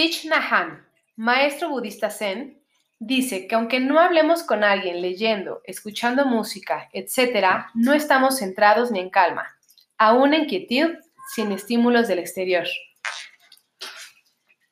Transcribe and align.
Thich 0.00 0.24
Nhat 0.24 0.80
maestro 1.16 1.68
budista 1.68 2.08
zen, 2.08 2.58
dice 2.98 3.46
que 3.46 3.54
aunque 3.54 3.80
no 3.80 4.00
hablemos 4.00 4.42
con 4.42 4.64
alguien 4.64 5.02
leyendo, 5.02 5.60
escuchando 5.64 6.24
música, 6.24 6.88
etc., 6.94 7.66
no 7.74 7.92
estamos 7.92 8.38
centrados 8.38 8.90
ni 8.90 8.98
en 8.98 9.10
calma, 9.10 9.46
aún 9.98 10.32
en 10.32 10.46
quietud, 10.46 10.96
sin 11.34 11.52
estímulos 11.52 12.08
del 12.08 12.18
exterior. 12.18 12.66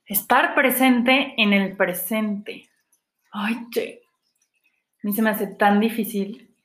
Estar 0.06 0.55
presente 0.55 1.34
en 1.37 1.52
el 1.52 1.77
presente. 1.77 2.66
Ay, 3.30 3.66
che. 3.70 4.01
A 4.01 5.01
mí 5.02 5.12
se 5.12 5.20
me 5.20 5.29
hace 5.29 5.47
tan 5.47 5.79
difícil 5.79 6.56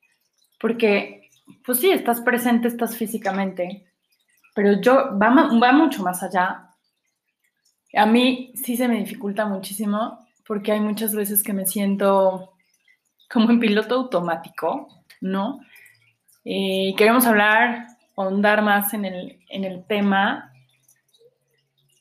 porque, 0.57 1.29
pues 1.65 1.81
sí, 1.81 1.91
estás 1.91 2.21
presente, 2.21 2.69
estás 2.69 2.95
físicamente, 2.95 3.91
pero 4.55 4.79
yo, 4.79 5.19
va, 5.21 5.49
va 5.59 5.73
mucho 5.73 6.01
más 6.01 6.23
allá 6.23 6.69
a 7.93 8.05
mí 8.05 8.51
sí 8.55 8.75
se 8.75 8.87
me 8.87 8.97
dificulta 8.97 9.45
muchísimo 9.45 10.19
porque 10.45 10.71
hay 10.71 10.79
muchas 10.79 11.15
veces 11.15 11.43
que 11.43 11.53
me 11.53 11.65
siento 11.65 12.53
como 13.31 13.49
en 13.51 13.59
piloto 13.59 13.95
automático, 13.95 14.87
¿no? 15.21 15.59
Eh, 16.45 16.93
queremos 16.97 17.25
hablar, 17.25 17.87
ahondar 18.15 18.61
más 18.61 18.93
en 18.93 19.05
el, 19.05 19.39
en 19.49 19.63
el 19.63 19.85
tema, 19.85 20.51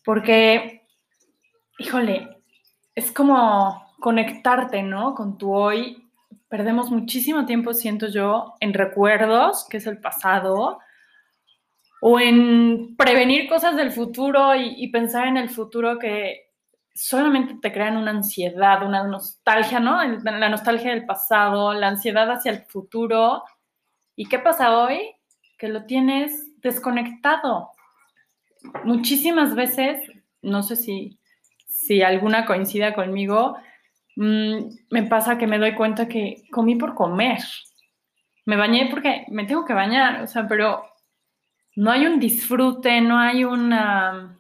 porque, 0.05 0.83
híjole, 1.79 2.43
es 2.95 3.13
como 3.13 3.83
conectarte, 4.01 4.83
¿no? 4.83 5.15
Con 5.15 5.39
tu 5.39 5.55
hoy. 5.55 6.11
Perdemos 6.49 6.91
muchísimo 6.91 7.47
tiempo, 7.47 7.73
siento 7.73 8.09
yo, 8.09 8.55
en 8.61 8.75
recuerdos, 8.75 9.67
que 9.71 9.79
es 9.79 9.87
el 9.87 9.99
pasado, 9.99 10.81
o 12.05 12.19
en 12.19 12.97
prevenir 12.97 13.49
cosas 13.49 13.77
del 13.77 13.93
futuro 13.93 14.57
y, 14.57 14.89
pensar 14.89 15.29
en 15.29 15.37
el 15.37 15.49
futuro 15.49 16.01
que 16.01 16.51
solamente 16.93 17.55
te 17.63 17.73
crean 17.73 17.97
una 17.97 18.11
ansiedad, 18.11 18.85
una 18.85 19.05
nostalgia, 19.05 19.79
¿no? 19.79 20.03
La 20.03 20.49
nostalgia 20.49 20.91
del 20.91 21.07
pasado, 21.07 21.73
la 21.73 21.87
ansiedad 21.87 22.29
hacia 22.29 22.51
el 22.51 22.65
futuro. 22.65 23.45
¿Y 24.17 24.27
qué 24.27 24.41
pasa 24.41 24.77
hoy? 24.77 25.15
Que 25.57 25.69
lo 25.69 25.85
tienes 25.85 26.61
desconectado. 26.61 27.71
Muchísimas 28.83 29.55
veces, 29.55 30.01
no 30.43 30.65
sé 30.65 30.75
si, 30.75 31.21
si 31.69 32.03
alguna 32.03 32.47
coincida 32.47 32.95
conmigo, 32.95 33.57
mm, 34.17 34.59
me 34.91 35.03
pasa 35.05 35.39
que 35.39 35.47
me 35.47 35.61
doy 35.61 35.77
cuenta 35.77 36.09
que 36.09 36.43
comí 36.51 36.75
por 36.75 36.97
comer. 36.97 37.39
Me 38.45 38.57
bañé 38.57 38.89
porque 38.91 39.25
me 39.29 39.45
tengo 39.45 39.65
que 39.65 39.73
bañar, 39.73 40.23
o 40.23 40.27
sea, 40.27 40.49
pero 40.49 40.92
no 41.77 41.91
hay 41.91 42.07
un 42.07 42.21
disfrute, 42.21 43.01
no 43.01 43.19
hay 43.19 43.45
una... 43.45 44.39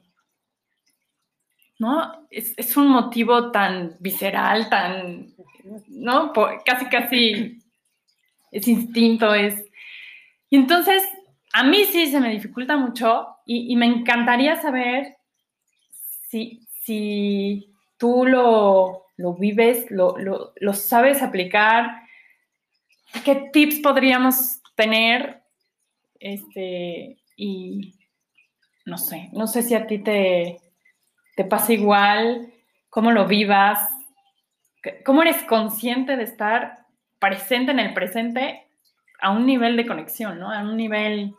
¿No? 1.79 2.27
Es, 2.31 2.77
un 2.77 2.89
motivo 2.89 3.51
tan 3.51 3.97
visceral, 3.99 4.69
tan, 4.69 5.35
¿no? 5.89 6.33
casi, 6.65 6.87
casi 6.87 7.59
es 8.51 8.69
instinto, 8.69 9.35
es... 9.35 9.65
Y 10.49 10.57
entonces, 10.57 11.03
a 11.53 11.65
mí 11.65 11.85
sí 11.87 12.07
se 12.07 12.21
me 12.21 12.31
dificulta 12.31 12.77
mucho 12.77 13.27
y, 13.47 13.75
me 13.75 13.87
encantaría 13.87 14.61
saber 14.61 15.17
si, 16.29 16.61
si 16.83 17.75
tú 17.97 18.27
lo, 18.27 19.07
vives, 19.39 19.91
lo, 19.91 20.15
lo 20.19 20.73
sabes 20.75 21.23
aplicar, 21.23 22.03
qué 23.25 23.51
tips 23.53 23.81
podríamos 23.81 24.61
tener 24.77 25.43
este, 26.23 27.19
y 27.37 27.95
no 28.85 28.99
sé, 28.99 29.31
no 29.33 29.47
sé 29.47 29.63
si 29.63 29.75
a 29.75 29.87
ti 29.87 29.99
te, 29.99 30.61
te 31.37 31.45
pasa 31.45 31.73
igual, 31.73 32.53
cómo 32.91 33.11
lo 33.11 33.27
vivas, 33.27 33.89
cómo 35.05 35.23
eres 35.23 35.43
consciente 35.45 36.17
de 36.17 36.25
estar 36.25 36.87
presente 37.19 37.73
en 37.73 37.79
el 37.79 37.95
presente 37.95 38.67
a 39.21 39.31
un 39.31 39.47
nivel 39.47 39.77
de 39.77 39.87
conexión, 39.87 40.39
¿no? 40.39 40.51
A 40.51 40.63
un 40.63 40.77
nivel 40.77 41.35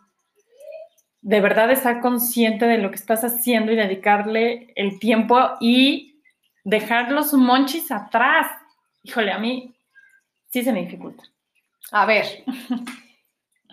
de 1.21 1.41
verdad 1.41 1.71
estar 1.71 2.01
consciente 2.01 2.65
de 2.65 2.77
lo 2.77 2.89
que 2.89 2.95
estás 2.95 3.23
haciendo 3.23 3.71
y 3.71 3.75
dedicarle 3.75 4.73
el 4.75 4.99
tiempo 4.99 5.39
y 5.59 6.21
dejar 6.63 7.11
los 7.11 7.33
monchis 7.33 7.91
atrás. 7.91 8.47
Híjole, 9.03 9.31
a 9.31 9.39
mí 9.39 9.73
sí 10.49 10.63
se 10.63 10.73
me 10.73 10.81
dificulta. 10.81 11.23
A 11.91 12.05
ver, 12.05 12.25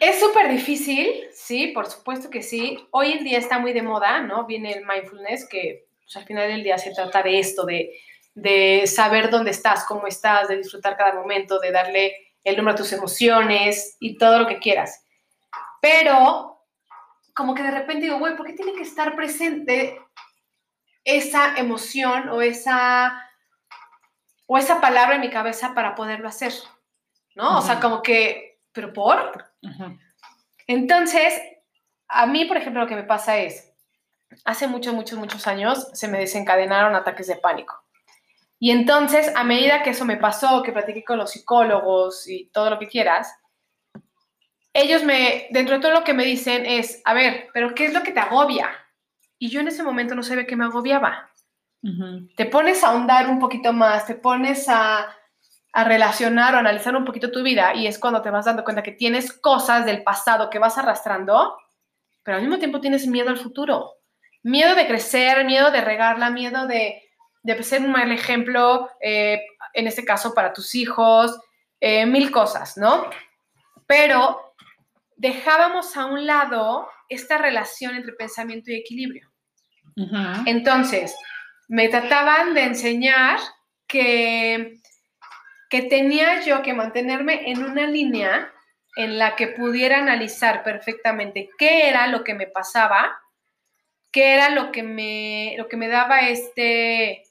Es 0.00 0.18
súper 0.18 0.48
difícil, 0.48 1.28
sí, 1.30 1.68
por 1.68 1.86
supuesto 1.86 2.30
que 2.30 2.42
sí. 2.42 2.88
Hoy 2.90 3.12
en 3.12 3.22
día 3.22 3.36
está 3.36 3.58
muy 3.58 3.74
de 3.74 3.82
moda, 3.82 4.22
¿no? 4.22 4.46
Viene 4.46 4.72
el 4.72 4.86
mindfulness, 4.86 5.46
que 5.46 5.88
pues, 6.02 6.16
al 6.16 6.24
final 6.24 6.48
del 6.48 6.64
día 6.64 6.78
se 6.78 6.94
trata 6.94 7.22
de 7.22 7.38
esto, 7.38 7.66
de, 7.66 7.92
de 8.34 8.86
saber 8.86 9.28
dónde 9.28 9.50
estás, 9.50 9.84
cómo 9.84 10.06
estás, 10.06 10.48
de 10.48 10.56
disfrutar 10.56 10.96
cada 10.96 11.12
momento, 11.12 11.60
de 11.60 11.70
darle 11.70 12.16
el 12.44 12.56
número 12.56 12.72
a 12.72 12.78
tus 12.78 12.94
emociones 12.94 13.98
y 14.00 14.16
todo 14.16 14.38
lo 14.38 14.46
que 14.46 14.58
quieras. 14.58 15.04
Pero, 15.82 16.64
como 17.34 17.54
que 17.54 17.62
de 17.62 17.70
repente 17.70 18.06
digo, 18.06 18.18
güey, 18.18 18.36
¿por 18.36 18.46
qué 18.46 18.54
tiene 18.54 18.72
que 18.72 18.82
estar 18.82 19.14
presente 19.14 20.00
esa 21.04 21.58
emoción 21.58 22.30
o 22.30 22.40
esa, 22.40 23.30
o 24.46 24.56
esa 24.56 24.80
palabra 24.80 25.16
en 25.16 25.20
mi 25.20 25.28
cabeza 25.28 25.74
para 25.74 25.94
poderlo 25.94 26.26
hacer? 26.26 26.54
¿No? 27.34 27.58
O 27.58 27.62
sea, 27.62 27.80
como 27.80 28.02
que, 28.02 28.49
¿pero 28.72 28.92
por? 28.92 29.44
Entonces, 30.66 31.40
a 32.08 32.26
mí, 32.26 32.44
por 32.44 32.56
ejemplo, 32.56 32.82
lo 32.82 32.88
que 32.88 32.96
me 32.96 33.04
pasa 33.04 33.38
es, 33.38 33.72
hace 34.44 34.66
muchos, 34.68 34.94
muchos, 34.94 35.18
muchos 35.18 35.46
años 35.46 35.88
se 35.92 36.08
me 36.08 36.18
desencadenaron 36.18 36.94
ataques 36.94 37.26
de 37.26 37.36
pánico. 37.36 37.82
Y 38.58 38.70
entonces, 38.70 39.32
a 39.36 39.42
medida 39.42 39.82
que 39.82 39.90
eso 39.90 40.04
me 40.04 40.18
pasó, 40.18 40.62
que 40.62 40.72
platiqué 40.72 41.02
con 41.02 41.18
los 41.18 41.30
psicólogos 41.30 42.28
y 42.28 42.50
todo 42.52 42.68
lo 42.70 42.78
que 42.78 42.88
quieras, 42.88 43.34
ellos 44.72 45.02
me, 45.02 45.48
dentro 45.50 45.76
de 45.76 45.80
todo 45.80 45.92
lo 45.92 46.04
que 46.04 46.14
me 46.14 46.24
dicen 46.24 46.66
es, 46.66 47.00
a 47.04 47.14
ver, 47.14 47.48
pero 47.52 47.74
¿qué 47.74 47.86
es 47.86 47.94
lo 47.94 48.02
que 48.02 48.12
te 48.12 48.20
agobia? 48.20 48.70
Y 49.38 49.48
yo 49.48 49.60
en 49.60 49.68
ese 49.68 49.82
momento 49.82 50.14
no 50.14 50.22
sabía 50.22 50.46
qué 50.46 50.56
me 50.56 50.64
agobiaba. 50.64 51.30
Te 52.36 52.44
pones 52.44 52.84
a 52.84 52.88
ahondar 52.88 53.30
un 53.30 53.38
poquito 53.38 53.72
más, 53.72 54.06
te 54.06 54.14
pones 54.14 54.68
a 54.68 55.16
a 55.72 55.84
relacionar 55.84 56.54
o 56.54 56.58
analizar 56.58 56.96
un 56.96 57.04
poquito 57.04 57.30
tu 57.30 57.42
vida 57.42 57.74
y 57.74 57.86
es 57.86 57.98
cuando 57.98 58.22
te 58.22 58.30
vas 58.30 58.44
dando 58.44 58.64
cuenta 58.64 58.82
que 58.82 58.92
tienes 58.92 59.32
cosas 59.32 59.86
del 59.86 60.02
pasado 60.02 60.50
que 60.50 60.58
vas 60.58 60.78
arrastrando, 60.78 61.56
pero 62.22 62.36
al 62.36 62.42
mismo 62.42 62.58
tiempo 62.58 62.80
tienes 62.80 63.06
miedo 63.06 63.30
al 63.30 63.38
futuro. 63.38 63.94
Miedo 64.42 64.74
de 64.74 64.86
crecer, 64.86 65.44
miedo 65.44 65.70
de 65.70 65.80
regarla, 65.80 66.30
miedo 66.30 66.66
de, 66.66 67.02
de 67.42 67.62
ser 67.62 67.82
un 67.82 67.92
mal 67.92 68.10
ejemplo, 68.10 68.90
eh, 69.00 69.40
en 69.74 69.86
este 69.86 70.04
caso 70.04 70.34
para 70.34 70.52
tus 70.52 70.74
hijos, 70.74 71.38
eh, 71.78 72.04
mil 72.06 72.30
cosas, 72.30 72.76
¿no? 72.76 73.08
Pero 73.86 74.54
dejábamos 75.16 75.96
a 75.96 76.06
un 76.06 76.26
lado 76.26 76.88
esta 77.08 77.38
relación 77.38 77.94
entre 77.94 78.12
pensamiento 78.12 78.70
y 78.70 78.76
equilibrio. 78.76 79.28
Entonces, 80.46 81.14
me 81.68 81.88
trataban 81.88 82.54
de 82.54 82.62
enseñar 82.62 83.38
que 83.86 84.80
que 85.70 85.82
tenía 85.82 86.42
yo 86.42 86.62
que 86.62 86.74
mantenerme 86.74 87.50
en 87.50 87.62
una 87.62 87.86
línea 87.86 88.52
en 88.96 89.18
la 89.18 89.36
que 89.36 89.46
pudiera 89.46 89.98
analizar 89.98 90.64
perfectamente 90.64 91.48
qué 91.56 91.88
era 91.88 92.08
lo 92.08 92.24
que 92.24 92.34
me 92.34 92.48
pasaba, 92.48 93.18
qué 94.10 94.34
era 94.34 94.50
lo 94.50 94.72
que 94.72 94.82
me, 94.82 95.54
lo 95.56 95.68
que 95.68 95.76
me 95.76 95.86
daba 95.86 96.28
este, 96.28 97.22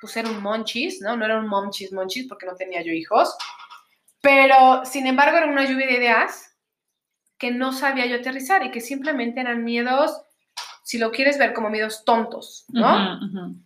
pues 0.00 0.16
era 0.16 0.30
un 0.30 0.42
monchis, 0.42 1.02
¿no? 1.02 1.14
No 1.14 1.26
era 1.26 1.38
un 1.38 1.46
monchis, 1.46 1.92
monchis, 1.92 2.26
porque 2.26 2.46
no 2.46 2.56
tenía 2.56 2.82
yo 2.82 2.90
hijos, 2.90 3.36
pero 4.22 4.86
sin 4.86 5.06
embargo 5.06 5.36
era 5.36 5.46
una 5.46 5.66
lluvia 5.66 5.86
de 5.86 5.98
ideas 5.98 6.56
que 7.36 7.50
no 7.50 7.72
sabía 7.74 8.06
yo 8.06 8.16
aterrizar 8.16 8.64
y 8.64 8.70
que 8.70 8.80
simplemente 8.80 9.40
eran 9.40 9.62
miedos, 9.62 10.22
si 10.84 10.96
lo 10.96 11.10
quieres 11.10 11.36
ver 11.36 11.52
como 11.52 11.68
miedos 11.68 12.02
tontos, 12.06 12.64
¿no? 12.68 13.60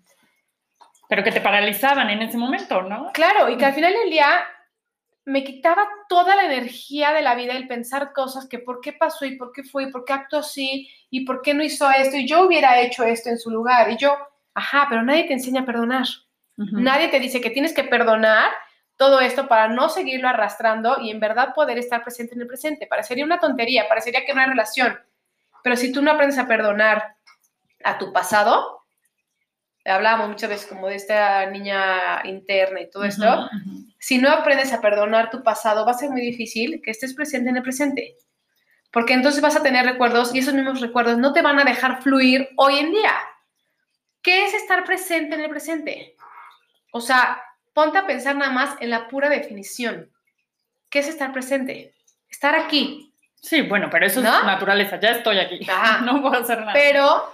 Pero 1.08 1.24
que 1.24 1.32
te 1.32 1.40
paralizaban 1.40 2.10
en 2.10 2.22
ese 2.22 2.36
momento, 2.36 2.82
¿no? 2.82 3.10
Claro, 3.12 3.48
y 3.48 3.56
que 3.56 3.64
al 3.64 3.74
final 3.74 3.92
del 3.92 4.10
día 4.10 4.46
me 5.24 5.44
quitaba 5.44 5.86
toda 6.08 6.36
la 6.36 6.44
energía 6.44 7.12
de 7.12 7.22
la 7.22 7.34
vida 7.34 7.52
el 7.52 7.66
pensar 7.66 8.12
cosas 8.12 8.46
que 8.48 8.58
por 8.58 8.80
qué 8.80 8.92
pasó 8.92 9.26
y 9.26 9.36
por 9.36 9.52
qué 9.52 9.62
fue 9.62 9.84
y 9.84 9.90
por 9.90 10.04
qué 10.04 10.14
actuó 10.14 10.38
así 10.38 10.88
y 11.10 11.24
por 11.24 11.42
qué 11.42 11.52
no 11.52 11.62
hizo 11.62 11.90
esto 11.90 12.16
y 12.16 12.26
yo 12.26 12.46
hubiera 12.46 12.80
hecho 12.80 13.04
esto 13.04 13.28
en 13.28 13.38
su 13.38 13.50
lugar 13.50 13.90
y 13.90 13.96
yo, 13.96 14.16
ajá, 14.54 14.86
pero 14.88 15.02
nadie 15.02 15.24
te 15.24 15.34
enseña 15.34 15.62
a 15.62 15.66
perdonar. 15.66 16.06
Nadie 16.56 17.06
te 17.06 17.20
dice 17.20 17.40
que 17.40 17.50
tienes 17.50 17.72
que 17.72 17.84
perdonar 17.84 18.50
todo 18.96 19.20
esto 19.20 19.46
para 19.46 19.68
no 19.68 19.88
seguirlo 19.88 20.28
arrastrando 20.28 20.98
y 21.00 21.10
en 21.10 21.20
verdad 21.20 21.54
poder 21.54 21.78
estar 21.78 22.02
presente 22.02 22.34
en 22.34 22.40
el 22.40 22.48
presente. 22.48 22.88
Parecería 22.88 23.24
una 23.24 23.38
tontería, 23.38 23.88
parecería 23.88 24.24
que 24.24 24.34
no 24.34 24.40
hay 24.40 24.48
relación, 24.48 24.98
pero 25.62 25.76
si 25.76 25.92
tú 25.92 26.02
no 26.02 26.10
aprendes 26.10 26.38
a 26.38 26.48
perdonar 26.48 27.14
a 27.84 27.96
tu 27.98 28.12
pasado, 28.12 28.77
hablábamos 29.90 30.28
muchas 30.28 30.50
veces 30.50 30.66
como 30.66 30.88
de 30.88 30.96
esta 30.96 31.46
niña 31.50 32.22
interna 32.24 32.80
y 32.80 32.90
todo 32.90 33.04
esto, 33.04 33.48
si 33.98 34.18
no 34.18 34.30
aprendes 34.30 34.72
a 34.72 34.80
perdonar 34.80 35.30
tu 35.30 35.42
pasado, 35.42 35.84
va 35.84 35.92
a 35.92 35.98
ser 35.98 36.10
muy 36.10 36.20
difícil 36.20 36.80
que 36.84 36.90
estés 36.90 37.14
presente 37.14 37.50
en 37.50 37.56
el 37.56 37.62
presente. 37.62 38.16
Porque 38.92 39.12
entonces 39.12 39.42
vas 39.42 39.56
a 39.56 39.62
tener 39.62 39.84
recuerdos 39.84 40.34
y 40.34 40.38
esos 40.38 40.54
mismos 40.54 40.80
recuerdos 40.80 41.18
no 41.18 41.32
te 41.32 41.42
van 41.42 41.58
a 41.58 41.64
dejar 41.64 42.02
fluir 42.02 42.48
hoy 42.56 42.78
en 42.78 42.92
día. 42.92 43.12
¿qué 44.28 44.44
es 44.44 44.52
estar 44.52 44.84
presente 44.84 45.36
en 45.36 45.40
el 45.40 45.48
presente? 45.48 46.14
O 46.92 47.00
sea, 47.00 47.42
ponte 47.72 47.96
a 47.96 48.06
pensar 48.06 48.36
nada 48.36 48.52
más 48.52 48.76
en 48.80 48.90
la 48.90 49.08
pura 49.08 49.30
definición. 49.30 50.12
¿Qué 50.90 50.98
es 50.98 51.08
estar 51.08 51.32
presente? 51.32 51.94
Estar 52.28 52.54
aquí. 52.54 53.10
Sí, 53.40 53.62
bueno, 53.62 53.88
pero 53.90 54.04
eso 54.04 54.20
es 54.20 54.26
naturaleza, 54.26 55.00
ya 55.00 55.12
estoy 55.12 55.38
aquí. 55.38 55.66
No 56.04 56.20
puedo 56.20 56.42
hacer 56.42 56.60
nada. 56.60 56.74
Pero, 56.74 57.32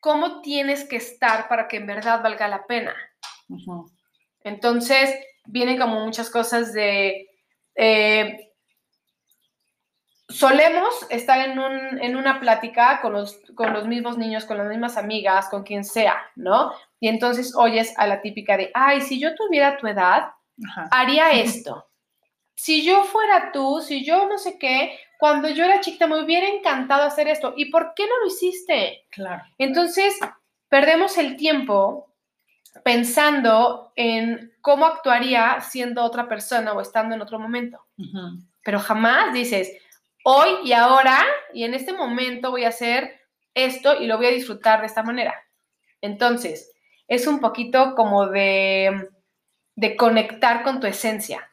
¿cómo 0.00 0.40
tienes 0.40 0.84
que 0.84 0.96
estar 0.96 1.48
para 1.48 1.68
que 1.68 1.76
en 1.76 1.86
verdad 1.86 2.22
valga 2.22 2.48
la 2.48 2.66
pena? 2.66 2.94
Entonces, 4.42 5.14
vienen 5.46 5.78
como 5.78 6.04
muchas 6.04 6.30
cosas 6.30 6.72
de... 6.72 7.28
Eh, 7.74 8.50
solemos 10.28 11.06
estar 11.10 11.40
en, 11.48 11.58
un, 11.58 12.00
en 12.00 12.16
una 12.16 12.40
plática 12.40 13.00
con 13.00 13.12
los, 13.12 13.40
con 13.54 13.72
los 13.72 13.86
mismos 13.86 14.16
niños, 14.16 14.44
con 14.44 14.58
las 14.58 14.68
mismas 14.68 14.96
amigas, 14.96 15.48
con 15.48 15.64
quien 15.64 15.84
sea, 15.84 16.16
¿no? 16.36 16.72
Y 17.00 17.08
entonces 17.08 17.54
oyes 17.56 17.92
a 17.98 18.06
la 18.06 18.22
típica 18.22 18.56
de, 18.56 18.70
ay, 18.74 19.00
si 19.00 19.18
yo 19.20 19.34
tuviera 19.34 19.76
tu 19.76 19.86
edad, 19.86 20.30
haría 20.90 21.32
esto. 21.32 21.88
Si 22.54 22.84
yo 22.84 23.04
fuera 23.04 23.52
tú, 23.52 23.80
si 23.80 24.04
yo 24.04 24.28
no 24.28 24.38
sé 24.38 24.58
qué, 24.58 24.98
cuando 25.20 25.50
yo 25.50 25.64
era 25.64 25.80
chiquita 25.80 26.06
me 26.06 26.24
hubiera 26.24 26.48
encantado 26.48 27.02
hacer 27.02 27.28
esto. 27.28 27.52
¿Y 27.54 27.66
por 27.66 27.92
qué 27.94 28.06
no 28.06 28.18
lo 28.20 28.26
hiciste? 28.26 29.04
Claro. 29.10 29.42
Entonces, 29.58 30.18
perdemos 30.70 31.18
el 31.18 31.36
tiempo 31.36 32.14
pensando 32.82 33.92
en 33.96 34.54
cómo 34.62 34.86
actuaría 34.86 35.60
siendo 35.60 36.02
otra 36.02 36.26
persona 36.26 36.72
o 36.72 36.80
estando 36.80 37.14
en 37.14 37.20
otro 37.20 37.38
momento. 37.38 37.84
Pero 38.64 38.78
jamás 38.78 39.34
dices, 39.34 39.76
hoy 40.24 40.48
y 40.64 40.72
ahora 40.72 41.22
y 41.52 41.64
en 41.64 41.74
este 41.74 41.92
momento 41.92 42.50
voy 42.50 42.64
a 42.64 42.68
hacer 42.68 43.20
esto 43.52 44.00
y 44.00 44.06
lo 44.06 44.16
voy 44.16 44.26
a 44.26 44.30
disfrutar 44.32 44.80
de 44.80 44.86
esta 44.86 45.02
manera. 45.02 45.34
Entonces, 46.00 46.72
es 47.08 47.26
un 47.26 47.40
poquito 47.40 47.94
como 47.94 48.26
de, 48.26 49.10
de 49.76 49.96
conectar 49.96 50.62
con 50.62 50.80
tu 50.80 50.86
esencia, 50.86 51.50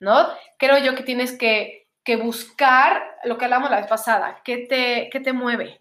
¿no? 0.00 0.26
Creo 0.58 0.78
yo 0.78 0.96
que 0.96 1.04
tienes 1.04 1.38
que, 1.38 1.85
buscar 2.14 3.02
lo 3.24 3.36
que 3.36 3.46
hablamos 3.46 3.68
la 3.68 3.78
vez 3.78 3.88
pasada, 3.88 4.40
¿qué 4.44 4.58
te, 4.58 5.08
qué 5.10 5.18
te 5.18 5.32
mueve? 5.32 5.80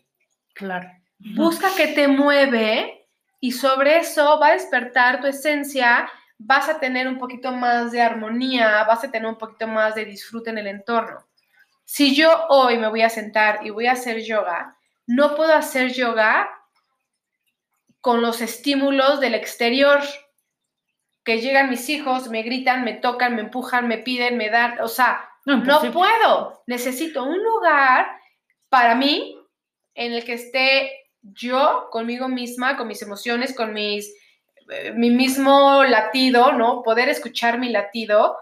Claro. 0.56 0.90
Busca 1.20 1.68
qué 1.78 1.90
te 1.90 2.08
mueve 2.08 3.08
y 3.40 3.52
sobre 3.52 4.00
eso 4.00 4.40
va 4.40 4.48
a 4.48 4.54
despertar 4.54 5.22
tu 5.22 5.28
esencia, 5.28 6.10
vas 6.40 6.68
a 6.68 6.80
tener 6.80 7.08
un 7.08 7.20
poquito 7.20 7.52
más 7.52 7.92
de 7.92 8.02
armonía, 8.02 8.84
vas 8.86 9.04
a 9.04 9.12
tener 9.12 9.28
un 9.28 9.38
poquito 9.38 9.68
más 9.68 9.94
de 9.94 10.06
disfrute 10.06 10.50
en 10.50 10.58
el 10.58 10.66
entorno. 10.66 11.28
Si 11.84 12.16
yo 12.16 12.48
hoy 12.50 12.80
me 12.80 12.88
voy 12.88 13.04
a 13.04 13.10
sentar 13.12 13.60
y 13.64 13.70
voy 13.70 13.86
a 13.86 13.92
hacer 13.92 14.24
yoga, 14.24 14.76
no 15.06 15.36
puedo 15.36 15.54
hacer 15.54 15.94
yoga 15.94 16.50
con 18.02 18.22
los 18.22 18.42
estímulos 18.42 19.20
del 19.20 19.36
exterior, 19.36 20.02
que 21.24 21.42
llegan 21.42 21.70
mis 21.70 21.90
hijos, 21.90 22.30
me 22.30 22.44
gritan, 22.44 22.84
me 22.84 22.94
tocan, 22.94 23.36
me 23.36 23.42
empujan, 23.42 23.88
me 23.88 23.98
piden, 23.98 24.38
me 24.38 24.50
dan, 24.50 24.80
o 24.80 24.88
sea, 24.88 25.30
no, 25.46 25.58
no 25.58 25.92
puedo. 25.92 26.64
Necesito 26.68 27.24
un 27.24 27.42
lugar 27.42 28.08
para 28.70 28.96
mí 28.96 29.40
en 29.94 30.14
el 30.14 30.26
que 30.26 30.34
esté 30.34 30.92
yo 31.22 31.88
conmigo 31.92 32.28
misma, 32.28 32.78
con 32.78 32.88
mis 32.88 33.02
emociones, 33.02 33.56
con 33.56 33.74
mis, 33.74 34.14
eh, 34.70 34.92
mi 34.92 35.10
mismo 35.10 35.84
latido, 35.84 36.52
¿no? 36.52 36.84
Poder 36.84 37.10
escuchar 37.10 37.58
mi 37.60 37.70
latido 37.70 38.38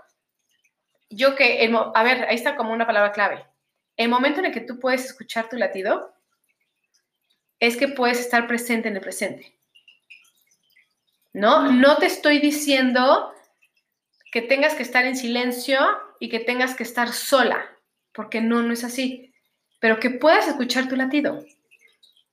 yo 1.15 1.35
que, 1.35 1.71
a 1.93 2.03
ver, 2.03 2.25
ahí 2.25 2.35
está 2.35 2.55
como 2.55 2.73
una 2.73 2.87
palabra 2.87 3.11
clave. 3.11 3.45
El 3.97 4.09
momento 4.09 4.39
en 4.39 4.47
el 4.47 4.51
que 4.51 4.61
tú 4.61 4.79
puedes 4.79 5.05
escuchar 5.05 5.49
tu 5.49 5.57
latido 5.57 6.13
es 7.59 7.77
que 7.77 7.87
puedes 7.87 8.19
estar 8.19 8.47
presente 8.47 8.89
en 8.89 8.95
el 8.95 9.01
presente. 9.01 9.57
¿No? 11.33 11.71
No 11.71 11.97
te 11.97 12.07
estoy 12.07 12.39
diciendo 12.39 13.33
que 14.31 14.41
tengas 14.41 14.75
que 14.75 14.83
estar 14.83 15.05
en 15.05 15.15
silencio 15.15 15.79
y 16.23 16.29
que 16.29 16.39
tengas 16.39 16.73
que 16.73 16.83
estar 16.83 17.11
sola, 17.11 17.65
porque 18.13 18.39
no, 18.39 18.61
no 18.61 18.71
es 18.71 18.85
así. 18.85 19.33
Pero 19.81 19.99
que 19.99 20.09
puedas 20.09 20.47
escuchar 20.47 20.87
tu 20.87 20.95
latido. 20.95 21.43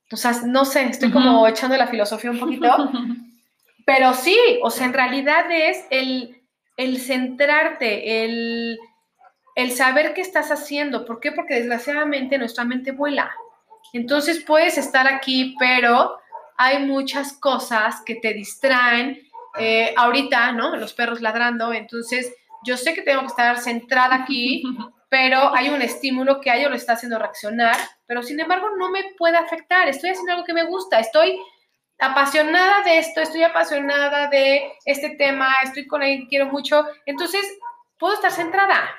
O 0.09 0.15
sea, 0.15 0.31
no 0.45 0.63
sé, 0.63 0.85
estoy 0.85 1.11
como 1.11 1.45
echando 1.45 1.75
la 1.75 1.87
filosofía 1.87 2.31
un 2.31 2.39
poquito, 2.39 2.89
pero 3.85 4.13
sí, 4.13 4.37
o 4.63 4.69
sea, 4.69 4.85
en 4.85 4.93
realidad 4.93 5.51
es 5.51 5.85
el 5.89 6.41
el 6.77 6.99
centrarte, 6.99 8.23
el, 8.23 8.79
saber 9.75 10.13
qué 10.13 10.21
estás 10.21 10.51
haciendo. 10.51 11.05
¿Por 11.05 11.19
qué? 11.19 11.33
Porque 11.33 11.55
desgraciadamente 11.55 12.37
nuestra 12.37 12.63
mente 12.63 12.91
vuela. 12.91 13.35
Entonces 13.91 14.43
puedes 14.45 14.77
estar 14.77 15.05
aquí, 15.05 15.55
pero 15.59 16.17
hay 16.57 16.85
muchas 16.85 17.33
cosas 17.33 18.01
que 18.05 18.15
te 18.15 18.33
distraen. 18.33 19.21
Eh, 19.57 19.93
ahorita, 19.97 20.53
¿no? 20.53 20.77
Los 20.77 20.93
perros 20.93 21.19
ladrando, 21.19 21.73
entonces 21.73 22.33
yo 22.63 22.77
sé 22.77 22.93
que 22.93 23.01
tengo 23.01 23.21
que 23.21 23.27
estar 23.27 23.57
centrada 23.59 24.15
aquí, 24.15 24.63
pero 25.09 25.53
hay 25.53 25.69
un 25.69 25.81
estímulo 25.81 26.39
que 26.39 26.49
a 26.49 26.57
ello 26.57 26.69
lo 26.69 26.75
está 26.75 26.93
haciendo 26.93 27.19
reaccionar, 27.19 27.75
pero 28.05 28.23
sin 28.23 28.39
embargo 28.39 28.69
no 28.77 28.89
me 28.89 29.13
puede 29.17 29.37
afectar. 29.37 29.87
Estoy 29.87 30.11
haciendo 30.11 30.31
algo 30.31 30.45
que 30.45 30.53
me 30.53 30.63
gusta, 30.63 30.99
estoy 30.99 31.37
apasionada 31.99 32.81
de 32.83 32.97
esto, 32.97 33.21
estoy 33.21 33.43
apasionada 33.43 34.27
de 34.27 34.73
este 34.85 35.11
tema, 35.11 35.53
estoy 35.63 35.85
con 35.85 36.01
él, 36.01 36.25
quiero 36.29 36.47
mucho, 36.47 36.85
entonces 37.05 37.41
puedo 37.99 38.15
estar 38.15 38.31
centrada. 38.31 38.89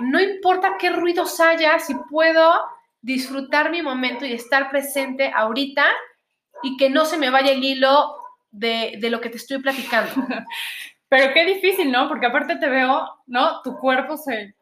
No 0.00 0.20
importa 0.20 0.76
qué 0.78 0.90
ruidos 0.90 1.38
haya, 1.40 1.78
si 1.78 1.94
puedo 2.10 2.64
disfrutar 3.02 3.70
mi 3.70 3.82
momento 3.82 4.24
y 4.24 4.32
estar 4.32 4.70
presente 4.70 5.30
ahorita 5.34 5.86
y 6.62 6.76
que 6.76 6.88
no 6.90 7.04
se 7.04 7.18
me 7.18 7.30
vaya 7.30 7.52
el 7.52 7.62
hilo 7.62 8.16
de, 8.50 8.96
de 8.98 9.10
lo 9.10 9.20
que 9.20 9.28
te 9.28 9.36
estoy 9.36 9.58
platicando. 9.58 10.12
Pero 11.12 11.34
qué 11.34 11.44
difícil, 11.44 11.92
¿no? 11.92 12.08
Porque 12.08 12.24
aparte 12.24 12.56
te 12.56 12.70
veo, 12.70 13.06
¿no? 13.26 13.60
Tu 13.60 13.76
cuerpo 13.76 14.16
se, 14.16 14.54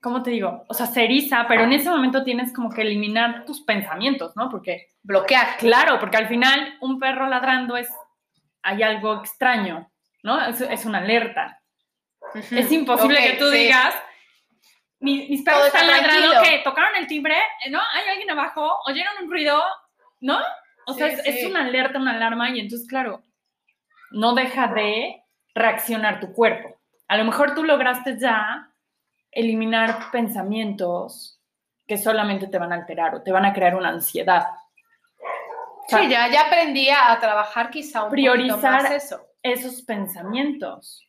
¿cómo 0.00 0.22
te 0.22 0.30
digo? 0.30 0.64
O 0.68 0.74
sea, 0.74 0.86
se 0.86 1.02
eriza, 1.02 1.46
pero 1.48 1.64
en 1.64 1.72
ese 1.72 1.90
momento 1.90 2.22
tienes 2.22 2.52
como 2.52 2.70
que 2.70 2.82
eliminar 2.82 3.44
tus 3.44 3.62
pensamientos, 3.62 4.36
¿no? 4.36 4.48
Porque 4.48 4.86
bloquear. 5.02 5.56
Claro, 5.56 5.98
porque 5.98 6.16
al 6.16 6.28
final 6.28 6.76
un 6.80 7.00
perro 7.00 7.26
ladrando 7.26 7.76
es, 7.76 7.88
hay 8.62 8.84
algo 8.84 9.14
extraño, 9.14 9.90
¿no? 10.22 10.40
Es, 10.46 10.86
una 10.86 10.98
alerta. 10.98 11.60
Es 12.52 12.70
imposible 12.70 13.20
que 13.20 13.38
tú 13.38 13.50
digas, 13.50 13.96
mis, 15.00 15.42
perros 15.42 15.66
están 15.66 15.88
ladrando, 15.88 16.40
que 16.40 16.60
tocaron 16.62 16.94
el 17.00 17.08
timbre, 17.08 17.34
¿no? 17.68 17.80
Hay 17.80 18.08
alguien 18.10 18.30
abajo, 18.30 18.78
oyeron 18.86 19.24
un 19.24 19.28
ruido, 19.28 19.60
¿no? 20.20 20.38
O 20.86 20.94
sea, 20.94 21.08
es 21.08 21.44
una 21.46 21.64
alerta, 21.64 21.98
una 21.98 22.12
alarma 22.12 22.50
y 22.50 22.60
entonces, 22.60 22.86
claro, 22.86 23.24
no 24.12 24.34
deja 24.34 24.68
de 24.68 25.22
reaccionar 25.54 26.20
tu 26.20 26.32
cuerpo. 26.32 26.76
A 27.08 27.16
lo 27.16 27.24
mejor 27.24 27.54
tú 27.54 27.64
lograste 27.64 28.18
ya 28.18 28.72
eliminar 29.30 30.10
pensamientos 30.10 31.40
que 31.86 31.98
solamente 31.98 32.46
te 32.46 32.58
van 32.58 32.72
a 32.72 32.76
alterar 32.76 33.14
o 33.14 33.22
te 33.22 33.32
van 33.32 33.44
a 33.44 33.52
crear 33.52 33.74
una 33.74 33.88
ansiedad. 33.88 34.46
sí, 35.88 36.08
ya, 36.08 36.28
ya 36.28 36.46
aprendí 36.46 36.88
a 36.90 37.18
trabajar 37.20 37.70
quizá 37.70 38.04
un 38.04 38.10
priorizar 38.10 38.92
eso. 38.92 39.20
esos 39.42 39.82
pensamientos, 39.82 41.06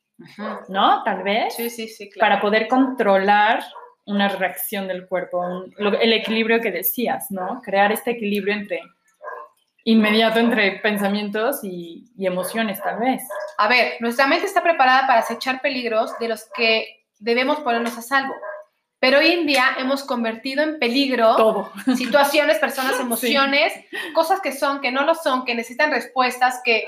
¿no? 0.70 1.04
Tal 1.04 1.24
vez. 1.24 1.56
Sí, 1.56 1.70
sí, 1.70 1.88
sí, 1.88 2.10
Para 2.20 2.42
poder 2.42 2.68
controlar 2.68 3.64
una 4.06 4.28
reacción 4.28 4.88
del 4.88 5.08
cuerpo, 5.08 5.66
el 5.78 6.14
equilibrio 6.14 6.60
que 6.60 6.72
decías, 6.72 7.32
¿no? 7.32 7.62
Crear 7.62 7.92
este 7.92 8.12
equilibrio 8.12 8.54
entre 8.54 8.82
inmediato 9.86 10.40
entre 10.40 10.80
pensamientos 10.80 11.64
y, 11.64 12.06
y 12.18 12.26
emociones, 12.26 12.82
tal 12.82 13.00
vez. 13.00 13.22
A 13.58 13.68
ver, 13.68 13.94
nuestra 14.00 14.28
mente 14.28 14.46
está 14.46 14.64
preparada 14.64 15.06
para 15.08 15.20
acechar 15.20 15.62
peligros 15.62 16.18
de 16.20 16.30
los 16.30 16.46
que 16.56 17.06
debemos 17.20 17.60
ponernos 17.60 17.98
a 17.98 18.02
salvo. 18.02 18.34
Pero 19.04 19.20
hoy 19.20 19.32
en 19.32 19.46
día 19.46 19.76
hemos 19.80 20.04
convertido 20.06 20.64
en 20.64 20.80
peligro 20.80 21.36
Todo. 21.36 21.72
situaciones, 21.98 22.58
personas, 22.60 22.98
emociones, 23.02 23.74
cosas 24.14 24.40
que 24.40 24.54
son, 24.54 24.80
que 24.80 24.92
no 24.92 25.04
lo 25.04 25.14
son, 25.14 25.44
que 25.44 25.56
necesitan 25.56 25.92
respuestas, 25.92 26.62
que, 26.64 26.86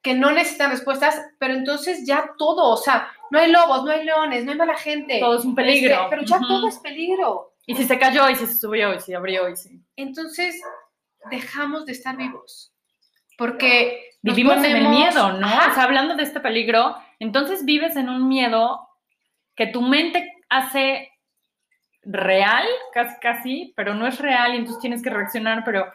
que 0.00 0.14
no 0.14 0.32
necesitan 0.32 0.70
respuestas, 0.70 1.20
pero 1.38 1.52
entonces 1.52 2.06
ya 2.06 2.30
todo, 2.38 2.70
o 2.70 2.78
sea, 2.78 3.12
no 3.30 3.38
hay 3.38 3.52
lobos, 3.52 3.84
no 3.84 3.90
hay 3.90 4.04
leones, 4.04 4.46
no 4.46 4.52
hay 4.52 4.56
mala 4.56 4.76
gente. 4.78 5.20
Todo 5.20 5.38
es 5.38 5.44
un 5.44 5.54
peligro. 5.54 5.94
Este, 5.94 6.06
pero 6.08 6.22
ya 6.22 6.38
todo 6.40 6.66
es 6.66 6.78
peligro. 6.78 7.52
Y 7.66 7.74
si 7.74 7.84
se 7.84 7.98
cayó, 7.98 8.30
y 8.30 8.36
si 8.36 8.46
se 8.46 8.54
subió, 8.54 8.94
y 8.94 9.00
si 9.00 9.12
abrió, 9.12 9.46
y 9.48 9.56
si... 9.56 9.82
Entonces, 9.96 10.58
dejamos 11.30 11.86
de 11.86 11.92
estar 11.92 12.16
vivos. 12.16 12.72
Porque 13.36 14.10
vivimos 14.22 14.58
en 14.58 14.76
el 14.76 14.88
miedo, 14.88 15.32
¿no? 15.32 15.48
O 15.48 15.74
sea, 15.74 15.84
hablando 15.84 16.14
de 16.14 16.22
este 16.22 16.40
peligro, 16.40 16.96
entonces 17.18 17.64
vives 17.64 17.96
en 17.96 18.08
un 18.08 18.28
miedo 18.28 18.88
que 19.54 19.66
tu 19.66 19.82
mente 19.82 20.32
hace 20.48 21.10
real, 22.02 22.66
casi, 22.92 23.20
casi, 23.20 23.72
pero 23.76 23.94
no 23.94 24.06
es 24.06 24.18
real 24.18 24.54
y 24.54 24.58
entonces 24.58 24.80
tienes 24.80 25.02
que 25.02 25.10
reaccionar, 25.10 25.64
pero 25.64 25.86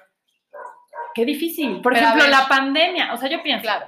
qué 1.13 1.25
difícil. 1.25 1.81
Por 1.81 1.95
ejemplo, 1.95 2.27
la 2.27 2.48
pandemia, 2.48 3.13
o 3.13 3.17
sea, 3.17 3.29
yo 3.29 3.41
pienso, 3.43 3.63
claro. 3.63 3.88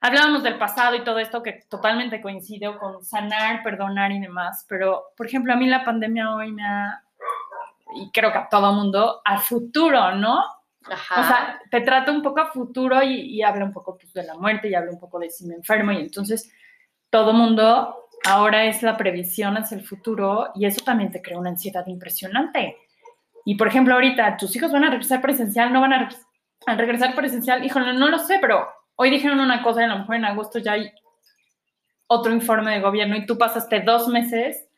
hablábamos 0.00 0.42
del 0.42 0.58
pasado 0.58 0.96
y 0.96 1.04
todo 1.04 1.18
esto 1.18 1.42
que 1.42 1.60
totalmente 1.68 2.20
coincido 2.20 2.78
con 2.78 3.04
sanar, 3.04 3.62
perdonar 3.62 4.12
y 4.12 4.20
demás, 4.20 4.64
pero, 4.68 5.04
por 5.16 5.26
ejemplo, 5.26 5.52
a 5.52 5.56
mí 5.56 5.66
la 5.66 5.84
pandemia 5.84 6.34
hoy 6.34 6.52
me 6.52 6.64
ha, 6.64 7.02
y 7.94 8.10
creo 8.10 8.32
que 8.32 8.38
a 8.38 8.48
todo 8.48 8.72
mundo, 8.72 9.20
al 9.24 9.40
futuro, 9.40 10.12
¿no? 10.12 10.42
Ajá. 10.88 11.20
O 11.20 11.24
sea, 11.24 11.60
te 11.70 11.80
trata 11.82 12.10
un 12.10 12.22
poco 12.22 12.40
a 12.40 12.46
futuro 12.46 13.02
y, 13.02 13.20
y 13.20 13.42
habla 13.42 13.64
un 13.64 13.72
poco 13.72 13.96
pues, 13.98 14.12
de 14.12 14.24
la 14.24 14.34
muerte 14.34 14.68
y 14.68 14.74
habla 14.74 14.90
un 14.90 14.98
poco 14.98 15.18
de 15.18 15.30
si 15.30 15.46
me 15.46 15.54
enfermo 15.54 15.92
y 15.92 15.98
entonces 15.98 16.52
todo 17.10 17.32
mundo 17.32 18.08
ahora 18.24 18.64
es 18.64 18.82
la 18.82 18.96
previsión 18.96 19.56
hacia 19.56 19.76
el 19.76 19.84
futuro 19.84 20.50
y 20.54 20.66
eso 20.66 20.82
también 20.84 21.10
te 21.10 21.22
crea 21.22 21.38
una 21.38 21.50
ansiedad 21.50 21.86
impresionante. 21.86 22.76
Y 23.44 23.54
por 23.56 23.68
ejemplo, 23.68 23.94
ahorita 23.94 24.36
tus 24.36 24.54
hijos 24.56 24.72
van 24.72 24.84
a 24.84 24.90
regresar 24.90 25.20
presencial, 25.20 25.72
no 25.72 25.80
van 25.80 25.92
a, 25.92 26.08
regres- 26.08 26.26
a 26.66 26.74
regresar 26.74 27.14
presencial, 27.14 27.64
híjole, 27.64 27.94
no 27.94 28.08
lo 28.08 28.18
sé, 28.18 28.38
pero 28.40 28.68
hoy 28.96 29.10
dijeron 29.10 29.40
una 29.40 29.62
cosa 29.62 29.80
y 29.80 29.84
a 29.84 29.88
lo 29.88 29.98
mejor 29.98 30.16
en 30.16 30.24
agosto 30.26 30.58
ya 30.58 30.72
hay 30.72 30.92
otro 32.06 32.32
informe 32.32 32.72
de 32.72 32.80
gobierno 32.80 33.16
y 33.16 33.24
tú 33.24 33.38
pasaste 33.38 33.80
dos 33.80 34.08
meses 34.08 34.68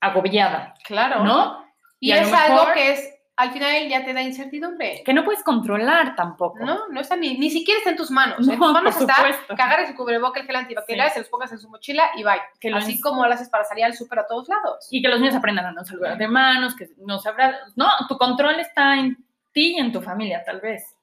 agobiada, 0.00 0.74
claro. 0.84 1.24
¿no? 1.24 1.64
Y, 1.98 2.12
es 2.12 2.32
algo 2.32 2.72
que 2.74 2.92
es, 2.92 3.13
al 3.36 3.50
final 3.52 3.88
ya 3.88 4.04
te 4.04 4.12
da 4.14 4.22
incertidumbre. 4.22 5.02
Que 5.04 5.12
no 5.12 5.24
puedes 5.24 5.42
controlar 5.42 6.14
tampoco. 6.14 6.58
No, 6.64 6.88
no 6.88 7.00
está 7.00 7.16
ni, 7.16 7.36
ni 7.36 7.50
siquiera 7.50 7.78
está 7.78 7.90
en 7.90 7.96
tus 7.96 8.10
manos. 8.10 8.38
en 8.48 8.58
No, 8.58 8.64
tus 8.66 8.72
manos 8.72 8.96
está 8.96 9.14
supuesto. 9.16 9.56
que 9.56 9.62
agarres 9.62 9.90
el 9.90 9.96
cubreboca, 9.96 10.40
el 10.40 10.46
gel 10.46 10.56
antibacterial, 10.56 11.08
Sí. 11.08 11.14
se 11.14 11.20
los 11.20 11.28
pongas 11.28 11.50
en 11.50 11.58
su 11.58 11.68
mochila 11.68 12.10
y 12.16 12.22
bye. 12.22 12.40
Que 12.60 12.70
lo 12.70 12.76
Así 12.76 13.00
como 13.00 13.26
lo 13.26 13.32
haces 13.32 13.48
para 13.48 13.64
salir 13.64 13.84
al 13.84 13.94
súper 13.94 14.20
a 14.20 14.26
todos 14.26 14.48
lados. 14.48 14.86
y 14.90 15.02
que 15.02 15.08
los 15.08 15.18
niños 15.20 15.34
aprendan 15.34 15.66
a 15.66 15.72
no 15.72 15.84
saludar 15.84 16.16
de 16.16 16.28
manos, 16.28 16.76
que 16.76 16.88
no 16.98 17.18
se 17.18 17.28
abra- 17.28 17.58
No, 17.76 17.86
tu 18.08 18.16
control 18.16 18.60
está 18.60 18.94
en 18.96 19.16
ti 19.52 19.74
y 19.76 19.80
en 19.80 19.90
tu 19.92 20.00
familia, 20.00 20.42
tal 20.44 20.60
vez. 20.60 20.94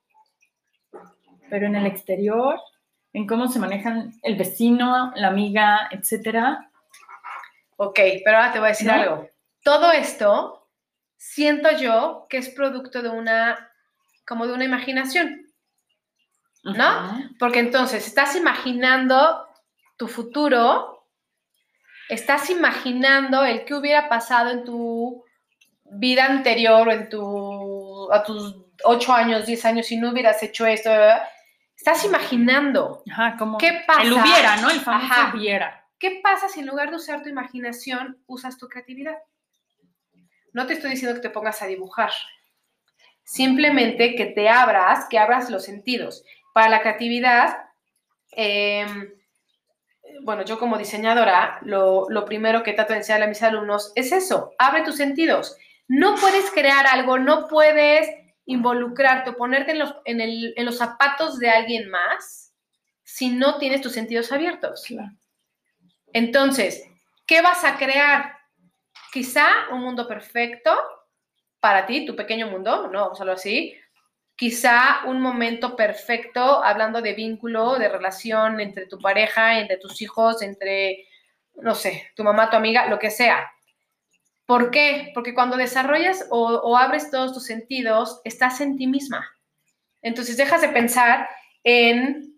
Pero 1.50 1.66
en 1.68 1.76
el 1.76 1.86
exterior, 1.86 2.60
en 3.14 3.28
cómo 3.28 3.48
se 3.50 3.60
manejan 3.60 4.14
el 4.24 4.38
vecino, 4.38 5.12
la 5.16 5.28
amiga, 5.28 5.90
etcétera. 5.92 6.70
Ok, 7.76 8.00
pero 8.24 8.38
ahora 8.38 8.52
te 8.54 8.60
voy 8.60 8.68
a 8.68 8.70
decir 8.70 8.88
¿No? 8.88 8.94
algo. 8.94 9.28
Todo 9.64 9.92
esto 9.92 10.61
siento 11.22 11.70
yo 11.78 12.26
que 12.30 12.38
es 12.38 12.50
producto 12.50 13.04
de 13.04 13.10
una, 13.10 13.72
como 14.26 14.48
de 14.48 14.54
una 14.54 14.66
imaginación. 14.66 15.46
¿No? 16.64 17.30
Porque 17.40 17.60
entonces 17.60 18.06
estás 18.06 18.36
imaginando 18.36 19.48
tu 19.98 20.08
futuro, 20.08 21.08
estás 22.10 22.50
imaginando 22.50 23.44
el 23.44 23.66
que 23.66 23.74
hubiera 23.74 24.10
pasado 24.10 24.50
en 24.50 24.64
tu 24.64 25.24
vida 25.86 26.26
anterior 26.26 26.88
o 26.88 26.92
en 26.92 27.10
tu, 27.10 28.12
a 28.12 28.24
tus 28.24 28.56
8 28.84 29.14
años, 29.14 29.46
10 29.46 29.66
años 29.66 29.88
si 29.88 29.98
no 29.98 30.12
hubieras 30.12 30.42
hecho 30.44 30.66
esto. 30.66 30.92
Estás 31.76 32.04
imaginando. 32.06 33.04
Ajá, 33.12 33.38
como 33.38 33.58
¿Qué 33.58 33.84
pasa? 33.88 34.04
el 34.04 34.14
hubiera, 34.14 34.58
¿no? 34.58 34.70
El 34.70 34.82
famoso 34.82 35.14
Ajá. 35.14 35.32
hubiera. 35.36 35.88
¿Qué 36.00 36.20
pasa 36.24 36.48
si 36.48 36.60
en 36.60 36.68
lugar 36.68 36.90
de 36.90 36.98
usar 36.98 37.24
tu 37.24 37.30
imaginación 37.30 38.24
usas 38.28 38.58
tu 38.58 38.68
creatividad? 38.68 39.18
No 40.54 40.68
te 40.68 40.74
estoy 40.74 40.92
diciendo 40.92 41.16
que 41.16 41.28
te 41.28 41.34
pongas 41.34 41.62
a 41.62 41.68
dibujar. 41.68 42.12
Simplemente 43.24 44.16
que 44.16 44.26
te 44.26 44.50
abras, 44.50 45.08
que 45.10 45.18
abras 45.20 45.50
los 45.50 45.64
sentidos. 45.64 46.24
Para 46.54 46.70
la 46.70 46.82
creatividad, 46.82 47.58
em, 48.32 49.12
bueno, 50.24 50.44
yo 50.44 50.60
como 50.60 50.78
diseñadora, 50.78 51.60
lo, 51.64 52.08
lo 52.10 52.26
primero 52.26 52.64
que 52.64 52.74
trato 52.74 52.94
de 52.94 53.00
enseñarle 53.00 53.26
a 53.26 53.30
mis 53.30 53.42
alumnos 53.44 53.92
es 53.96 54.12
eso, 54.12 54.54
abre 54.60 54.84
tus 54.84 54.98
sentidos. 54.98 55.58
No 55.88 56.16
puedes 56.16 56.52
crear 56.52 56.86
algo, 56.88 57.18
no 57.20 57.48
puedes 57.48 58.08
involucrarte 58.46 59.32
o 59.32 59.36
ponerte 59.38 59.72
en 59.72 59.80
los, 59.80 59.96
en 60.06 60.22
el- 60.22 60.54
en 60.58 60.66
los 60.66 60.78
zapatos 60.78 61.40
de 61.40 61.50
alguien 61.50 61.90
más 61.90 62.54
si 63.04 63.30
no 63.30 63.58
tienes 63.58 63.82
tus 63.82 63.94
sentidos 63.94 64.32
abiertos. 64.32 64.84
Claro. 64.88 65.12
Entonces, 66.14 66.84
¿qué 67.26 67.42
vas 67.42 67.64
a 67.64 67.78
crear? 67.78 68.34
Quizá 69.12 69.70
un 69.72 69.82
mundo 69.82 70.08
perfecto 70.08 70.74
para 71.60 71.86
ti, 71.86 72.06
tu 72.06 72.16
pequeño 72.16 72.48
mundo, 72.48 72.88
no, 72.88 73.02
vamos 73.02 73.22
a 73.22 73.32
así. 73.32 73.76
Quizá 74.36 75.06
un 75.06 75.22
momento 75.22 75.76
perfecto 75.76 76.64
hablando 76.64 77.02
de 77.02 77.14
vínculo, 77.14 77.78
de 77.78 77.90
relación 77.90 78.60
entre 78.60 78.88
tu 78.88 78.98
pareja, 79.00 79.60
entre 79.60 79.78
tus 79.78 80.02
hijos, 80.02 80.42
entre, 80.42 81.06
no 81.56 81.76
sé, 81.76 82.10
tu 82.16 82.24
mamá, 82.24 82.50
tu 82.50 82.56
amiga, 82.56 82.88
lo 82.88 82.98
que 82.98 83.12
sea. 83.12 83.52
¿Por 84.46 84.72
qué? 84.72 85.12
Porque 85.14 85.34
cuando 85.34 85.58
desarrollas 85.58 86.26
o 86.30 86.78
abres 86.78 87.12
todos 87.12 87.34
tus 87.34 87.46
sentidos, 87.46 88.22
estás 88.24 88.60
en 88.62 88.78
ti 88.78 88.88
misma. 88.88 89.30
Entonces 90.02 90.38
dejas 90.38 90.62
de 90.62 90.70
pensar 90.70 91.30
en 91.64 92.31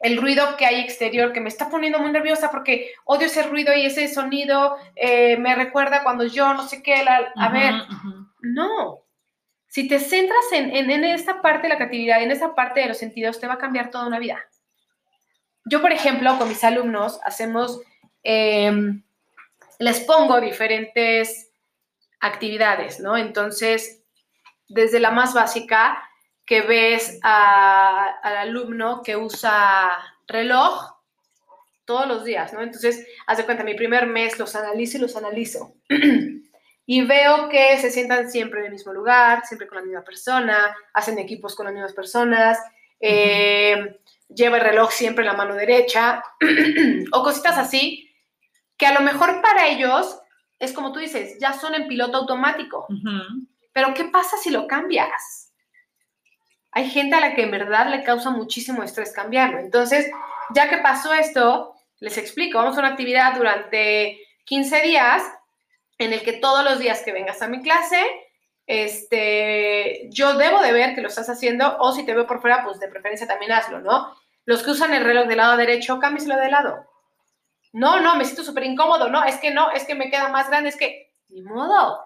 el 0.00 0.16
ruido 0.20 0.56
que 0.56 0.66
hay 0.66 0.80
exterior 0.80 1.32
que 1.32 1.40
me 1.40 1.48
está 1.48 1.70
poniendo 1.70 1.98
muy 1.98 2.10
nerviosa 2.12 2.50
porque 2.50 2.92
odio 3.04 3.26
ese 3.26 3.42
ruido 3.44 3.72
y 3.74 3.86
ese 3.86 4.08
sonido 4.08 4.76
eh, 4.96 5.36
me 5.38 5.54
recuerda 5.54 6.02
cuando 6.02 6.24
yo 6.24 6.52
no 6.54 6.66
sé 6.68 6.82
qué, 6.82 7.02
la- 7.04 7.32
a 7.36 7.48
ver, 7.48 7.72
no. 8.40 9.00
Si 9.68 9.88
te 9.88 9.98
centras 9.98 10.44
en, 10.52 10.74
en- 10.76 10.90
en 10.90 11.04
esta 11.04 11.40
parte 11.42 11.62
de 11.62 11.68
la 11.70 11.76
creatividad, 11.76 12.22
en 12.22 12.30
esta 12.30 12.54
parte 12.54 12.80
de 12.80 12.86
los 12.88 12.98
sentidos, 12.98 13.40
te 13.40 13.46
va 13.46 13.54
a 13.54 13.58
cambiar 13.58 13.90
toda 13.90 14.06
una 14.06 14.18
vida. 14.18 14.38
Yo, 15.64 15.80
por 15.80 15.92
ejemplo, 15.92 16.36
con 16.38 16.48
mis 16.48 16.62
alumnos 16.62 17.18
hacemos, 17.24 17.80
em, 18.22 19.02
les 19.78 20.00
pongo 20.00 20.40
diferentes 20.40 21.50
actividades, 22.20 23.00
¿no? 23.00 23.16
Entonces, 23.16 24.02
desde 24.68 25.00
la 25.00 25.10
más 25.10 25.34
básica, 25.34 26.02
que 26.46 26.60
ves 26.62 27.18
a- 27.22 28.18
al 28.22 28.36
alumno 28.36 29.02
que 29.02 29.16
usa 29.16 29.90
reloj 30.26 30.92
todos 31.84 32.06
los 32.06 32.24
días, 32.24 32.52
¿no? 32.52 32.62
Entonces, 32.62 33.06
haz 33.26 33.38
de 33.38 33.44
cuenta, 33.44 33.62
mi 33.64 33.74
primer 33.74 34.06
mes 34.06 34.38
los 34.38 34.54
analizo 34.56 34.96
y 34.98 35.00
los 35.00 35.16
analizo. 35.16 35.74
y 36.86 37.02
veo 37.02 37.48
que 37.48 37.76
se 37.78 37.90
sientan 37.90 38.30
siempre 38.30 38.60
en 38.60 38.66
el 38.66 38.72
mismo 38.72 38.92
lugar, 38.92 39.44
siempre 39.46 39.66
con 39.66 39.78
la 39.78 39.84
misma 39.84 40.02
persona, 40.02 40.74
hacen 40.92 41.18
equipos 41.18 41.54
con 41.54 41.64
las 41.66 41.74
mismas 41.74 41.92
personas, 41.92 42.58
eh, 43.00 43.98
lleva 44.28 44.56
el 44.56 44.62
reloj 44.64 44.90
siempre 44.90 45.24
en 45.24 45.30
la 45.30 45.36
mano 45.36 45.54
derecha, 45.54 46.22
o 47.12 47.22
cositas 47.22 47.58
así, 47.58 48.10
que 48.76 48.86
a 48.86 48.94
lo 48.94 49.00
mejor 49.00 49.40
para 49.42 49.68
ellos 49.68 50.18
es 50.58 50.72
como 50.72 50.92
tú 50.92 51.00
dices, 51.00 51.36
ya 51.38 51.52
son 51.52 51.74
en 51.74 51.86
piloto 51.88 52.16
automático. 52.18 52.86
Pero 53.72 53.92
¿qué 53.92 54.04
pasa 54.04 54.36
si 54.38 54.50
lo 54.50 54.66
cambias? 54.66 55.43
Hay 56.74 56.90
gente 56.90 57.14
a 57.14 57.20
la 57.20 57.34
que 57.34 57.42
en 57.42 57.52
verdad 57.52 57.88
le 57.88 58.02
causa 58.02 58.30
muchísimo 58.30 58.82
estrés 58.82 59.12
cambiarlo. 59.12 59.58
Entonces, 59.60 60.10
ya 60.54 60.68
que 60.68 60.78
pasó 60.78 61.14
esto, 61.14 61.74
les 62.00 62.18
explico, 62.18 62.58
vamos 62.58 62.76
a 62.76 62.80
una 62.80 62.88
actividad 62.88 63.36
durante 63.36 64.18
15 64.44 64.82
días 64.82 65.22
en 65.98 66.12
el 66.12 66.22
que 66.22 66.34
todos 66.34 66.64
los 66.64 66.78
días 66.80 67.02
que 67.02 67.12
vengas 67.12 67.40
a 67.42 67.48
mi 67.48 67.62
clase, 67.62 68.02
este, 68.66 70.08
yo 70.10 70.36
debo 70.36 70.60
de 70.60 70.72
ver 70.72 70.94
que 70.94 71.02
lo 71.02 71.08
estás 71.08 71.28
haciendo 71.28 71.76
o 71.78 71.92
si 71.92 72.04
te 72.04 72.14
veo 72.14 72.26
por 72.26 72.40
fuera, 72.40 72.64
pues 72.64 72.80
de 72.80 72.88
preferencia 72.88 73.26
también 73.26 73.52
hazlo, 73.52 73.80
¿no? 73.80 74.12
Los 74.44 74.62
que 74.62 74.70
usan 74.70 74.92
el 74.94 75.04
reloj 75.04 75.26
del 75.26 75.38
lado 75.38 75.56
derecho, 75.56 76.00
cámbieselo 76.00 76.36
de 76.36 76.50
lado. 76.50 76.86
No, 77.72 78.00
no, 78.00 78.16
me 78.16 78.24
siento 78.24 78.42
súper 78.42 78.64
incómodo, 78.64 79.08
no, 79.08 79.24
es 79.24 79.36
que 79.38 79.50
no, 79.50 79.70
es 79.70 79.84
que 79.84 79.94
me 79.94 80.10
queda 80.10 80.28
más 80.28 80.48
grande, 80.48 80.70
es 80.70 80.76
que, 80.76 81.12
ni 81.28 81.42
modo, 81.42 82.00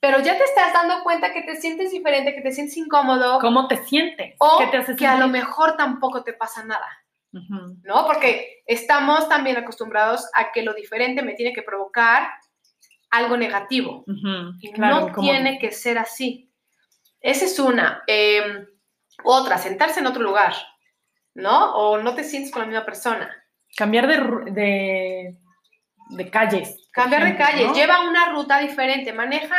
Pero 0.00 0.20
ya 0.20 0.38
te 0.38 0.44
estás 0.44 0.72
dando 0.72 1.02
cuenta 1.02 1.32
que 1.32 1.42
te 1.42 1.56
sientes 1.56 1.90
diferente, 1.90 2.34
que 2.34 2.40
te 2.40 2.52
sientes 2.52 2.74
incómodo 2.78 3.38
¿Cómo 3.38 3.68
te 3.68 3.76
sientes? 3.84 4.34
o 4.38 4.58
¿Qué 4.58 4.66
te 4.68 4.78
hace 4.78 4.96
que 4.96 5.06
a 5.06 5.18
lo 5.18 5.28
mejor 5.28 5.76
tampoco 5.76 6.24
te 6.24 6.32
pasa 6.32 6.64
nada. 6.64 6.88
¿no? 7.32 8.06
Porque 8.06 8.62
estamos 8.66 9.28
también 9.28 9.56
acostumbrados 9.56 10.28
a 10.34 10.52
que 10.52 10.62
lo 10.62 10.74
diferente 10.74 11.22
me 11.22 11.34
tiene 11.34 11.52
que 11.52 11.62
provocar 11.62 12.28
algo 13.10 13.36
negativo 13.36 14.04
y 14.60 14.72
Claro, 14.72 15.08
no 15.08 15.20
tiene 15.20 15.58
que 15.58 15.70
ser 15.70 15.98
así. 15.98 16.50
Esa 17.20 17.44
es 17.44 17.58
una. 17.58 18.02
Eh, 18.06 18.66
otra, 19.24 19.58
sentarse 19.58 20.00
en 20.00 20.06
otro 20.06 20.22
lugar, 20.22 20.54
¿no? 21.34 21.74
O 21.74 21.98
no 21.98 22.14
te 22.14 22.24
sientes 22.24 22.50
con 22.50 22.62
la 22.62 22.68
misma 22.68 22.84
persona. 22.84 23.30
Cambiar 23.76 24.06
de, 24.06 24.50
de, 24.50 25.38
de 26.16 26.30
calles. 26.30 26.88
Cambiar 26.92 27.22
de 27.22 27.30
ejemplo, 27.30 27.46
calle, 27.46 27.66
¿no? 27.66 27.74
lleva 27.74 28.08
una 28.08 28.30
ruta 28.30 28.58
diferente, 28.58 29.12
maneja, 29.12 29.56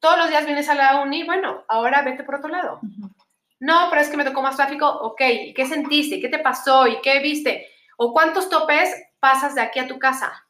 todos 0.00 0.18
los 0.18 0.28
días 0.28 0.44
vienes 0.44 0.68
a 0.68 0.74
la 0.74 1.00
uni, 1.00 1.24
bueno, 1.24 1.64
ahora 1.68 2.02
vete 2.02 2.24
por 2.24 2.36
otro 2.36 2.48
lado. 2.48 2.80
No, 3.60 3.86
pero 3.88 4.02
es 4.02 4.08
que 4.08 4.16
me 4.16 4.24
tocó 4.24 4.42
más 4.42 4.56
tráfico, 4.56 4.86
ok, 4.86 5.20
¿y 5.20 5.54
qué 5.54 5.66
sentiste? 5.66 6.20
¿Qué 6.20 6.28
te 6.28 6.38
pasó? 6.38 6.86
¿Y 6.86 7.00
qué 7.00 7.20
viste? 7.20 7.68
¿O 7.96 8.12
cuántos 8.12 8.50
topes 8.50 8.94
pasas 9.20 9.54
de 9.54 9.62
aquí 9.62 9.78
a 9.78 9.88
tu 9.88 9.98
casa? 9.98 10.46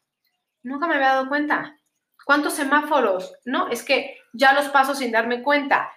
Nunca 0.63 0.87
me 0.87 0.95
había 0.95 1.13
dado 1.13 1.29
cuenta. 1.29 1.77
¿Cuántos 2.25 2.53
semáforos? 2.53 3.33
No, 3.45 3.69
es 3.69 3.83
que 3.83 4.17
ya 4.33 4.53
los 4.53 4.67
paso 4.69 4.95
sin 4.95 5.11
darme 5.11 5.43
cuenta. 5.43 5.89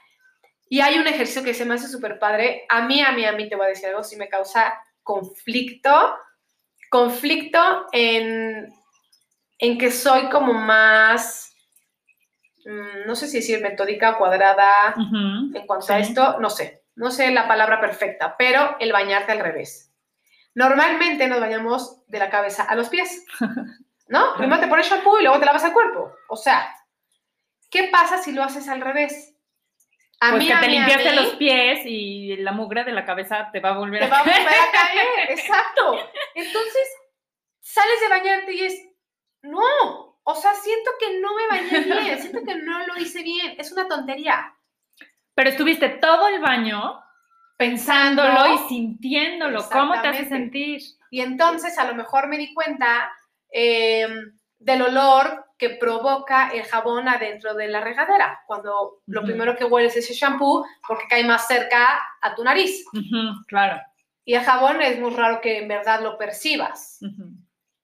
Y 0.68 0.80
hay 0.80 0.98
un 0.98 1.06
ejercicio 1.06 1.42
que 1.42 1.54
se 1.54 1.64
me 1.64 1.74
hace 1.74 1.88
súper 1.88 2.18
padre. 2.18 2.64
A 2.68 2.82
mí, 2.82 3.00
a 3.02 3.12
mí, 3.12 3.24
a 3.24 3.32
mí 3.32 3.48
te 3.48 3.56
voy 3.56 3.66
a 3.66 3.70
decir 3.70 3.88
algo, 3.88 4.04
sí 4.04 4.16
me 4.16 4.28
causa 4.28 4.80
conflicto. 5.02 5.90
Conflicto 6.90 7.86
en, 7.92 8.72
en 9.58 9.78
que 9.78 9.90
soy 9.90 10.28
como 10.28 10.52
más, 10.54 11.54
mm, 12.64 13.06
no 13.06 13.14
sé 13.14 13.26
si 13.26 13.38
decir 13.38 13.60
metódica, 13.60 14.16
cuadrada, 14.16 14.94
en 14.96 15.66
cuanto 15.66 15.92
a 15.92 15.98
esto, 15.98 16.38
no 16.40 16.50
sé, 16.50 16.84
no 16.94 17.10
sé 17.10 17.30
la 17.30 17.48
palabra 17.48 17.80
perfecta, 17.80 18.36
pero 18.36 18.76
el 18.80 18.92
bañarte 18.92 19.32
al 19.32 19.40
revés. 19.40 19.92
Normalmente 20.54 21.28
nos 21.28 21.40
bañamos 21.40 22.04
de 22.08 22.18
la 22.18 22.30
cabeza 22.30 22.64
a 22.64 22.74
los 22.74 22.88
pies, 22.88 23.24
¿no? 24.08 24.34
Primero 24.36 24.60
te 24.60 24.66
pones 24.66 24.88
shampoo 24.88 25.20
y 25.20 25.22
luego 25.22 25.38
te 25.38 25.46
lavas 25.46 25.64
el 25.64 25.72
cuerpo. 25.72 26.12
O 26.28 26.36
sea, 26.36 26.74
¿qué 27.70 27.84
pasa 27.92 28.18
si 28.18 28.32
lo 28.32 28.42
haces 28.42 28.68
al 28.68 28.80
revés? 28.80 29.36
A 30.20 30.30
pues 30.30 30.42
mí, 30.42 30.48
que 30.48 30.54
a 30.54 30.60
te 30.60 30.66
mí, 30.66 30.76
a 30.76 30.80
limpiaste 30.80 31.10
mí, 31.10 31.16
los 31.16 31.34
pies 31.36 31.80
y 31.84 32.36
la 32.38 32.50
mugre 32.50 32.82
de 32.82 32.90
la 32.90 33.04
cabeza 33.04 33.50
te 33.52 33.60
va 33.60 33.70
a 33.70 33.78
volver 33.78 34.00
te 34.00 34.06
a 34.06 34.08
va 34.08 34.18
a 34.18 34.22
volver 34.24 34.36
a 34.36 34.72
caer, 34.72 35.30
exacto. 35.30 35.92
Entonces, 36.34 36.88
sales 37.60 38.00
de 38.00 38.08
bañarte 38.08 38.52
y 38.52 38.64
es, 38.64 38.88
no, 39.42 40.20
o 40.22 40.34
sea, 40.34 40.54
siento 40.54 40.90
que 40.98 41.20
no 41.20 41.34
me 41.34 41.48
bañé 41.48 42.00
bien, 42.02 42.20
siento 42.20 42.42
que 42.44 42.54
no 42.56 42.86
lo 42.86 42.96
hice 42.98 43.22
bien, 43.22 43.54
es 43.58 43.72
una 43.72 43.88
tontería. 43.88 44.54
Pero 45.34 45.50
estuviste 45.50 45.88
todo 45.88 46.28
el 46.28 46.40
baño 46.40 47.00
pensándolo 47.56 48.54
y 48.54 48.58
sintiéndolo. 48.68 49.64
¿Cómo 49.70 50.00
te 50.00 50.08
hace 50.08 50.26
sentir? 50.26 50.80
Y 51.10 51.20
entonces 51.20 51.78
a 51.78 51.84
lo 51.84 51.94
mejor 51.94 52.28
me 52.28 52.38
di 52.38 52.52
cuenta 52.52 53.10
eh, 53.50 54.06
del 54.58 54.82
olor 54.82 55.46
que 55.56 55.70
provoca 55.70 56.50
el 56.50 56.62
jabón 56.64 57.08
adentro 57.08 57.54
de 57.54 57.68
la 57.68 57.80
regadera, 57.80 58.40
cuando 58.46 59.00
lo 59.06 59.22
primero 59.22 59.56
que 59.56 59.64
hueles 59.64 59.96
es 59.96 60.08
el 60.10 60.16
shampoo 60.16 60.64
porque 60.86 61.08
cae 61.08 61.24
más 61.24 61.48
cerca 61.48 62.00
a 62.20 62.34
tu 62.34 62.44
nariz. 62.44 62.84
Ujú, 62.92 63.44
claro. 63.46 63.80
Y 64.24 64.34
el 64.34 64.44
jabón 64.44 64.80
es 64.82 65.00
muy 65.00 65.10
raro 65.10 65.40
que 65.40 65.58
en 65.58 65.68
verdad 65.68 66.02
lo 66.02 66.16
percibas. 66.16 67.00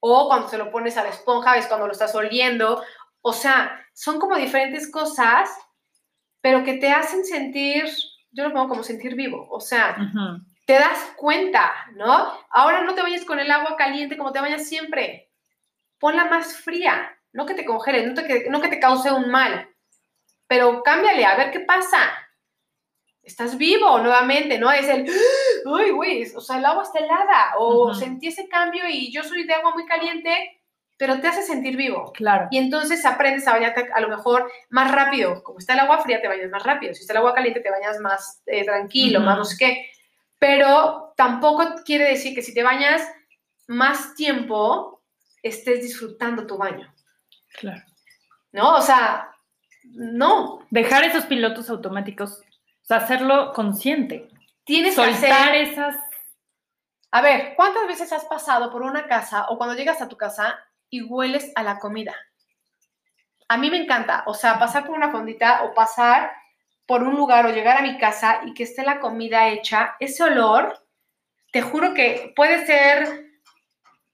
O 0.06 0.28
cuando 0.28 0.49
se 0.49 0.58
lo 0.58 0.70
pones 0.70 0.99
a 0.99 1.02
la 1.02 1.08
esponja 1.08 1.56
es 1.56 1.66
cuando 1.66 1.87
lo 1.87 1.92
estás 1.92 2.14
oliendo. 2.14 2.84
O 3.23 3.32
sea, 3.32 3.82
son 3.94 4.20
como 4.20 4.37
diferentes 4.37 4.90
cosas, 4.90 5.49
pero 6.42 6.62
que 6.62 6.75
te 6.75 6.90
hacen 6.90 7.25
sentir, 7.25 7.87
yo 8.30 8.44
lo 8.44 8.52
pongo 8.52 8.68
como 8.68 8.82
sentir 8.82 9.14
vivo. 9.14 9.49
O 9.49 9.61
sea, 9.61 9.96
te 10.66 10.75
das 10.75 10.99
cuenta, 11.16 11.73
¿no? 11.94 12.30
Ahora 12.50 12.82
no 12.82 12.92
te 12.94 13.00
bañes 13.00 13.25
con 13.25 13.38
el 13.38 13.50
agua 13.50 13.78
caliente 13.78 14.18
como 14.18 14.30
te 14.30 14.42
bañas 14.42 14.68
siempre. 14.68 15.30
Ponla 15.99 16.26
más 16.26 16.54
fría, 16.54 17.18
no 17.32 17.46
que 17.46 17.54
te 17.54 17.64
congele, 17.64 18.06
no, 18.06 18.12
te, 18.12 18.50
no 18.50 18.61
que 18.61 18.68
te 18.68 18.80
cause 18.80 19.11
un 19.11 19.30
mal. 19.30 19.70
Pero 20.46 20.82
cámbiale, 20.82 21.25
a 21.25 21.37
ver 21.37 21.50
qué 21.50 21.61
pasa. 21.61 21.99
Estás 23.25 23.57
vivo 23.57 23.99
nuevamente, 23.99 24.59
¿no? 24.59 24.71
Es 24.71 24.88
el, 24.88 25.07
uy, 25.66 25.90
güey, 25.90 26.25
o 26.35 26.40
sea, 26.40 26.59
el 26.59 26.64
agua 26.64 26.83
está 26.83 26.99
helada, 26.99 27.54
o 27.59 27.95
sentí 27.95 28.28
ese 28.28 28.49
cambio 28.49 28.88
y 28.88 29.12
yo 29.12 29.23
soy 29.23 29.45
de 29.45 29.54
agua 29.54 29.73
muy 29.73 29.87
caliente, 29.87 30.61
pero 30.97 31.21
te 31.21 31.26
hace 31.26 31.43
sentir 31.43 31.76
vivo. 31.76 32.12
Claro. 32.12 32.49
Y 32.50 32.59
entonces 32.59 33.04
aprendes 33.04 33.49
a 33.49 33.52
bañarte 33.52 33.88
a 33.93 34.00
lo 34.00 34.09
mejor 34.09 34.50
más 34.71 34.93
rápido. 34.93 35.43
Como 35.43 35.59
está 35.59 35.73
el 35.73 35.81
agua 35.81 36.02
fría, 36.02 36.21
te 36.21 36.28
bañas 36.28 36.50
más 36.50 36.62
rápido. 36.62 36.95
Si 36.95 37.00
está 37.00 37.14
el 37.14 37.19
agua 37.19 37.35
caliente, 37.35 37.61
te 37.61 37.71
bañas 37.71 37.99
más 37.99 38.43
eh, 38.47 38.64
tranquilo, 38.64 39.21
más 39.21 39.37
no 39.37 39.45
sé 39.45 39.57
qué. 39.59 39.90
Pero 40.38 41.12
tampoco 41.16 41.83
quiere 41.85 42.04
decir 42.09 42.35
que 42.35 42.43
si 42.43 42.54
te 42.54 42.62
bañas 42.62 43.02
más 43.66 44.14
tiempo, 44.14 45.02
estés 45.43 45.83
disfrutando 45.83 46.47
tu 46.47 46.57
baño, 46.57 46.93
Claro. 47.59 47.83
¿no? 48.52 48.76
O 48.76 48.81
sea, 48.83 49.31
no. 49.85 50.66
Dejar 50.71 51.04
esos 51.04 51.26
pilotos 51.26 51.71
automáticos, 51.71 52.43
o 52.85 52.87
sea, 52.87 52.99
hacerlo 52.99 53.55
consciente. 53.55 54.29
Tienes 54.64 54.95
que 54.95 55.03
Soltar 55.03 55.49
hacer... 55.49 55.55
esas. 55.55 55.97
A 57.11 57.23
ver, 57.23 57.55
¿cuántas 57.57 57.87
veces 57.87 58.12
has 58.12 58.26
pasado 58.26 58.71
por 58.71 58.83
una 58.83 59.07
casa 59.07 59.47
o 59.49 59.57
cuando 59.57 59.75
llegas 59.75 60.03
a 60.03 60.09
tu 60.09 60.19
casa 60.19 60.59
y 60.91 61.03
hueles 61.03 61.50
a 61.55 61.62
la 61.62 61.79
comida? 61.79 62.14
A 63.49 63.57
mí 63.57 63.71
me 63.71 63.79
encanta, 63.79 64.25
o 64.26 64.35
sea, 64.35 64.59
pasar 64.59 64.85
por 64.85 64.95
una 64.95 65.11
fondita 65.11 65.64
o 65.64 65.73
pasar 65.73 66.31
por 66.87 67.03
un 67.03 67.14
lugar 67.17 67.47
o 67.47 67.53
llegar 67.53 67.79
a 67.79 67.83
mi 67.83 67.97
casa 67.97 68.43
y 68.45 68.53
que 68.53 68.64
esté 68.64 68.83
la 68.83 69.00
comida 69.00 69.49
hecha, 69.49 69.97
ese 69.99 70.23
olor, 70.23 70.87
te 71.53 71.62
juro 71.62 71.95
que 71.95 72.35
puede 72.37 72.67
ser 72.67 73.31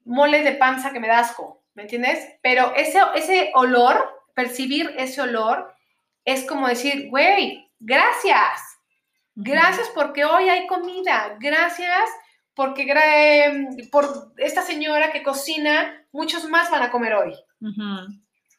mole 0.04 0.42
de 0.42 0.52
panza 0.52 0.92
que 0.92 1.00
me 1.00 1.08
da 1.08 1.18
asco, 1.18 1.64
¿me 1.74 1.82
entiendes? 1.82 2.36
Pero 2.42 2.72
ese, 2.76 3.00
ese 3.16 3.50
olor, 3.54 4.24
percibir 4.34 4.94
ese 4.96 5.22
olor, 5.22 5.74
es 6.24 6.46
como 6.46 6.68
decir, 6.68 7.08
güey, 7.08 7.69
gracias, 7.80 8.78
gracias 9.34 9.90
porque 9.94 10.24
hoy 10.24 10.48
hay 10.48 10.66
comida, 10.66 11.36
gracias 11.40 12.08
porque 12.54 12.82
em, 12.82 13.88
por 13.90 14.32
esta 14.36 14.62
señora 14.62 15.12
que 15.12 15.22
cocina, 15.22 16.04
muchos 16.12 16.48
más 16.48 16.70
van 16.70 16.82
a 16.82 16.90
comer 16.90 17.14
hoy. 17.14 17.34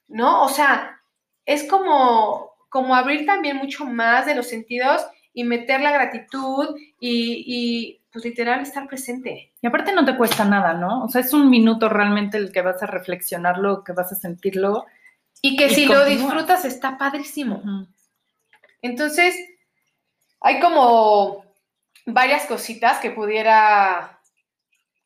¿no? 0.08 0.44
O 0.44 0.50
sea, 0.50 1.00
es 1.46 1.68
como, 1.68 2.52
como 2.70 2.96
abrir 2.96 3.26
también 3.26 3.58
mucho 3.58 3.86
más 3.86 4.26
de 4.26 4.36
los 4.36 4.48
sentidos 4.48 5.02
y 5.34 5.44
meter 5.44 5.82
la 5.82 5.92
gratitud 5.92 6.76
y, 7.00 7.44
y, 7.46 8.02
pues 8.12 8.26
literal 8.26 8.60
estar 8.62 8.88
presente. 8.88 9.54
Y 9.62 9.68
aparte 9.68 9.94
no 9.94 10.04
te 10.04 10.18
cuesta 10.18 10.44
nada, 10.44 10.74
¿no? 10.74 11.06
O 11.06 11.10
sea, 11.10 11.22
es 11.22 11.34
un 11.34 11.50
minuto 11.50 11.88
realmente 11.88 12.38
el 12.38 12.52
que 12.52 12.62
vas 12.62 12.84
a 12.84 12.88
reflexionarlo, 12.88 13.86
que 13.86 13.94
vas 13.94 14.12
a 14.12 14.16
sentirlo. 14.16 14.86
Y 15.42 15.56
que 15.56 15.68
Y 15.68 15.70
si 15.70 15.86
lo 15.86 16.04
disfrutas 16.04 16.66
está 16.66 16.98
padrísimo. 16.98 17.62
Entonces, 18.82 19.36
hay 20.40 20.60
como 20.60 21.46
varias 22.06 22.46
cositas 22.46 23.00
que 23.00 23.12
pudiera 23.12 24.20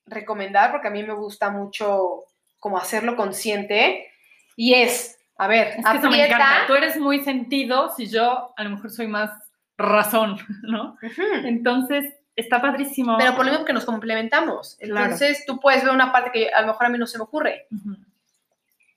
recomendar 0.06 0.72
porque 0.72 0.88
a 0.88 0.92
mí 0.92 1.04
me 1.04 1.14
gusta 1.14 1.50
mucho 1.50 2.26
como 2.60 2.78
hacerlo 2.78 3.16
consciente 3.16 4.12
y 4.56 4.74
es, 4.74 5.20
a 5.38 5.48
ver, 5.48 5.68
Es 5.68 5.76
que 5.86 5.98
eso 5.98 6.10
me 6.10 6.24
aprieta. 6.24 6.36
encanta. 6.36 6.68
Tú 6.68 6.74
eres 6.76 6.98
muy 6.98 7.20
sentido, 7.24 7.94
si 7.96 8.08
yo 8.08 8.54
a 8.56 8.64
lo 8.64 8.70
mejor 8.72 8.92
soy 8.92 9.08
más 9.08 9.32
razón, 9.78 10.38
¿no? 10.64 10.98
Entonces, 11.44 12.14
está 12.36 12.62
padrísimo. 12.62 13.18
Pero 13.18 13.36
por 13.36 13.46
lo 13.46 13.52
mismo 13.52 13.66
que 13.66 13.74
nos 13.74 13.86
complementamos. 13.86 14.78
Claro. 14.80 15.04
Entonces, 15.06 15.46
tú 15.46 15.60
puedes 15.60 15.84
ver 15.84 15.94
una 15.94 16.12
parte 16.12 16.32
que 16.32 16.50
a 16.50 16.62
lo 16.62 16.68
mejor 16.68 16.86
a 16.86 16.90
mí 16.90 16.98
no 16.98 17.08
se 17.08 17.18
me 17.18 17.24
ocurre. 17.26 17.68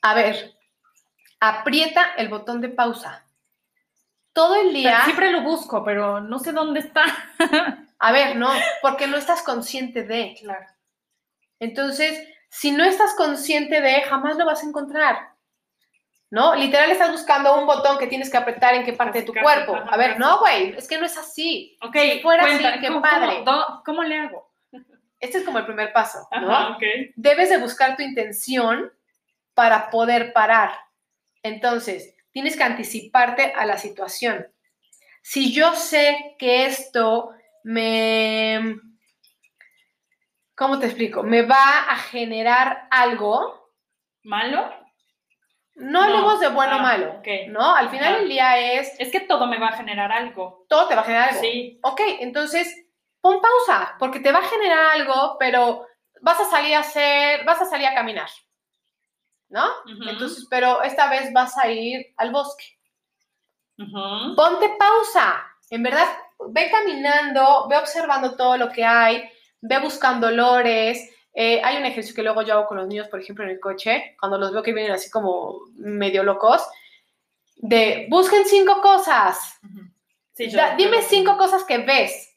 A 0.02 0.14
ver, 0.14 0.54
aprieta 1.40 2.14
el 2.16 2.28
botón 2.28 2.60
de 2.60 2.68
pausa. 2.68 3.24
Todo 4.38 4.54
el 4.54 4.68
Pero 4.68 4.72
día. 4.78 5.00
Siempre 5.04 5.32
lo 5.32 5.42
busco, 5.42 5.82
pero 5.84 6.20
no 6.20 6.38
sé 6.38 6.52
dónde 6.52 6.78
está. 6.80 7.04
A 7.98 8.12
ver, 8.12 8.36
no, 8.36 8.48
porque 8.82 9.08
no 9.08 9.16
estás 9.16 9.42
consciente 9.42 10.04
de. 10.04 10.36
Claro. 10.40 10.64
Entonces, 11.58 12.28
si 12.48 12.70
no 12.70 12.84
estás 12.84 13.14
consciente 13.16 13.80
de, 13.80 14.02
jamás 14.02 14.36
lo 14.36 14.46
vas 14.46 14.62
a 14.62 14.66
encontrar. 14.66 15.30
¿No? 16.30 16.54
Literal 16.54 16.90
estás 16.90 17.10
buscando 17.10 17.58
un 17.58 17.66
botón 17.66 17.98
que 17.98 18.06
tienes 18.06 18.30
que 18.30 18.36
apretar 18.36 18.74
en 18.74 18.84
qué 18.84 18.92
parte 18.92 19.20
de 19.20 19.24
tu 19.24 19.32
Casi, 19.32 19.42
cuerpo. 19.42 19.74
A 19.90 19.96
ver, 19.96 20.20
no, 20.20 20.38
güey, 20.40 20.74
es 20.76 20.86
que 20.86 20.98
no 20.98 21.06
es 21.06 21.16
así. 21.16 21.76
Ok, 21.82 21.96
Si 21.96 22.20
fuera 22.20 22.44
así, 22.44 22.64
qué 22.80 22.88
¿cómo- 22.88 23.00
padre. 23.02 23.42
¿cómo, 23.44 23.50
do- 23.56 23.82
¿Cómo 23.84 24.02
le 24.04 24.18
hago? 24.18 24.52
Este 25.18 25.38
es 25.38 25.44
como 25.44 25.58
el 25.58 25.64
primer 25.66 25.92
paso, 25.92 26.28
¿no? 26.40 26.54
Ajá, 26.54 26.76
ok. 26.76 26.82
debes 27.16 27.48
de 27.50 27.56
buscar 27.58 27.96
tu 27.96 28.02
intención 28.02 28.92
para 29.54 29.90
poder 29.90 30.32
parar. 30.32 30.70
Entonces, 31.42 32.14
tienes 32.32 32.56
que 32.56 32.62
anticiparte 32.64 33.52
a 33.56 33.64
la 33.66 33.78
situación. 33.78 34.46
Si 35.22 35.52
yo 35.52 35.74
sé 35.74 36.36
que 36.38 36.66
esto 36.66 37.30
me, 37.64 38.76
¿cómo 40.54 40.78
te 40.78 40.86
explico? 40.86 41.22
Me 41.22 41.42
va 41.42 41.80
a 41.90 41.96
generar 41.96 42.86
algo, 42.90 43.70
¿Malo? 44.24 44.72
no 45.74 46.00
No. 46.00 46.02
hablemos 46.02 46.40
de 46.40 46.48
bueno 46.48 46.76
o 46.76 46.78
Ah, 46.78 46.82
malo, 46.82 47.10
ok. 47.18 47.28
¿no? 47.48 47.74
Al 47.74 47.88
final 47.90 48.14
del 48.20 48.28
día 48.28 48.58
es, 48.58 48.98
Es 48.98 49.10
que 49.12 49.20
todo 49.20 49.46
me 49.46 49.58
va 49.58 49.68
a 49.68 49.76
generar 49.76 50.10
algo. 50.12 50.66
todo 50.68 50.88
te 50.88 50.94
va 50.94 51.02
a 51.02 51.04
generar 51.04 51.28
algo. 51.30 51.40
Sí. 51.40 51.78
Ok, 51.82 52.00
entonces 52.20 52.84
pon 53.20 53.40
pausa, 53.40 53.96
porque 53.98 54.20
te 54.20 54.32
va 54.32 54.38
a 54.38 54.48
generar 54.48 54.86
algo, 54.94 55.36
pero 55.38 55.86
vas 56.20 56.40
a 56.40 56.44
salir 56.50 56.74
a 56.74 56.80
hacer, 56.80 57.44
vas 57.44 57.60
a 57.60 57.64
salir 57.66 57.86
a 57.86 57.94
caminar, 57.94 58.28
¿no? 59.48 59.66
Entonces, 60.08 60.46
pero 60.50 60.82
esta 60.82 61.08
vez 61.10 61.32
vas 61.32 61.56
a 61.58 61.68
ir 61.70 62.06
al 62.16 62.30
bosque. 62.32 62.64
Ponte 64.36 64.70
pausa. 64.78 65.42
En 65.70 65.82
verdad, 65.82 66.06
ve 66.48 66.70
caminando, 66.70 67.66
ve 67.68 67.76
observando 67.76 68.36
todo 68.36 68.56
lo 68.56 68.70
que 68.70 68.84
hay, 68.84 69.28
ve 69.60 69.78
buscando 69.78 70.28
olores. 70.28 71.10
Eh, 71.34 71.60
hay 71.62 71.76
un 71.76 71.84
ejercicio 71.84 72.16
que 72.16 72.22
luego 72.22 72.42
yo 72.42 72.54
hago 72.54 72.66
con 72.66 72.78
los 72.78 72.88
niños, 72.88 73.08
por 73.08 73.20
ejemplo, 73.20 73.44
en 73.44 73.50
el 73.50 73.60
coche, 73.60 74.16
cuando 74.18 74.38
los 74.38 74.52
veo 74.52 74.62
que 74.62 74.72
vienen 74.72 74.92
así 74.92 75.10
como 75.10 75.60
medio 75.76 76.22
locos, 76.24 76.66
de 77.56 78.06
busquen 78.10 78.44
cinco 78.46 78.80
cosas. 78.80 79.58
Sí, 80.34 80.50
Da- 80.56 80.76
dime 80.76 81.02
cinco 81.02 81.36
cosas 81.36 81.64
que 81.64 81.78
ves. 81.78 82.36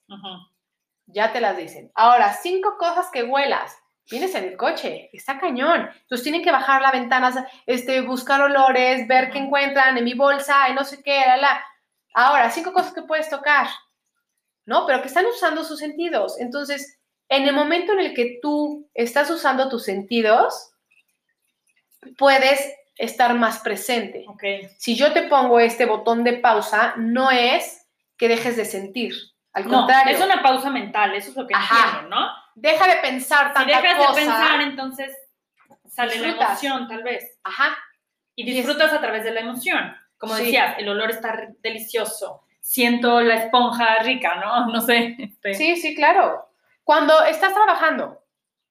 Ya 1.07 1.31
te 1.33 1.41
las 1.41 1.57
dicen. 1.57 1.91
Ahora, 1.95 2.33
cinco 2.33 2.75
cosas 2.77 3.09
que 3.11 3.23
huelas. 3.23 3.75
Vienes 4.11 4.35
en 4.35 4.43
el 4.43 4.57
coche, 4.57 5.09
está 5.13 5.39
cañón. 5.39 5.89
Entonces 6.01 6.23
tienen 6.23 6.43
que 6.43 6.51
bajar 6.51 6.81
la 6.81 6.91
ventana, 6.91 7.47
este, 7.65 8.01
buscar 8.01 8.41
olores, 8.41 9.07
ver 9.07 9.31
qué 9.31 9.37
encuentran 9.37 9.97
en 9.97 10.03
mi 10.03 10.13
bolsa, 10.13 10.69
y 10.69 10.73
no 10.73 10.83
sé 10.83 11.01
qué, 11.01 11.21
la, 11.25 11.37
la. 11.37 11.63
Ahora, 12.13 12.51
cinco 12.51 12.73
cosas 12.73 12.93
que 12.93 13.03
puedes 13.03 13.29
tocar, 13.29 13.67
¿no? 14.65 14.85
Pero 14.85 15.01
que 15.01 15.07
están 15.07 15.25
usando 15.25 15.63
sus 15.63 15.79
sentidos. 15.79 16.37
Entonces, 16.39 16.99
en 17.29 17.47
el 17.47 17.55
momento 17.55 17.93
en 17.93 17.99
el 17.99 18.13
que 18.13 18.39
tú 18.41 18.89
estás 18.93 19.29
usando 19.31 19.69
tus 19.69 19.85
sentidos, 19.85 20.73
puedes 22.17 22.73
estar 22.97 23.33
más 23.33 23.59
presente. 23.59 24.25
Si 24.77 24.95
yo 24.95 25.13
te 25.13 25.23
pongo 25.23 25.59
este 25.61 25.85
botón 25.85 26.25
de 26.25 26.33
pausa, 26.33 26.95
no 26.97 27.31
es 27.31 27.87
que 28.17 28.27
dejes 28.27 28.57
de 28.57 28.65
sentir. 28.65 29.13
Al 29.53 29.67
No, 29.67 29.79
contrario, 29.79 30.15
es 30.17 30.23
una 30.23 30.41
pausa 30.41 30.69
mental, 30.69 31.13
eso 31.15 31.31
es 31.31 31.35
lo 31.37 31.45
que 31.47 31.53
Ajá. 31.55 31.97
entiendo, 31.97 32.15
¿no? 32.15 32.27
deja 32.55 32.85
de 32.87 32.97
pensar 33.01 33.47
Si 33.49 33.53
tanta 33.53 33.81
dejas 33.81 33.95
cosa. 33.97 34.09
de 34.19 34.25
pensar, 34.25 34.61
entonces 34.61 35.17
sale 35.87 36.17
la 36.19 36.27
emoción, 36.29 36.87
tal 36.87 37.03
vez. 37.03 37.37
Ajá, 37.43 37.77
Y 38.35 38.43
Y 38.45 38.49
es- 38.51 38.55
disfrutas 38.65 38.93
a 38.93 39.01
través 39.01 39.23
de 39.25 39.31
la 39.31 39.41
emoción. 39.41 39.95
Como 40.17 40.35
Sí. 40.35 40.43
decías, 40.45 40.75
el 40.79 40.87
olor 40.89 41.09
está 41.11 41.35
delicioso. 41.59 42.43
siento 42.63 43.19
la 43.21 43.35
esponja 43.35 43.95
rica, 44.03 44.35
¿no? 44.35 44.67
No 44.73 44.81
sé. 44.81 45.15
este, 45.19 45.53
Sí, 45.55 45.75
sí, 45.77 45.95
claro. 45.95 46.47
Cuando 46.83 47.23
estás 47.23 47.53
trabajando, 47.53 48.23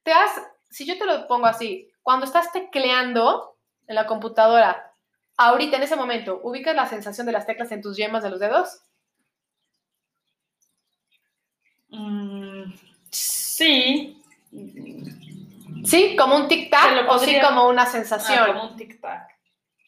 te 0.05 0.13
has, 0.13 0.31
si 0.71 0.87
yo 0.87 0.97
te 0.97 1.05
lo 1.05 1.27
pongo 1.27 1.47
así, 1.47 1.91
cuando 2.03 2.25
estás 2.25 2.53
tecleando 2.53 3.57
en 3.89 3.97
la 3.97 4.07
computadora, 4.07 4.93
ahorita 5.37 5.77
en 5.77 5.83
ese 5.83 5.97
momento, 5.97 6.41
¿ubicas 6.45 6.75
la 6.77 6.87
sensación 6.87 7.27
de 7.27 7.33
las 7.33 7.47
teclas 7.47 7.73
en 7.73 7.83
tus 7.83 7.97
yemas 7.97 8.23
de 8.23 8.31
los 8.31 8.39
dedos? 8.41 8.81
Mm, 11.91 12.73
sí. 13.11 14.23
Sí, 15.85 16.17
como 16.17 16.37
un 16.37 16.49
tic-tac 16.49 17.07
o 17.09 17.19
sí 17.19 17.39
como 17.41 17.69
una 17.69 17.83
Ah, 17.83 17.87
sensación, 17.87 18.47
como 18.49 18.69
un 18.71 18.77
tic-tac. 18.77 19.27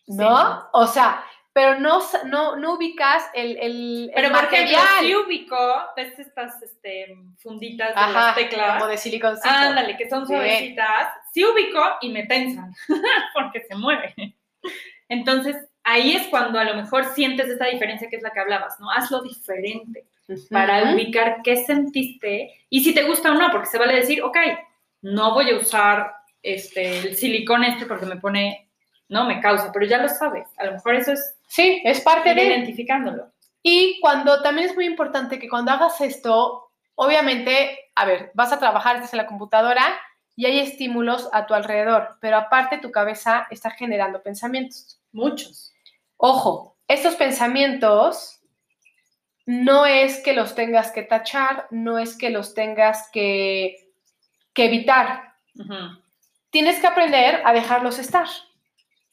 ¿no? 0.08 0.68
O 0.72 0.86
sea, 0.86 1.24
pero 1.52 1.78
no, 1.78 2.00
no, 2.24 2.56
no 2.56 2.74
ubicas 2.74 3.24
el, 3.34 3.56
el, 3.58 3.62
el 4.08 4.12
Pero 4.14 4.30
por 4.30 4.44
ejemplo, 4.44 4.78
material. 4.78 5.04
si 5.04 5.14
ubico, 5.14 5.56
ves 5.96 6.18
estas 6.18 6.62
este, 6.62 7.14
funditas 7.38 7.94
de 7.94 8.00
Ajá, 8.00 8.12
las 8.12 8.34
teclas. 8.34 8.72
como 8.78 8.86
de 8.90 8.96
siliconcito. 8.98 9.48
Ándale, 9.48 9.96
que 9.96 10.08
son 10.08 10.26
Sí. 10.26 10.32
suavecitas. 10.32 11.08
Sí 11.32 11.44
ubico 11.44 11.82
y 12.00 12.08
me 12.10 12.24
tensan, 12.26 12.72
porque 13.34 13.60
se 13.68 13.74
mueve. 13.74 14.14
Entonces, 15.08 15.56
ahí 15.84 16.14
es 16.16 16.26
cuando 16.28 16.58
a 16.58 16.64
lo 16.64 16.74
mejor 16.74 17.04
sientes 17.14 17.48
esta 17.48 17.66
diferencia 17.66 18.08
que 18.08 18.16
es 18.16 18.22
la 18.22 18.30
que 18.30 18.40
hablabas, 18.40 18.80
¿no? 18.80 18.90
Hazlo 18.90 19.22
diferente 19.22 20.06
para 20.50 20.94
ubicar 20.94 21.40
qué 21.42 21.64
sentiste 21.64 22.66
y 22.68 22.82
si 22.82 22.94
te 22.94 23.04
gusta 23.04 23.32
o 23.32 23.34
no, 23.34 23.50
porque 23.50 23.68
se 23.68 23.78
vale 23.78 23.94
decir, 23.94 24.22
ok, 24.22 24.36
no 25.02 25.34
voy 25.34 25.50
a 25.50 25.56
usar 25.56 26.12
este, 26.42 26.98
el 26.98 27.16
silicón 27.16 27.64
este 27.64 27.86
porque 27.86 28.06
me 28.06 28.16
pone, 28.16 28.70
no, 29.08 29.26
me 29.26 29.40
causa, 29.40 29.70
pero 29.72 29.86
ya 29.86 29.98
lo 29.98 30.08
sabes. 30.08 30.48
A 30.58 30.64
lo 30.64 30.72
mejor 30.72 30.94
eso 30.94 31.12
es 31.12 31.36
Sí, 31.52 31.82
es 31.84 32.00
parte 32.00 32.34
de... 32.34 32.44
identificándolo. 32.44 33.30
Y 33.62 34.00
cuando 34.00 34.40
también 34.40 34.70
es 34.70 34.74
muy 34.74 34.86
importante 34.86 35.38
que 35.38 35.50
cuando 35.50 35.70
hagas 35.70 36.00
esto, 36.00 36.70
obviamente, 36.94 37.78
a 37.94 38.06
ver, 38.06 38.30
vas 38.32 38.54
a 38.54 38.58
trabajar, 38.58 39.02
en 39.02 39.18
la 39.18 39.26
computadora 39.26 39.84
y 40.34 40.46
hay 40.46 40.60
estímulos 40.60 41.28
a 41.34 41.44
tu 41.44 41.52
alrededor, 41.52 42.16
pero 42.22 42.38
aparte 42.38 42.78
tu 42.78 42.90
cabeza 42.90 43.46
está 43.50 43.70
generando 43.70 44.22
pensamientos. 44.22 44.98
Muchos. 45.12 45.74
Ojo, 46.16 46.78
estos 46.88 47.16
pensamientos 47.16 48.40
no 49.46 49.86
es 49.86 50.22
que 50.22 50.32
los 50.32 50.54
tengas 50.54 50.90
que 50.92 51.02
tachar, 51.02 51.66
no 51.70 51.98
es 51.98 52.16
que 52.16 52.30
los 52.30 52.54
tengas 52.54 53.10
que, 53.12 53.90
que 54.52 54.66
evitar. 54.66 55.34
Tienes 56.50 56.80
que 56.80 56.86
aprender 56.86 57.42
a 57.44 57.52
dejarlos 57.52 57.98
estar, 57.98 58.28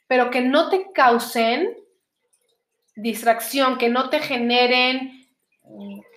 pero 0.08 0.30
que 0.30 0.42
no 0.42 0.70
te 0.70 0.92
causen 0.94 1.76
distracción, 2.96 3.78
que 3.78 3.90
no 3.90 4.10
te 4.10 4.20
generen 4.20 5.28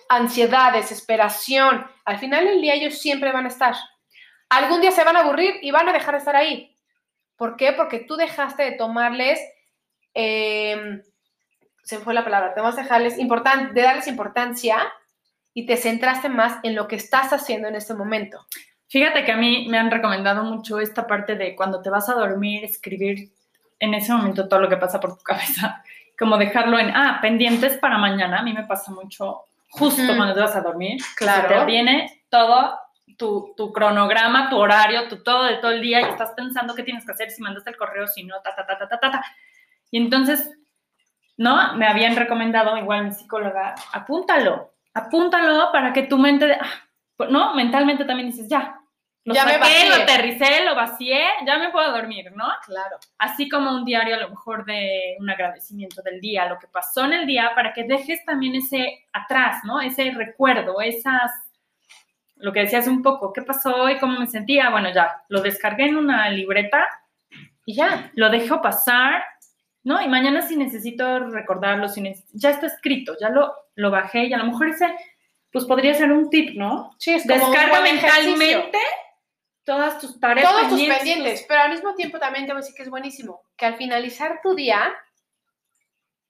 ansiedad, 0.09 0.73
desesperación. 0.73 1.85
Al 2.05 2.19
final 2.19 2.45
del 2.45 2.61
día 2.61 2.75
ellos 2.75 2.99
siempre 2.99 3.31
van 3.31 3.45
a 3.45 3.49
estar. 3.49 3.75
Algún 4.49 4.81
día 4.81 4.91
se 4.91 5.03
van 5.03 5.15
a 5.15 5.21
aburrir 5.21 5.55
y 5.61 5.71
van 5.71 5.89
a 5.89 5.93
dejar 5.93 6.13
de 6.13 6.19
estar 6.19 6.35
ahí. 6.35 6.75
¿Por 7.35 7.55
qué? 7.55 7.73
Porque 7.73 7.99
tú 7.99 8.15
dejaste 8.15 8.63
de 8.63 8.71
tomarles, 8.73 9.39
eh, 10.13 11.01
se 11.83 11.97
me 11.97 12.03
fue 12.03 12.13
la 12.13 12.23
palabra, 12.23 12.53
te 12.53 12.61
vas 12.61 12.77
a 12.77 12.81
dejarles 12.83 13.17
importan- 13.17 13.73
de 13.73 13.81
darles 13.81 14.07
importancia 14.07 14.77
y 15.53 15.65
te 15.65 15.77
centraste 15.77 16.29
más 16.29 16.57
en 16.63 16.75
lo 16.75 16.87
que 16.87 16.95
estás 16.95 17.31
haciendo 17.33 17.67
en 17.67 17.75
este 17.75 17.93
momento. 17.93 18.45
Fíjate 18.87 19.25
que 19.25 19.31
a 19.31 19.37
mí 19.37 19.67
me 19.69 19.77
han 19.77 19.91
recomendado 19.91 20.43
mucho 20.43 20.79
esta 20.79 21.05
parte 21.07 21.35
de 21.35 21.55
cuando 21.55 21.81
te 21.81 21.89
vas 21.89 22.09
a 22.09 22.13
dormir, 22.13 22.63
escribir 22.63 23.29
en 23.79 23.93
ese 23.93 24.13
momento 24.13 24.47
todo 24.47 24.61
lo 24.61 24.69
que 24.69 24.77
pasa 24.77 24.99
por 24.99 25.17
tu 25.17 25.23
cabeza, 25.23 25.83
como 26.17 26.37
dejarlo 26.37 26.79
en, 26.79 26.89
ah, 26.95 27.19
pendientes 27.21 27.77
para 27.77 27.97
mañana. 27.97 28.39
A 28.39 28.43
mí 28.43 28.53
me 28.53 28.63
pasa 28.63 28.91
mucho 28.91 29.41
justo 29.71 30.15
cuando 30.15 30.33
te 30.33 30.39
vas 30.39 30.55
a 30.55 30.61
dormir. 30.61 31.01
Claro. 31.17 31.49
Se 31.49 31.55
te 31.55 31.65
viene 31.65 32.23
todo 32.29 32.79
tu, 33.17 33.53
tu 33.57 33.73
cronograma, 33.73 34.49
tu 34.49 34.57
horario, 34.57 35.07
tu 35.07 35.21
todo 35.23 35.43
de 35.43 35.57
todo 35.57 35.71
el 35.71 35.81
día 35.81 36.01
y 36.01 36.05
estás 36.05 36.31
pensando 36.31 36.73
qué 36.75 36.83
tienes 36.83 37.05
que 37.05 37.11
hacer, 37.11 37.29
si 37.31 37.41
mandaste 37.41 37.71
el 37.71 37.77
correo, 37.77 38.07
si 38.07 38.23
no, 38.23 38.35
ta, 38.41 38.55
ta, 38.55 38.65
ta, 38.65 38.77
ta, 38.77 38.87
ta, 38.87 38.99
ta. 38.99 39.23
Y 39.91 39.97
entonces, 39.97 40.51
¿no? 41.43 41.73
Me 41.75 41.85
habían 41.85 42.15
recomendado, 42.15 42.77
igual 42.77 43.03
mi 43.05 43.11
psicóloga, 43.11 43.75
apúntalo, 43.91 44.73
apúntalo 44.93 45.71
para 45.71 45.91
que 45.93 46.03
tu 46.03 46.17
mente, 46.17 46.47
de- 46.47 46.57
ah, 46.59 47.25
¿no? 47.29 47.53
Mentalmente 47.53 48.05
también 48.05 48.29
dices, 48.29 48.47
ya, 48.49 48.79
lo 49.25 49.33
Ya 49.33 49.45
me 49.45 49.57
vacié. 49.57 49.89
lo 49.89 49.95
aterricé, 50.03 50.65
lo 50.65 50.75
vacié, 50.75 51.21
ya 51.45 51.57
me 51.57 51.69
puedo 51.69 51.91
dormir, 51.91 52.31
¿no? 52.35 52.45
Claro. 52.65 52.97
Así 53.17 53.47
como 53.49 53.71
un 53.71 53.85
diario 53.85 54.15
a 54.15 54.19
lo 54.19 54.29
mejor 54.29 54.65
de 54.65 55.15
un 55.19 55.29
agradecimiento 55.29 56.01
del 56.01 56.19
día, 56.19 56.45
lo 56.45 56.57
que 56.59 56.67
pasó 56.67 57.05
en 57.05 57.13
el 57.13 57.25
día, 57.25 57.51
para 57.55 57.71
que 57.73 57.83
dejes 57.83 58.23
también 58.25 58.55
ese 58.55 59.05
atrás, 59.13 59.61
¿no? 59.63 59.79
Ese 59.81 60.11
recuerdo, 60.11 60.81
esas, 60.81 61.31
lo 62.35 62.51
que 62.51 62.61
decías 62.61 62.87
un 62.87 63.01
poco, 63.01 63.31
¿qué 63.31 63.41
pasó 63.41 63.73
hoy? 63.83 63.97
¿Cómo 63.99 64.19
me 64.19 64.27
sentía? 64.27 64.69
Bueno, 64.69 64.89
ya, 64.93 65.23
lo 65.29 65.41
descargué 65.41 65.85
en 65.85 65.95
una 65.97 66.29
libreta, 66.29 66.85
Y 67.65 67.75
ya. 67.75 68.11
lo 68.15 68.29
dejo 68.29 68.61
pasar, 68.61 69.23
¿no? 69.83 70.01
Y 70.01 70.07
mañana 70.07 70.41
si 70.41 70.55
necesito 70.55 71.19
recordarlo, 71.29 71.87
si 71.89 72.01
neces- 72.01 72.25
ya 72.33 72.49
está 72.51 72.67
escrito, 72.67 73.15
ya 73.19 73.29
lo, 73.29 73.53
lo 73.75 73.91
bajé 73.91 74.25
y 74.25 74.33
a 74.33 74.37
lo 74.37 74.45
mejor 74.45 74.69
ese, 74.69 74.93
pues 75.51 75.65
podría 75.65 75.93
ser 75.93 76.11
un 76.11 76.29
tip, 76.29 76.55
¿no? 76.57 76.95
Sí, 76.99 77.13
es 77.13 77.23
como 77.27 77.45
un 77.45 77.51
Descarga 77.51 77.79
buen 77.81 77.95
mentalmente 77.95 78.79
todas 79.63 79.99
tus 79.99 80.19
tareas 80.19 80.45
todos 80.49 80.61
tus 80.63 80.69
pendientes. 80.71 80.97
pendientes, 80.99 81.45
pero 81.47 81.61
al 81.61 81.71
mismo 81.71 81.93
tiempo 81.95 82.19
también 82.19 82.45
te 82.45 82.51
voy 82.51 82.59
a 82.59 82.61
decir 82.61 82.75
que 82.75 82.83
es 82.83 82.89
buenísimo, 82.89 83.43
que 83.55 83.65
al 83.65 83.75
finalizar 83.75 84.39
tu 84.43 84.55
día 84.55 84.93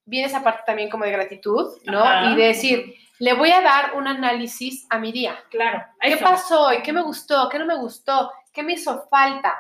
viene 0.06 0.28
esa 0.28 0.44
parte 0.44 0.64
también 0.66 0.90
como 0.90 1.06
de 1.06 1.12
gratitud, 1.12 1.78
¿no? 1.86 2.04
Ajá. 2.04 2.32
Y 2.32 2.36
de 2.36 2.48
decir, 2.48 2.94
le 3.20 3.34
voy 3.34 3.52
a 3.52 3.62
dar 3.62 3.96
un 3.96 4.08
análisis 4.08 4.86
a 4.90 5.00
mi 5.00 5.12
día. 5.12 5.36
Claro. 5.50 5.84
¿Qué 6.02 6.10
eso. 6.14 6.24
pasó 6.24 6.62
hoy? 6.68 6.82
¿Qué 6.84 6.92
me 6.92 7.02
gustó? 7.02 7.48
¿Qué 7.50 7.58
no 7.58 7.66
me 7.66 7.76
gustó? 7.78 8.32
¿Qué 8.52 8.62
me 8.64 8.74
hizo 8.74 9.08
falta? 9.10 9.58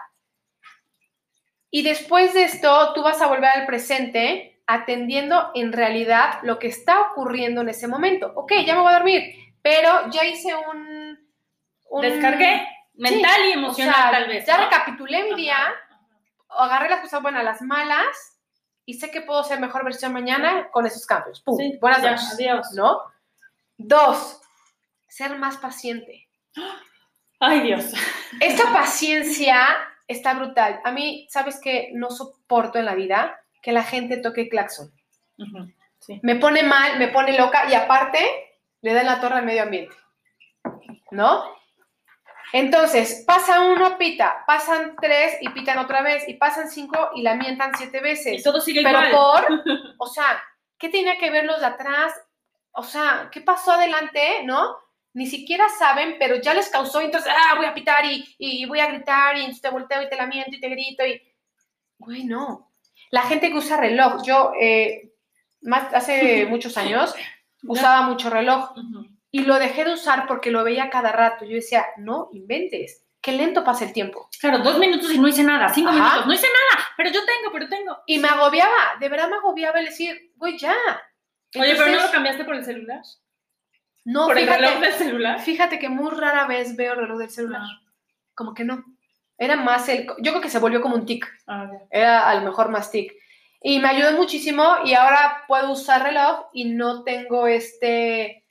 Y 1.75 1.81
después 1.81 2.35
de 2.35 2.43
esto, 2.43 2.93
tú 2.93 3.01
vas 3.01 3.19
a 3.19 3.25
volver 3.25 3.49
al 3.49 3.65
presente 3.65 4.61
atendiendo 4.67 5.49
en 5.55 5.73
realidad 5.73 6.37
lo 6.43 6.59
que 6.59 6.67
está 6.67 7.01
ocurriendo 7.01 7.61
en 7.61 7.69
ese 7.69 7.87
momento. 7.87 8.31
Ok, 8.35 8.53
ya 8.63 8.75
me 8.75 8.81
voy 8.81 8.91
a 8.91 8.97
dormir, 8.97 9.23
pero 9.63 10.07
ya 10.11 10.23
hice 10.23 10.53
un... 10.53 11.17
un- 11.89 12.01
Descargué 12.01 12.67
mental 12.93 13.41
y 13.47 13.49
o 13.49 13.53
emocional 13.55 13.95
sea, 13.95 14.11
tal 14.11 14.27
vez. 14.27 14.45
Ya 14.45 14.57
¿no? 14.57 14.65
recapitulé 14.65 15.23
mi 15.31 15.35
día, 15.35 15.57
Ajá. 15.57 16.63
agarré 16.63 16.89
las 16.91 16.99
cosas 17.01 17.23
buenas, 17.23 17.43
las 17.43 17.63
malas, 17.63 18.39
y 18.85 18.93
sé 18.99 19.09
que 19.09 19.21
puedo 19.21 19.43
ser 19.43 19.59
mejor 19.59 19.83
versión 19.83 20.13
mañana 20.13 20.69
con 20.71 20.85
esos 20.85 21.07
cambios. 21.07 21.41
Pum, 21.41 21.57
Sí, 21.57 21.79
buenas 21.81 22.03
noches. 22.03 22.33
adiós. 22.35 22.67
¿No? 22.75 22.99
Dos, 23.77 24.39
ser 25.07 25.39
más 25.39 25.57
paciente. 25.57 26.27
Ay, 27.39 27.61
Dios. 27.61 27.91
Esta 28.39 28.71
paciencia 28.71 29.57
está 30.07 30.33
brutal. 30.33 30.81
A 30.83 30.91
mí, 30.91 31.27
¿sabes 31.29 31.59
qué? 31.61 31.89
No 31.93 32.09
soporto 32.11 32.79
en 32.79 32.85
la 32.85 32.95
vida 32.95 33.39
que 33.61 33.71
la 33.71 33.83
gente 33.83 34.17
toque 34.17 34.49
claxon. 34.49 34.91
Sí. 35.99 36.19
Me 36.23 36.35
pone 36.35 36.63
mal, 36.63 36.99
me 36.99 37.07
pone 37.07 37.37
loca 37.37 37.69
y 37.69 37.73
aparte 37.73 38.19
le 38.81 38.93
da 38.93 39.03
la 39.03 39.21
torre 39.21 39.35
al 39.35 39.45
medio 39.45 39.63
ambiente. 39.63 39.95
¿No? 41.11 41.43
Entonces, 42.51 43.23
pasa 43.25 43.61
uno, 43.61 43.97
pita, 43.97 44.43
pasan 44.45 44.95
tres 45.01 45.37
y 45.41 45.49
pitan 45.49 45.79
otra 45.79 46.03
vez, 46.03 46.27
y 46.29 46.35
pasan 46.35 46.69
cinco 46.69 47.09
y 47.15 47.23
la 47.23 47.33
mientan 47.35 47.71
siete 47.75 47.97
Y 47.97 48.01
veces. 48.01 48.43
todo 48.43 48.61
sigue 48.61 48.81
Pero 48.83 49.07
igual. 49.07 49.11
por, 49.11 49.63
o 49.97 50.05
sea, 50.05 50.39
¿qué 50.77 50.89
tenía 50.89 51.17
que 51.17 51.31
ver 51.31 51.45
los 51.45 51.59
de 51.59 51.65
atrás? 51.65 52.13
O 52.73 52.83
sea, 52.83 53.29
¿qué 53.31 53.41
pasó 53.41 53.71
adelante? 53.71 54.43
¿No? 54.43 54.77
Ni 55.13 55.27
siquiera 55.27 55.65
saben, 55.77 56.15
pero 56.19 56.35
ya 56.37 56.53
les 56.53 56.69
causó, 56.69 56.99
entonces, 57.01 57.31
ah, 57.31 57.55
voy 57.55 57.65
a 57.65 57.73
pitar 57.73 58.03
y, 58.05 58.35
y 58.37 58.65
voy 58.65 58.79
a 58.79 58.87
gritar 58.87 59.37
y 59.37 59.41
entonces 59.41 59.61
te 59.61 59.69
volteo 59.69 60.01
y 60.01 60.09
te 60.09 60.15
lamento 60.15 60.49
y 60.51 60.59
te 60.59 60.69
grito 60.69 61.05
y... 61.05 61.21
Güey, 61.99 62.25
no. 62.25 62.73
La 63.11 63.21
gente 63.21 63.49
que 63.49 63.57
usa 63.57 63.77
reloj, 63.77 64.23
yo 64.25 64.53
eh, 64.59 65.13
más, 65.61 65.93
hace 65.93 66.45
muchos 66.49 66.77
años 66.77 67.13
usaba 67.63 68.01
mucho 68.01 68.29
reloj 68.29 68.71
y 69.31 69.43
lo 69.43 69.59
dejé 69.59 69.85
de 69.85 69.93
usar 69.93 70.27
porque 70.27 70.51
lo 70.51 70.63
veía 70.63 70.89
cada 70.89 71.11
rato. 71.11 71.45
Yo 71.45 71.55
decía, 71.55 71.85
no 71.97 72.29
inventes, 72.33 73.05
qué 73.21 73.31
lento 73.31 73.63
pasa 73.63 73.85
el 73.85 73.93
tiempo. 73.93 74.29
Claro, 74.39 74.59
dos 74.59 74.79
minutos 74.79 75.11
y 75.13 75.19
no 75.19 75.27
hice 75.27 75.43
nada. 75.43 75.69
Cinco 75.69 75.89
Ajá. 75.89 75.99
minutos, 75.99 76.27
no 76.27 76.33
hice 76.33 76.47
nada. 76.47 76.87
Pero 76.97 77.09
yo 77.11 77.19
tengo, 77.25 77.51
pero 77.51 77.69
tengo. 77.69 77.97
Y 78.05 78.19
me 78.19 78.27
agobiaba, 78.27 78.97
de 78.99 79.09
verdad 79.09 79.29
me 79.29 79.37
agobiaba 79.37 79.79
el 79.79 79.85
decir, 79.85 80.33
güey, 80.35 80.57
ya. 80.57 80.75
Oye, 81.55 81.75
pero 81.75 81.91
no 81.91 82.01
lo 82.01 82.11
cambiaste 82.11 82.43
por 82.43 82.55
el 82.55 82.65
celular. 82.65 83.01
No, 84.05 84.25
por 84.27 84.37
el 84.37 84.45
fíjate, 84.45 84.61
reloj 84.61 84.79
del 84.81 84.93
celular. 84.93 85.39
fíjate 85.41 85.79
que 85.79 85.89
muy 85.89 86.11
rara 86.11 86.45
vez 86.47 86.75
veo 86.75 86.95
reloj 86.95 87.17
del 87.19 87.29
celular. 87.29 87.61
Ah. 87.63 87.81
Como 88.35 88.53
que 88.53 88.63
no. 88.63 88.83
Era 89.37 89.55
más 89.55 89.87
el. 89.89 90.05
Yo 90.19 90.31
creo 90.31 90.41
que 90.41 90.49
se 90.49 90.59
volvió 90.59 90.81
como 90.81 90.95
un 90.95 91.05
tic. 91.05 91.27
Ah. 91.47 91.69
Era 91.89 92.29
a 92.29 92.35
lo 92.35 92.41
mejor 92.41 92.69
más 92.69 92.91
tic. 92.91 93.13
Y 93.61 93.79
me 93.79 93.87
ayudó 93.87 94.11
muchísimo 94.13 94.63
y 94.83 94.93
ahora 94.93 95.43
puedo 95.47 95.71
usar 95.71 96.03
reloj 96.03 96.47
y 96.51 96.65
no 96.65 97.03
tengo 97.03 97.47
este, 97.47 98.43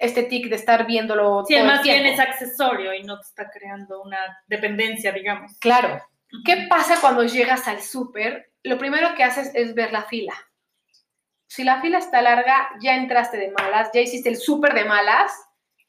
este 0.00 0.24
tic 0.24 0.48
de 0.48 0.56
estar 0.56 0.84
viéndolo 0.84 1.44
Sí, 1.46 1.54
todo 1.54 1.62
el 1.62 1.68
más 1.70 1.82
bien 1.82 2.02
tiempo. 2.02 2.20
es 2.22 2.28
accesorio 2.28 2.92
y 2.92 3.04
no 3.04 3.20
te 3.20 3.26
está 3.26 3.50
creando 3.50 4.02
una 4.02 4.18
dependencia, 4.48 5.12
digamos. 5.12 5.56
Claro. 5.60 6.02
¿Qué 6.44 6.66
pasa 6.68 7.00
cuando 7.00 7.22
llegas 7.22 7.68
al 7.68 7.80
súper? 7.80 8.50
Lo 8.64 8.76
primero 8.78 9.14
que 9.14 9.22
haces 9.22 9.52
es 9.54 9.74
ver 9.74 9.92
la 9.92 10.02
fila. 10.02 10.34
Si 11.48 11.64
la 11.64 11.80
fila 11.80 11.98
está 11.98 12.22
larga, 12.22 12.70
ya 12.80 12.94
entraste 12.94 13.38
de 13.38 13.50
malas, 13.50 13.90
ya 13.92 14.00
hiciste 14.00 14.28
el 14.28 14.36
súper 14.36 14.74
de 14.74 14.84
malas 14.84 15.32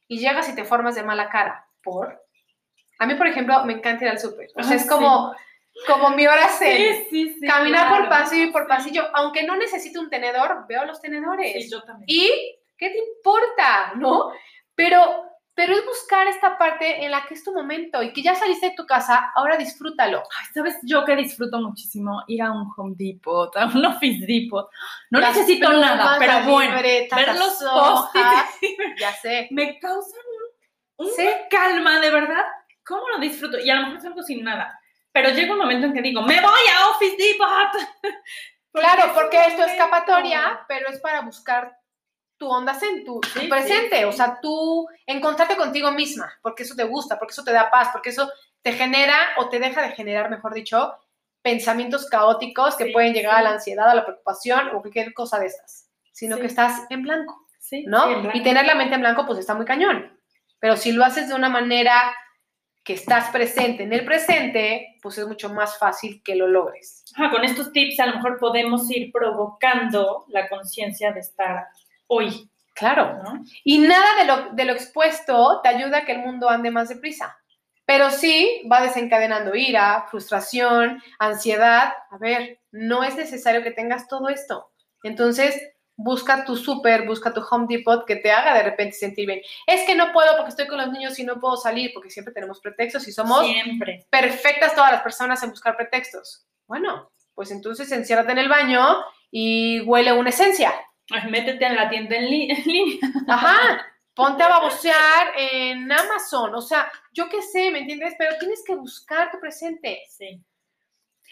y 0.08 0.18
llegas 0.18 0.50
y 0.50 0.56
te 0.56 0.64
formas 0.64 0.96
de 0.96 1.04
mala 1.04 1.30
cara. 1.30 1.68
¿Por? 1.84 2.22
A 2.98 3.06
mí, 3.06 3.16
por 3.16 3.28
ejemplo, 3.28 3.64
me 3.66 3.74
encanta 3.74 4.06
ir 4.06 4.12
al 4.12 4.20
súper. 4.20 4.48
O 4.56 4.64
sea, 4.64 4.74
Ah, 4.74 4.76
es 4.76 4.88
como, 4.88 5.36
como 5.86 6.10
mi 6.12 6.26
hora 6.26 6.48
zen. 6.48 6.78
Sí, 6.78 7.08
sí, 7.10 7.34
sí. 7.40 7.48
Caminar 7.48 7.90
por 7.90 8.10
pasillo 8.10 8.46
y 8.46 8.52
por 8.52 8.68
pasillo, 8.68 9.04
aunque 9.14 9.44
no 9.44 9.56
necesite 9.58 10.00
un 10.00 10.10
tenedor, 10.10 10.66
veo 10.68 10.86
los 10.86 11.02
tenedores. 11.02 11.66
Sí, 11.66 11.70
yo 11.70 11.84
también. 11.84 12.06
¿Y 12.08 12.60
qué 12.78 12.90
te 12.90 12.98
importa? 12.98 13.94
¿No? 13.96 14.32
Pero, 14.76 15.29
pero 15.56 15.74
es 15.74 15.86
buscar 15.86 16.28
esta 16.28 16.58
parte 16.58 17.04
en 17.04 17.12
la 17.12 17.26
que 17.26 17.34
es 17.34 17.44
tu 17.44 17.54
momento 17.54 18.02
y 18.02 18.14
que 18.14 18.22
ya 18.22 18.34
saliste 18.36 18.70
de 18.70 18.76
tu 18.76 18.86
casa, 18.86 19.32
ahora 19.36 19.58
disfrútalo. 19.58 20.20
Ay, 20.40 20.46
¿sabes? 20.54 20.78
Yo 20.84 21.04
que 21.04 21.16
disfruto 21.18 21.60
muchísimo 21.60 22.24
ir 22.28 22.42
a 22.42 22.52
un 22.52 22.72
Home 22.78 22.96
Depot, 22.98 23.56
a 23.58 23.66
un 23.66 23.86
Office 23.86 24.26
Depot. 24.26 24.70
No 25.12 25.20
Las 25.20 25.36
necesito 25.36 25.72
nada, 25.74 26.16
pero 26.18 26.52
bueno, 26.52 26.76
ver 26.82 27.08
los 27.38 27.56
post-its 27.62 28.60
Ya 29.00 29.12
sé. 29.14 29.48
me 29.52 29.78
causan 29.80 30.20
un, 30.98 31.08
una 31.08 31.16
Sí. 31.16 31.28
calma, 31.50 32.00
de 32.00 32.10
verdad. 32.10 32.46
¿Cómo 32.86 33.08
lo 33.10 33.20
disfruto? 33.20 33.60
Y 33.60 33.70
a 33.70 33.76
lo 33.76 33.84
mejor 33.88 34.02
salgo 34.02 34.24
sin 34.24 34.44
nada. 34.44 34.80
Pero 35.12 35.30
llega 35.30 35.54
un 35.54 35.60
momento 35.60 35.88
en 35.88 35.94
que 35.94 36.02
digo, 36.02 36.22
me 36.22 36.40
voy 36.40 36.62
a 36.78 36.90
Office 36.92 37.18
Depot. 37.18 37.88
Claro, 38.72 39.06
es 39.08 39.12
porque 39.14 39.42
es 39.48 39.56
tu 39.56 39.64
escapatoria, 39.64 40.64
pero 40.68 40.90
es 40.90 41.00
para 41.00 41.22
buscar 41.22 41.79
tu 42.40 42.48
onda 42.50 42.74
zen, 42.74 43.04
tu, 43.06 43.20
presente, 43.20 43.98
sí, 44.00 44.04
o 44.06 44.12
sea, 44.12 44.40
tú 44.42 44.88
encontrarte 45.06 45.56
contigo 45.58 45.92
misma, 45.92 46.32
porque 46.42 46.64
eso 46.64 46.74
te 46.76 46.86
gusta, 46.86 47.20
porque 47.20 47.34
eso 47.34 47.44
te 47.44 47.52
da 47.52 47.70
paz, 47.70 47.90
porque 47.92 48.10
eso 48.10 48.32
te 48.64 48.72
genera 48.74 49.16
o 49.38 49.50
te 49.50 49.60
deja 49.60 49.82
de 49.82 49.92
generar, 49.92 50.30
mejor 50.30 50.54
dicho, 50.54 50.94
pensamientos 51.42 52.08
caóticos 52.10 52.76
que 52.76 52.88
pueden 52.88 53.14
llegar 53.14 53.36
a 53.36 53.42
la 53.42 53.52
ansiedad, 53.52 53.90
a 53.90 53.96
la 53.96 54.06
preocupación 54.06 54.70
o 54.70 54.82
cualquier 54.82 55.14
cosa 55.14 55.38
de 55.38 55.48
estas, 55.48 55.90
sino 56.12 56.38
que 56.38 56.48
estás 56.48 56.82
en 56.90 57.04
blanco, 57.04 57.46
Sí, 57.60 57.84
¿no? 57.88 58.06
sí, 58.08 58.14
en 58.14 58.22
blanco. 58.24 58.38
y 58.38 58.44
tener 58.44 58.66
la 58.66 58.76
mente 58.76 58.96
en 58.96 59.02
blanco, 59.02 59.26
pues 59.26 59.38
está 59.40 59.54
muy 59.54 59.66
cañón. 59.66 60.18
Pero 60.60 60.76
si 60.76 60.92
lo 60.92 61.06
haces 61.06 61.28
de 61.30 61.36
una 61.36 61.50
manera 61.50 62.16
que 62.84 62.94
estás 62.94 63.30
presente 63.30 63.84
en 63.84 63.94
el 63.94 64.04
presente, 64.06 64.98
pues 65.02 65.18
es 65.18 65.28
mucho 65.28 65.50
más 65.50 65.78
fácil 65.78 66.22
que 66.24 66.36
lo 66.36 66.48
logres. 66.48 67.04
Ajá, 67.16 67.30
con 67.30 67.44
estos 67.44 67.72
tips 67.72 68.00
a 68.00 68.08
lo 68.08 68.16
mejor 68.16 68.40
podemos 68.40 68.90
ir 68.92 69.12
provocando 69.12 70.26
la 70.30 70.50
conciencia 70.50 71.12
de 71.12 71.20
estar 71.20 71.68
hoy, 72.10 72.50
Claro. 72.76 73.22
¿no? 73.24 73.44
Y 73.66 73.80
nada 73.80 74.16
de 74.20 74.26
lo, 74.26 74.50
de 74.54 74.64
lo 74.66 74.72
expuesto 74.74 75.60
te 75.62 75.68
ayuda 75.68 75.98
a 75.98 76.06
que 76.06 76.14
el 76.14 76.20
mundo 76.20 76.50
ande 76.50 76.72
más 76.72 76.88
deprisa. 76.88 77.38
Pero 77.86 78.10
sí 78.10 78.62
va 78.72 78.82
desencadenando 78.82 79.54
ira, 79.56 80.06
frustración, 80.10 81.02
ansiedad. 81.18 81.92
A 82.12 82.18
ver, 82.18 82.60
no 82.72 83.04
es 83.04 83.16
necesario 83.18 83.64
que 83.64 83.72
tengas 83.72 84.08
todo 84.08 84.30
esto. 84.30 84.72
Entonces, 85.04 85.60
busca 85.98 86.46
tu 86.46 86.56
súper, 86.56 87.06
busca 87.06 87.34
tu 87.34 87.42
Home 87.52 87.66
Depot 87.68 88.06
que 88.06 88.16
te 88.16 88.32
haga 88.32 88.54
de 88.54 88.64
repente 88.64 88.94
sentir 88.96 89.28
bien. 89.28 89.42
Es 89.68 89.86
que 89.86 89.96
no 89.96 90.14
puedo 90.14 90.38
porque 90.38 90.52
estoy 90.52 90.68
con 90.68 90.78
los 90.78 90.90
niños 90.92 91.20
y 91.20 91.26
no 91.26 91.40
puedo 91.40 91.58
salir, 91.58 91.92
porque 91.94 92.10
siempre 92.10 92.34
tenemos 92.34 92.62
pretextos 92.62 93.06
y 93.10 93.12
somos 93.12 93.46
Siempre. 93.46 94.08
perfectas 94.10 94.74
todas 94.74 94.94
las 94.94 95.02
personas 95.02 95.44
en 95.44 95.50
buscar 95.50 95.76
pretextos. 95.76 96.46
Bueno, 96.68 97.12
pues 97.36 97.52
entonces 97.52 97.92
enciérrate 97.92 98.32
en 98.32 98.38
el 98.38 98.48
baño 98.48 98.98
y 99.32 99.82
huele 99.82 100.14
una 100.14 100.30
esencia. 100.30 100.72
Métete 101.30 101.66
en 101.66 101.76
la 101.76 101.90
tienda 101.90 102.16
en, 102.18 102.26
línea. 102.26 102.98
Ajá, 103.28 103.86
ponte 104.14 104.44
a 104.44 104.50
babosear 104.50 105.28
en 105.38 105.92
Amazon, 105.92 106.54
o 106.56 106.62
sea, 106.62 106.92
yo 107.14 107.30
qué 107.30 107.42
sé, 107.42 107.72
¿me 107.72 107.80
entiendes? 107.80 108.16
Pero 108.18 108.38
tienes 108.38 108.64
que 108.66 108.76
buscar 108.76 109.32
tu 109.32 109.40
presente. 109.40 110.04
Sí. 110.10 110.42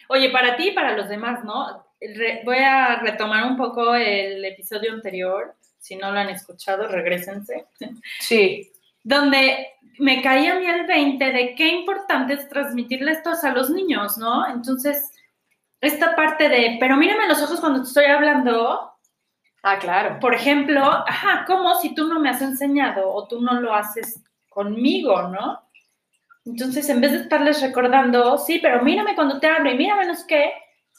Oye, 0.10 0.30
para 0.30 0.56
ti 0.56 0.70
y 0.70 0.72
para 0.72 0.96
los 0.96 1.10
demás, 1.10 1.44
¿no? 1.44 1.86
Re- 2.00 2.42
voy 2.46 2.58
a 2.58 2.96
retomar 2.98 3.46
un 3.46 3.58
poco 3.58 3.94
el 3.96 4.44
episodio 4.46 4.94
anterior. 4.94 5.56
Si 5.80 5.96
no 5.96 6.12
lo 6.12 6.20
han 6.20 6.30
escuchado, 6.30 6.88
regresense. 6.88 7.66
Sí. 8.20 8.72
Donde 9.04 9.68
me 10.00 10.22
caía 10.22 10.54
a 10.54 10.60
mí 10.60 10.66
el 10.66 10.86
20 10.86 11.32
de 11.32 11.56
qué 11.56 11.68
importante 11.70 12.34
es 12.34 12.48
transmitirle 12.50 13.12
esto 13.12 13.32
a 13.42 13.52
los 13.52 13.70
niños, 13.70 14.18
¿no? 14.18 14.48
Entonces, 14.48 15.12
esta 15.80 16.16
parte 16.16 16.50
de, 16.50 16.78
pero 16.80 16.98
mírame 16.98 17.28
los 17.28 17.42
ojos 17.42 17.60
cuando 17.60 17.82
te 17.82 17.88
estoy 17.88 18.06
hablando, 18.06 18.97
Ah, 19.64 19.80
claro. 19.80 20.20
por 20.20 20.34
ejemplo, 20.34 20.82
ajá, 20.82 21.44
¿cómo 21.46 21.76
si 21.82 21.94
tú 21.94 22.08
no 22.08 22.20
me 22.20 22.30
has 22.30 22.42
enseñado 22.42 23.12
o 23.12 23.28
tú 23.28 23.42
no 23.42 23.60
lo 23.60 23.74
haces 23.74 24.24
conmigo, 24.50 25.24
¿no? 25.30 25.62
Entonces, 26.46 26.88
en 26.90 27.02
vez 27.02 27.12
de 27.12 27.18
estarles 27.20 27.62
recordando, 27.62 28.38
sí, 28.38 28.60
pero 28.62 28.82
mírame 28.82 29.16
cuando 29.16 29.40
te 29.40 29.48
hablo 29.48 29.70
y 29.70 29.76
mírame 29.76 30.06
no 30.06 30.14
qué, 30.28 30.54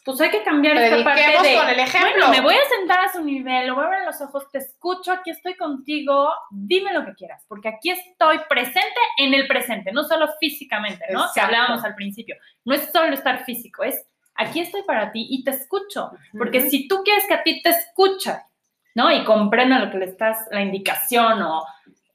pues 0.05 0.21
hay 0.21 0.31
que 0.31 0.43
cambiar 0.43 0.77
esta 0.77 1.05
parte 1.05 1.21
de, 1.43 1.57
con 1.57 1.69
el 1.69 1.81
ejemplo. 1.81 2.11
bueno, 2.11 2.29
me 2.31 2.41
voy 2.41 2.55
a 2.55 2.69
sentar 2.69 3.01
a 3.01 3.13
su 3.13 3.23
nivel, 3.23 3.73
voy 3.73 3.85
a 3.85 3.89
ver 3.89 3.99
en 4.01 4.07
los 4.07 4.21
ojos, 4.21 4.51
te 4.51 4.59
escucho, 4.59 5.13
aquí 5.13 5.31
estoy 5.31 5.55
contigo, 5.55 6.33
dime 6.51 6.93
lo 6.93 7.05
que 7.05 7.15
quieras, 7.15 7.45
porque 7.49 7.69
aquí 7.69 7.91
estoy 7.91 8.39
presente 8.49 9.01
en 9.19 9.35
el 9.35 9.47
presente, 9.47 9.93
no 9.93 10.05
solo 10.05 10.29
físicamente, 10.41 11.05
¿no? 11.11 11.27
Que 11.35 11.41
hablábamos 11.41 11.85
al 11.85 11.95
principio. 11.95 12.37
No 12.65 12.75
es 12.75 12.91
solo 12.91 13.13
estar 13.13 13.45
físico, 13.45 13.83
es 13.83 14.07
aquí 14.39 14.61
estoy 14.61 14.83
para 14.83 15.13
ti 15.13 15.27
y 15.31 15.45
te 15.45 15.51
escucho, 15.51 16.11
porque 16.37 16.61
Ujú. 16.61 16.71
si 16.71 16.89
tú 16.89 17.03
quieres 17.05 17.27
que 17.27 17.35
a 17.35 17.43
ti 17.43 17.61
te 17.63 17.69
escucha, 17.71 18.47
¿no? 18.95 19.13
Y 19.13 19.25
comprenda 19.25 19.79
lo 19.79 19.91
que 19.91 19.99
le 19.99 20.07
estás, 20.07 20.47
la 20.51 20.63
indicación 20.63 21.43
o 21.43 21.67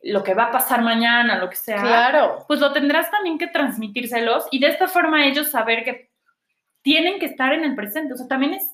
lo 0.02 0.24
que 0.24 0.34
va 0.34 0.46
a 0.46 0.52
pasar 0.52 0.82
mañana, 0.82 1.38
lo 1.38 1.50
que 1.50 1.56
sea, 1.56 1.80
Claro. 1.82 2.44
pues 2.48 2.60
lo 2.60 2.74
tendrás 2.74 3.10
también 3.12 3.38
que 3.38 3.48
transmitírselos 3.48 4.46
y 4.52 4.60
de 4.60 4.68
esta 4.68 4.88
forma 4.88 5.26
ellos 5.26 5.50
saber 5.52 5.84
que 5.84 6.12
tienen 6.82 7.20
que 7.20 7.28
estar 7.28 7.54
en 7.54 7.64
el 7.64 7.76
presente. 7.76 8.14
O 8.14 8.18
sea, 8.18 8.28
también 8.28 8.56
es 8.56 8.70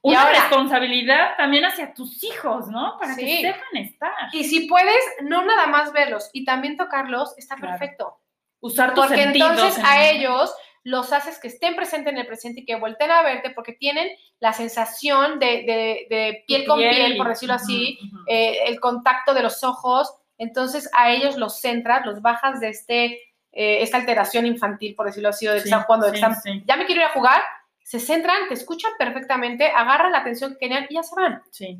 una 0.00 0.22
ahora- 0.22 0.38
responsabilidad 0.40 1.36
también 1.36 1.64
hacia 1.66 1.92
tus 1.92 2.22
hijos, 2.24 2.68
¿no? 2.68 2.96
Para 2.98 3.14
que 3.16 3.26
Sí. 3.26 3.42
sepan 3.42 3.76
estar. 3.76 4.12
Y 4.32 4.44
si 4.44 4.66
puedes, 4.66 4.96
no 5.22 5.44
nada 5.44 5.66
más 5.66 5.92
verlos 5.92 6.30
y 6.32 6.44
también 6.44 6.76
tocarlos, 6.76 7.36
está 7.36 7.56
Claro. 7.56 7.72
perfecto. 7.78 8.18
Usar 8.60 8.94
tus 8.94 9.06
Porque 9.06 9.22
sentidos 9.22 9.50
entonces 9.50 9.78
en- 9.78 9.86
a 9.86 10.08
ellos 10.08 10.54
los 10.88 11.12
haces 11.12 11.38
que 11.38 11.48
estén 11.48 11.76
presentes 11.76 12.12
en 12.12 12.18
el 12.18 12.26
presente 12.26 12.60
y 12.60 12.64
que 12.64 12.76
volteen 12.76 13.10
a 13.10 13.22
verte 13.22 13.50
porque 13.50 13.72
tienen 13.72 14.08
la 14.40 14.52
sensación 14.52 15.38
de, 15.38 15.46
de- 15.46 16.06
de 16.08 16.44
piel 16.46 16.64
con 16.66 16.78
piel, 16.78 17.16
por 17.16 17.28
decirlo 17.28 17.54
así, 17.54 17.98
eh, 18.26 18.58
el 18.66 18.78
contacto 18.80 19.34
de 19.34 19.42
los 19.42 19.62
ojos, 19.64 20.12
entonces 20.38 20.88
a 20.96 21.10
ellos 21.10 21.36
los 21.36 21.60
centras, 21.60 22.06
los 22.06 22.22
bajas 22.22 22.60
de 22.60 22.68
este, 22.70 23.04
eh, 23.52 23.82
esta 23.82 23.96
alteración 23.98 24.46
infantil, 24.46 24.94
por 24.94 25.06
decirlo 25.06 25.28
así, 25.30 25.46
o 25.46 25.50
de 25.52 25.58
que 25.58 25.62
Sí, 25.64 25.68
están 25.68 25.82
jugando, 25.84 26.08
sí, 26.08 26.14
están, 26.14 26.40
sí, 26.40 26.62
ya 26.66 26.76
me 26.76 26.86
quiero 26.86 27.00
ir 27.02 27.06
a 27.08 27.12
jugar, 27.12 27.42
se 27.82 27.98
centran, 28.00 28.48
te 28.48 28.54
escuchan 28.54 28.92
perfectamente, 28.98 29.66
agarran 29.66 30.12
la 30.12 30.18
atención 30.18 30.52
que 30.52 30.58
querían 30.58 30.86
y 30.88 30.94
ya 30.94 31.02
se 31.02 31.14
van. 31.16 31.42
sí. 31.50 31.78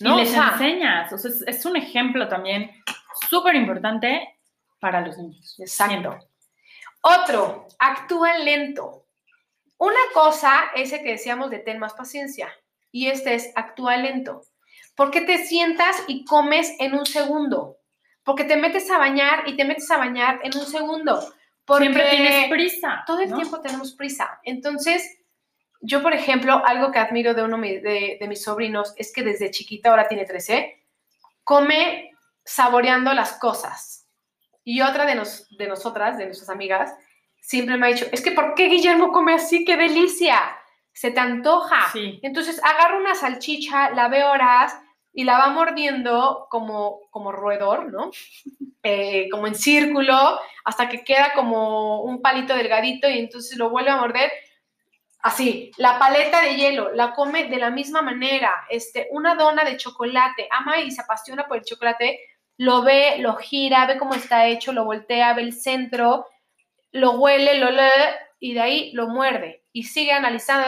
¿no? 0.00 0.14
Y 0.16 0.20
les 0.20 0.28
O 0.30 0.32
sea, 0.32 0.50
enseñas. 0.52 1.12
O 1.12 1.18
sea, 1.18 1.30
es, 1.30 1.42
es 1.46 1.64
un 1.66 1.76
ejemplo 1.76 2.28
también 2.28 2.70
súper 3.28 3.54
importante 3.56 4.38
para 4.78 5.00
los 5.00 5.18
niños. 5.18 5.56
Exacto. 5.58 5.92
Siempre. 6.10 6.28
Otro, 7.02 7.68
actúa 7.78 8.38
lento. 8.38 9.06
Una 9.78 10.00
cosa 10.12 10.70
es 10.74 10.92
el 10.92 11.02
que 11.02 11.12
decíamos 11.12 11.50
de 11.50 11.60
ten 11.60 11.78
más 11.78 11.94
paciencia 11.94 12.52
y 12.90 13.08
este 13.08 13.34
es 13.34 13.52
actúa 13.54 13.96
lento. 13.96 14.42
Porque 14.96 15.20
te 15.20 15.38
sientas 15.46 15.96
y 16.08 16.24
comes 16.24 16.74
en 16.80 16.94
un 16.94 17.06
segundo. 17.06 17.76
Porque 18.24 18.44
te 18.44 18.56
metes 18.56 18.90
a 18.90 18.98
bañar 18.98 19.48
y 19.48 19.56
te 19.56 19.64
metes 19.64 19.90
a 19.90 19.96
bañar 19.98 20.40
en 20.42 20.56
un 20.58 20.66
segundo. 20.66 21.32
Porque 21.64 21.84
Siempre 21.84 22.10
tienes 22.10 22.48
prisa. 22.48 23.04
todo 23.06 23.20
el 23.20 23.30
¿no? 23.30 23.36
tiempo 23.36 23.60
tenemos 23.60 23.92
prisa. 23.92 24.40
Entonces, 24.42 25.18
yo, 25.80 26.02
por 26.02 26.12
ejemplo, 26.12 26.60
algo 26.66 26.90
que 26.90 26.98
admiro 26.98 27.34
de 27.34 27.44
uno 27.44 27.58
de, 27.58 28.16
de 28.18 28.28
mis 28.28 28.42
sobrinos 28.42 28.92
es 28.96 29.12
que 29.12 29.22
desde 29.22 29.50
chiquita, 29.50 29.90
ahora 29.90 30.08
tiene 30.08 30.24
13, 30.24 30.84
come 31.44 32.10
saboreando 32.44 33.12
las 33.14 33.34
cosas. 33.34 34.07
Y 34.68 34.82
otra 34.82 35.06
de, 35.06 35.14
nos, 35.14 35.48
de 35.56 35.66
nosotras, 35.66 36.18
de 36.18 36.26
nuestras 36.26 36.50
amigas, 36.50 36.94
siempre 37.40 37.78
me 37.78 37.86
ha 37.86 37.90
dicho, 37.90 38.04
es 38.12 38.20
que 38.20 38.32
¿por 38.32 38.54
qué 38.54 38.66
Guillermo 38.68 39.12
come 39.12 39.32
así? 39.32 39.64
¡Qué 39.64 39.78
delicia! 39.78 40.38
Se 40.92 41.10
te 41.10 41.18
antoja. 41.20 41.90
Sí. 41.90 42.20
Entonces 42.22 42.62
agarra 42.62 42.98
una 42.98 43.14
salchicha, 43.14 43.88
la 43.92 44.08
ve 44.08 44.24
horas 44.24 44.78
y 45.14 45.24
la 45.24 45.38
va 45.38 45.48
mordiendo 45.48 46.48
como, 46.50 47.00
como 47.10 47.32
roedor, 47.32 47.90
¿no? 47.90 48.10
Eh, 48.84 49.28
como 49.30 49.46
en 49.48 49.56
círculo, 49.56 50.38
hasta 50.64 50.88
que 50.88 51.02
queda 51.02 51.32
como 51.34 52.02
un 52.02 52.22
palito 52.22 52.54
delgadito 52.54 53.08
y 53.08 53.18
entonces 53.18 53.58
lo 53.58 53.70
vuelve 53.70 53.90
a 53.90 53.96
morder. 53.96 54.30
Así, 55.18 55.72
la 55.78 55.98
paleta 55.98 56.40
de 56.42 56.54
hielo 56.54 56.92
la 56.94 57.12
come 57.12 57.48
de 57.48 57.56
la 57.56 57.70
misma 57.70 58.02
manera. 58.02 58.54
Este, 58.70 59.08
una 59.10 59.34
dona 59.34 59.64
de 59.64 59.76
chocolate, 59.76 60.48
ama 60.50 60.78
y 60.78 60.92
se 60.92 61.02
apasiona 61.02 61.46
por 61.48 61.58
el 61.58 61.64
chocolate, 61.64 62.20
lo 62.58 62.82
ve, 62.82 63.16
lo 63.20 63.36
gira, 63.36 63.86
ve 63.86 63.96
cómo 63.98 64.14
está 64.14 64.46
hecho, 64.46 64.72
lo 64.72 64.84
voltea, 64.84 65.32
ve 65.34 65.42
el 65.42 65.52
centro, 65.54 66.26
lo 66.92 67.12
huele, 67.12 67.58
lo 67.58 67.70
lee 67.70 68.14
y 68.40 68.52
de 68.54 68.60
ahí 68.60 68.92
lo 68.92 69.08
muerde 69.08 69.64
y 69.72 69.84
sigue 69.84 70.12
analizando. 70.12 70.66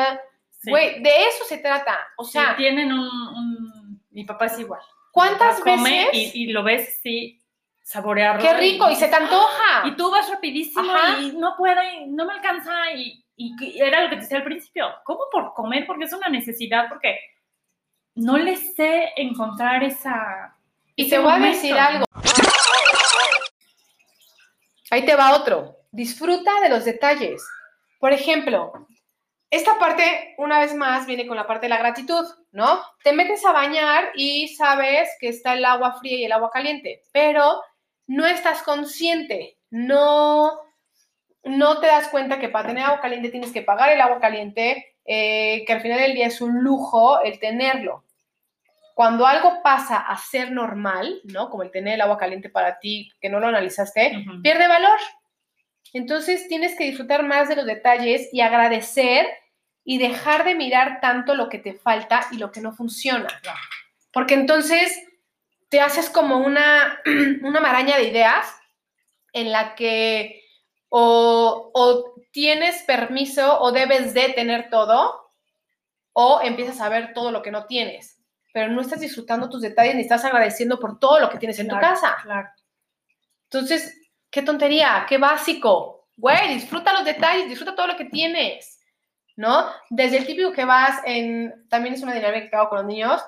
sí. 0.51 0.71
Güey, 0.71 1.03
de 1.03 1.11
eso 1.27 1.45
se 1.45 1.59
trata. 1.59 1.99
O 2.17 2.25
Sí, 2.25 2.33
sea, 2.33 2.57
tienen 2.57 2.93
un, 2.93 3.01
un- 3.09 4.03
Mi 4.11 4.25
papá 4.25 4.47
es 4.47 4.59
igual. 4.59 4.81
¿cuántas 5.13 5.61
come 5.61 6.07
veces? 6.13 6.35
Y, 6.35 6.45
y 6.45 6.53
lo 6.53 6.63
ves, 6.63 7.01
sí, 7.03 7.41
saborearlo. 7.83 8.41
¡Qué 8.43 8.55
rico! 8.55 8.89
Y 8.91 8.95
se 8.97 9.09
te 9.09 9.17
antoja. 9.17 9.83
Y 9.87 9.97
tú 9.97 10.11
vas 10.11 10.29
rapidísimo 10.31 10.93
Ajá. 10.93 11.21
y 11.21 11.33
no 11.33 11.55
puedo, 11.57 11.81
y 11.83 12.07
no 12.07 12.25
me 12.27 12.35
alcanza. 12.35 12.93
Y, 12.95 13.25
y 13.37 13.81
era 13.81 14.03
lo 14.05 14.11
que 14.11 14.17
te 14.17 14.23
decía 14.23 14.37
al 14.39 14.45
principio. 14.45 14.87
¿Cómo 15.05 15.21
por 15.33 15.55
comer? 15.55 15.87
Porque 15.87 16.05
es 16.05 16.13
una 16.13 16.29
necesidad, 16.29 16.89
porque 16.89 17.19
no 18.15 18.37
le 18.37 18.57
sé 18.57 19.13
encontrar 19.17 19.83
esa... 19.83 20.57
Y 21.01 21.09
te 21.09 21.19
voy 21.19 21.33
a 21.33 21.39
decir 21.39 21.73
algo. 21.79 22.05
Ahí 24.91 25.07
te 25.07 25.17
va 25.17 25.35
otro. 25.35 25.79
Disfruta 25.91 26.61
de 26.61 26.69
los 26.69 26.85
detalles. 26.85 27.43
Por 27.99 28.13
ejemplo, 28.13 28.87
esta 29.49 29.79
parte, 29.79 30.35
una 30.37 30.59
vez 30.59 30.75
más, 30.75 31.07
viene 31.07 31.27
con 31.27 31.39
la 31.39 31.47
parte 31.47 31.65
de 31.65 31.71
la 31.71 31.79
gratitud, 31.79 32.27
¿no? 32.53 32.83
Te 33.03 33.15
metes 33.15 33.43
a 33.47 33.53
bañar 33.53 34.11
y 34.15 34.49
sabes 34.49 35.09
que 35.19 35.29
está 35.29 35.55
el 35.55 35.65
agua 35.65 35.99
fría 35.99 36.19
y 36.19 36.25
el 36.27 36.33
agua 36.33 36.51
caliente, 36.51 37.03
pero 37.13 37.63
no 38.07 38.27
estás 38.27 38.63
consciente, 38.63 39.57
no, 39.71 40.53
no 41.45 41.81
te 41.81 41.87
das 41.87 42.09
cuenta 42.09 42.39
que 42.39 42.51
para 42.51 42.69
tener 42.69 42.85
agua 42.85 43.01
caliente 43.01 43.31
tienes 43.31 43.53
que 43.53 43.63
pagar 43.63 43.91
el 43.91 44.03
agua 44.03 44.21
caliente, 44.21 44.97
eh, 45.07 45.65
que 45.67 45.73
al 45.73 45.81
final 45.81 45.99
del 45.99 46.13
día 46.13 46.27
es 46.27 46.43
un 46.43 46.63
lujo 46.63 47.23
el 47.23 47.39
tenerlo. 47.39 48.05
Cuando 49.01 49.27
algo 49.27 49.63
pasa 49.63 49.97
a 49.97 50.15
ser 50.19 50.53
normal, 50.53 51.23
¿no? 51.25 51.49
Como 51.49 51.63
el 51.63 51.71
tener 51.71 51.95
el 51.95 52.03
agua 52.03 52.19
caliente 52.19 52.51
para 52.51 52.79
ti, 52.79 53.11
que 53.19 53.31
no 53.31 53.41
lo 53.41 53.47
analizaste, 53.47 54.27
pierde 54.43 54.69
valor. 54.69 54.99
Entonces 55.95 56.47
tienes 56.49 56.77
que 56.77 56.85
disfrutar 56.85 57.23
más 57.23 57.49
de 57.49 57.57
los 57.57 57.65
detalles 57.65 58.29
y 58.31 58.43
agradecer 58.43 59.27
y 59.85 59.97
dejar 59.97 60.45
de 60.45 60.55
mirar 60.55 61.01
tanto 61.01 61.35
lo 61.35 61.49
que 61.49 61.59
te 61.59 61.73
falta 61.73 62.27
y 62.31 62.37
lo 62.37 62.53
que 62.53 62.61
no 62.61 62.75
funciona. 62.75 63.29
Porque 64.13 64.35
entonces 64.35 64.95
te 65.71 65.81
haces 65.81 66.11
como 66.11 66.37
una, 66.37 67.01
una 67.43 67.63
maraña 67.63 67.97
de 67.97 68.05
ideas 68.05 68.55
en 69.33 69.51
la 69.51 69.77
que 69.77 70.43
o, 70.91 71.71
o 71.73 72.17
tienes 72.33 72.83
permiso 72.83 73.63
o 73.63 73.73
debes 73.73 74.13
de 74.13 74.29
tener 74.35 74.69
todo 74.69 75.33
o 76.13 76.43
empiezas 76.43 76.83
a 76.83 76.91
ver 76.91 77.15
todo 77.15 77.31
lo 77.31 77.41
que 77.41 77.51
no 77.51 77.65
tienes. 77.65 78.20
Pero 78.53 78.69
no 78.69 78.81
estás 78.81 79.01
disfrutando 79.01 79.49
tus 79.49 79.63
detalles 79.63 79.95
ni 79.95 80.03
estás 80.03 80.25
agradeciendo 80.25 80.79
por 80.79 80.99
todo 80.99 81.21
lo 81.21 81.31
que 81.31 81.39
tienes 81.39 81.59
en 81.59 81.69
tu 81.69 81.79
casa. 81.79 82.17
Claro. 82.23 82.49
Entonces, 83.45 84.01
qué 84.31 84.43
tontería, 84.43 85.07
qué 85.09 85.19
básico. 85.19 86.09
Güey, 86.17 86.55
disfruta 86.55 86.93
los 86.93 87.05
detalles, 87.05 87.49
disfruta 87.49 87.75
todo 87.75 87.87
lo 87.87 87.97
que 87.97 88.05
tienes, 88.05 88.81
¿no? 89.37 89.67
Desde 89.89 90.19
el 90.19 90.27
típico 90.27 90.53
que 90.53 90.65
vas 90.65 91.01
en, 91.05 91.67
también 91.69 91.95
es 91.95 92.03
una 92.03 92.15
dinámica 92.15 92.51
que 92.51 92.57
hago 92.57 92.69
con 92.69 92.79
los 92.79 92.87
niños, 92.87 93.23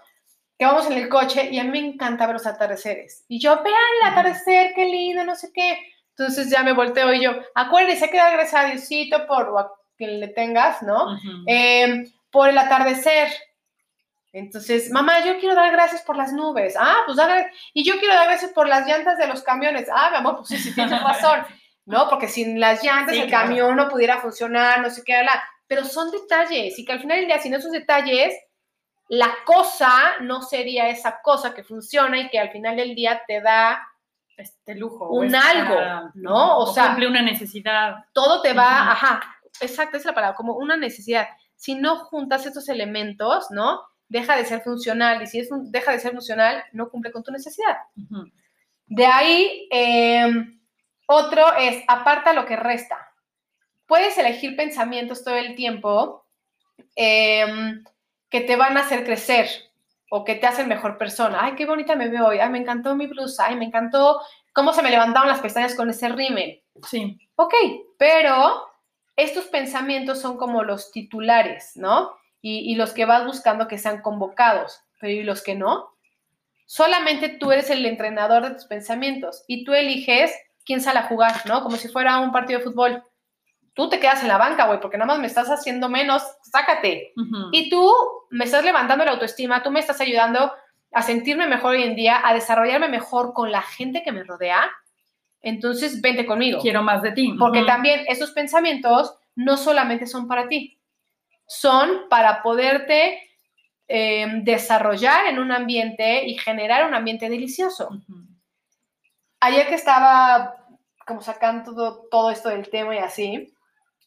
que 0.58 0.66
vamos 0.66 0.86
en 0.86 0.92
el 0.92 1.08
coche 1.08 1.48
y 1.50 1.58
a 1.58 1.64
mí 1.64 1.70
me 1.70 1.78
encanta 1.78 2.26
ver 2.26 2.34
los 2.34 2.46
atardeceres. 2.46 3.24
Y 3.28 3.40
yo, 3.40 3.62
vean 3.62 3.76
el 4.00 4.10
atardecer, 4.10 4.72
qué 4.74 4.84
lindo, 4.84 5.24
no 5.24 5.34
sé 5.34 5.50
qué. 5.52 5.78
Entonces 6.10 6.50
ya 6.50 6.62
me 6.62 6.72
volteo 6.72 7.12
y 7.14 7.22
yo, 7.22 7.32
acuérdense, 7.54 8.10
que 8.10 8.18
dar 8.18 8.32
gracias 8.34 8.62
a 8.62 8.66
Diosito 8.66 9.26
por 9.26 9.48
o 9.48 9.58
a 9.58 9.72
quien 9.96 10.20
le 10.20 10.28
tengas, 10.28 10.82
¿no? 10.82 11.16
Eh, 11.46 12.04
por 12.30 12.48
el 12.48 12.58
atardecer. 12.58 13.28
Entonces, 14.32 14.90
mamá, 14.90 15.24
yo 15.24 15.38
quiero 15.38 15.54
dar 15.54 15.70
gracias 15.72 16.02
por 16.02 16.16
las 16.16 16.32
nubes. 16.32 16.74
Ah, 16.78 16.96
pues 17.04 17.16
da 17.18 17.46
Y 17.74 17.84
yo 17.84 17.98
quiero 17.98 18.14
dar 18.14 18.26
gracias 18.26 18.52
por 18.52 18.66
las 18.66 18.86
llantas 18.86 19.18
de 19.18 19.26
los 19.26 19.42
camiones. 19.42 19.88
Ah, 19.92 20.08
mi 20.10 20.16
amor, 20.16 20.36
pues 20.36 20.48
sí, 20.48 20.56
sí 20.58 20.74
tienes 20.74 21.00
razón. 21.02 21.44
¿No? 21.84 22.08
Porque 22.08 22.28
sin 22.28 22.60
las 22.60 22.82
llantas 22.82 23.14
Sí, 23.14 23.20
el 23.20 23.28
claro. 23.28 23.46
camión 23.48 23.76
no 23.76 23.88
pudiera 23.88 24.18
funcionar, 24.20 24.80
no 24.80 24.88
sé 24.90 25.02
qué. 25.04 25.22
La... 25.22 25.42
Pero 25.66 25.84
son 25.84 26.10
detalles 26.10 26.78
y 26.78 26.84
que 26.84 26.92
al 26.92 27.00
final 27.00 27.18
del 27.18 27.26
día, 27.26 27.38
sin 27.40 27.54
esos 27.54 27.72
detalles, 27.72 28.34
la 29.08 29.34
cosa 29.44 29.90
no 30.20 30.42
sería 30.42 30.88
esa 30.88 31.20
cosa 31.22 31.52
que 31.54 31.64
funciona 31.64 32.18
y 32.20 32.28
que 32.30 32.38
al 32.38 32.50
final 32.52 32.76
del 32.76 32.94
día 32.94 33.22
te 33.26 33.40
da, 33.40 33.86
este 34.36 34.74
lujo. 34.76 35.08
un 35.10 35.26
esta- 35.34 35.50
algo, 35.50 36.10
¿no? 36.14 36.58
O 36.58 36.72
sea- 36.72 36.86
cumple 36.88 37.08
una 37.08 37.20
necesidad. 37.22 37.96
todo 38.12 38.40
te 38.42 38.52
va, 38.54 38.92
ajá, 38.92 39.20
exacto, 39.60 39.96
esa 39.96 39.98
es 39.98 40.04
la 40.06 40.14
palabra, 40.14 40.36
como 40.36 40.54
una 40.54 40.76
necesidad. 40.76 41.28
Si 41.56 41.74
no 41.74 41.96
juntas 41.96 42.46
estos 42.46 42.68
elementos, 42.68 43.46
¿no? 43.50 43.80
Deja 44.12 44.36
de 44.36 44.44
ser 44.44 44.60
funcional 44.60 45.22
y 45.22 45.26
si 45.26 45.38
es 45.40 45.50
un- 45.50 45.72
deja 45.72 45.90
de 45.90 45.98
ser 45.98 46.12
funcional, 46.12 46.62
no 46.72 46.90
cumple 46.90 47.10
con 47.12 47.22
tu 47.22 47.32
necesidad. 47.32 47.78
De 48.86 49.06
ahí, 49.06 49.68
eh, 49.70 50.30
otro 51.06 51.54
es 51.56 51.82
aparta 51.88 52.34
lo 52.34 52.44
que 52.44 52.56
resta. 52.56 52.98
Puedes 53.86 54.18
elegir 54.18 54.54
pensamientos 54.54 55.24
todo 55.24 55.36
el 55.36 55.54
tiempo 55.54 56.26
eh, 56.94 57.46
que 58.28 58.42
te 58.42 58.56
van 58.56 58.76
a 58.76 58.80
hacer 58.80 59.04
crecer 59.04 59.48
o 60.10 60.24
que 60.24 60.34
te 60.34 60.46
hacen 60.46 60.68
mejor 60.68 60.98
persona. 60.98 61.38
Ay, 61.42 61.54
qué 61.54 61.64
bonita 61.64 61.96
me 61.96 62.08
veo 62.08 62.26
hoy. 62.26 62.38
Ay, 62.38 62.50
me 62.50 62.58
encantó 62.58 62.94
mi 62.94 63.06
blusa. 63.06 63.46
Ay, 63.46 63.56
me 63.56 63.64
encantó 63.64 64.20
cómo 64.52 64.74
se 64.74 64.82
me 64.82 64.90
levantaron 64.90 65.28
las 65.28 65.40
pestañas 65.40 65.74
con 65.74 65.88
ese 65.88 66.10
rímel. 66.10 66.62
Sí. 66.86 67.18
Ok, 67.36 67.54
pero 67.98 68.66
estos 69.16 69.46
pensamientos 69.46 70.20
son 70.20 70.36
como 70.36 70.64
los 70.64 70.92
titulares, 70.92 71.72
¿no? 71.76 72.12
Y, 72.42 72.70
y 72.70 72.74
los 72.74 72.92
que 72.92 73.06
vas 73.06 73.24
buscando 73.24 73.68
que 73.68 73.78
sean 73.78 74.02
convocados, 74.02 74.82
pero 75.00 75.12
¿y 75.12 75.22
los 75.22 75.42
que 75.42 75.54
no? 75.54 75.92
Solamente 76.66 77.28
tú 77.28 77.52
eres 77.52 77.70
el 77.70 77.86
entrenador 77.86 78.42
de 78.42 78.54
tus 78.54 78.64
pensamientos 78.64 79.44
y 79.46 79.64
tú 79.64 79.72
eliges 79.72 80.32
quién 80.64 80.80
sale 80.80 81.00
a 81.00 81.08
jugar, 81.08 81.46
¿no? 81.46 81.62
Como 81.62 81.76
si 81.76 81.88
fuera 81.88 82.18
un 82.20 82.32
partido 82.32 82.58
de 82.58 82.64
fútbol. 82.64 83.02
Tú 83.74 83.88
te 83.88 84.00
quedas 84.00 84.22
en 84.22 84.28
la 84.28 84.38
banca, 84.38 84.66
güey, 84.66 84.80
porque 84.80 84.98
nada 84.98 85.06
más 85.06 85.18
me 85.18 85.26
estás 85.26 85.48
haciendo 85.48 85.88
menos, 85.88 86.22
sácate. 86.42 87.12
Y 87.52 87.70
tú 87.70 87.90
me 88.30 88.44
estás 88.44 88.64
levantando 88.64 89.04
la 89.04 89.12
autoestima, 89.12 89.62
tú 89.62 89.70
me 89.70 89.80
estás 89.80 90.00
ayudando 90.00 90.52
a 90.92 91.02
sentirme 91.02 91.46
mejor 91.46 91.74
hoy 91.74 91.82
en 91.84 91.96
día, 91.96 92.20
a 92.22 92.34
desarrollarme 92.34 92.88
mejor 92.88 93.32
con 93.32 93.50
la 93.50 93.62
gente 93.62 94.02
que 94.02 94.12
me 94.12 94.24
rodea. 94.24 94.70
Entonces, 95.40 96.02
vente 96.02 96.26
conmigo. 96.26 96.60
Quiero 96.60 96.82
más 96.82 97.02
de 97.02 97.12
ti. 97.12 97.34
Porque 97.38 97.64
también 97.64 98.04
esos 98.08 98.32
pensamientos 98.32 99.16
no 99.34 99.56
solamente 99.56 100.06
son 100.06 100.28
para 100.28 100.48
ti, 100.48 100.78
son 101.58 102.08
para 102.08 102.42
poderte 102.42 103.30
eh, 103.88 104.26
desarrollar 104.42 105.26
en 105.26 105.38
un 105.38 105.52
ambiente 105.52 106.24
y 106.24 106.38
generar 106.38 106.86
un 106.86 106.94
ambiente 106.94 107.28
delicioso. 107.28 107.90
Ayer 109.40 109.66
que 109.66 109.74
estaba 109.74 110.56
como 111.06 111.20
sacando 111.20 111.72
todo, 111.72 112.08
todo 112.10 112.30
esto 112.30 112.48
del 112.48 112.68
tema 112.70 112.94
y 112.94 112.98
así, 112.98 113.54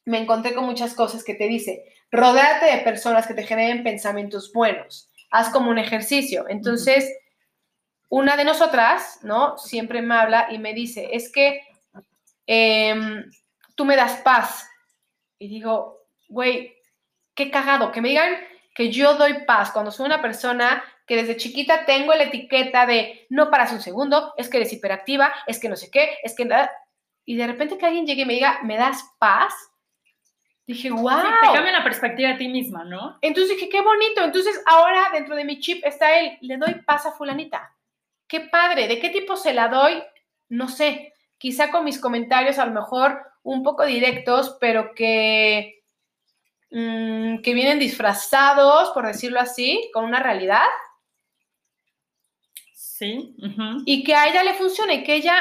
me 0.05 0.19
encontré 0.19 0.53
con 0.53 0.65
muchas 0.65 0.93
cosas 0.93 1.23
que 1.23 1.35
te 1.35 1.47
dice, 1.47 1.83
rodéate 2.11 2.65
de 2.65 2.83
personas 2.83 3.27
que 3.27 3.33
te 3.33 3.43
generen 3.43 3.83
pensamientos 3.83 4.51
buenos, 4.53 5.09
haz 5.31 5.49
como 5.49 5.69
un 5.69 5.77
ejercicio. 5.77 6.45
Entonces, 6.47 7.11
una 8.09 8.37
de 8.37 8.45
nosotras, 8.45 9.19
¿no? 9.23 9.57
Siempre 9.57 10.01
me 10.01 10.15
habla 10.15 10.47
y 10.51 10.57
me 10.57 10.73
dice, 10.73 11.09
es 11.11 11.31
que 11.31 11.61
em, 12.47 13.29
tú 13.75 13.85
me 13.85 13.95
das 13.95 14.21
paz. 14.21 14.67
Y 15.37 15.47
digo, 15.47 16.05
güey, 16.29 16.74
qué 17.35 17.51
cagado, 17.51 17.91
que 17.91 18.01
me 18.01 18.09
digan 18.09 18.35
que 18.73 18.91
yo 18.91 19.15
doy 19.15 19.45
paz 19.45 19.71
cuando 19.71 19.91
soy 19.91 20.05
una 20.05 20.21
persona 20.21 20.83
que 21.05 21.15
desde 21.15 21.37
chiquita 21.37 21.85
tengo 21.85 22.13
la 22.13 22.23
etiqueta 22.23 22.85
de 22.85 23.27
no 23.29 23.51
paras 23.51 23.71
un 23.71 23.81
segundo, 23.81 24.33
es 24.37 24.49
que 24.49 24.57
eres 24.57 24.73
hiperactiva, 24.73 25.31
es 25.45 25.59
que 25.59 25.69
no 25.69 25.75
sé 25.75 25.91
qué, 25.91 26.17
es 26.23 26.35
que 26.35 26.45
nada. 26.45 26.71
Y 27.25 27.35
de 27.35 27.47
repente 27.47 27.77
que 27.77 27.85
alguien 27.85 28.05
llegue 28.05 28.23
y 28.23 28.25
me 28.25 28.33
diga, 28.33 28.59
¿me 28.63 28.77
das 28.77 29.03
paz? 29.19 29.53
Dije, 30.67 30.89
wow. 30.89 31.21
Sí, 31.21 31.27
te 31.41 31.53
cambia 31.53 31.71
la 31.71 31.83
perspectiva 31.83 32.29
de 32.29 32.35
ti 32.35 32.47
misma, 32.47 32.83
¿no? 32.83 33.19
Entonces 33.21 33.55
dije, 33.55 33.69
qué 33.69 33.81
bonito. 33.81 34.23
Entonces 34.23 34.61
ahora 34.65 35.09
dentro 35.13 35.35
de 35.35 35.45
mi 35.45 35.59
chip 35.59 35.85
está 35.85 36.19
él, 36.19 36.37
le 36.41 36.57
doy 36.57 36.73
paz 36.85 37.05
a 37.05 37.11
fulanita. 37.11 37.75
Qué 38.27 38.41
padre. 38.41 38.87
¿De 38.87 38.99
qué 38.99 39.09
tipo 39.09 39.35
se 39.35 39.53
la 39.53 39.67
doy? 39.67 40.01
No 40.49 40.67
sé. 40.67 41.13
Quizá 41.37 41.69
con 41.69 41.83
mis 41.83 41.99
comentarios 41.99 42.57
a 42.57 42.65
lo 42.65 42.71
mejor 42.71 43.21
un 43.43 43.61
poco 43.61 43.85
directos, 43.85 44.57
pero 44.59 44.95
que, 44.95 45.83
mm, 46.75 47.41
que 47.41 47.53
vienen 47.53 47.79
disfrazados, 47.79 48.89
por 48.89 49.07
decirlo 49.07 49.39
así, 49.39 49.89
con 49.93 50.03
una 50.03 50.21
realidad 50.21 50.67
Sí. 52.73 53.35
y 53.85 54.03
que 54.03 54.15
a 54.15 54.27
ella 54.27 54.43
le 54.43 54.53
funcione, 54.53 55.03
que 55.03 55.15
ella 55.15 55.35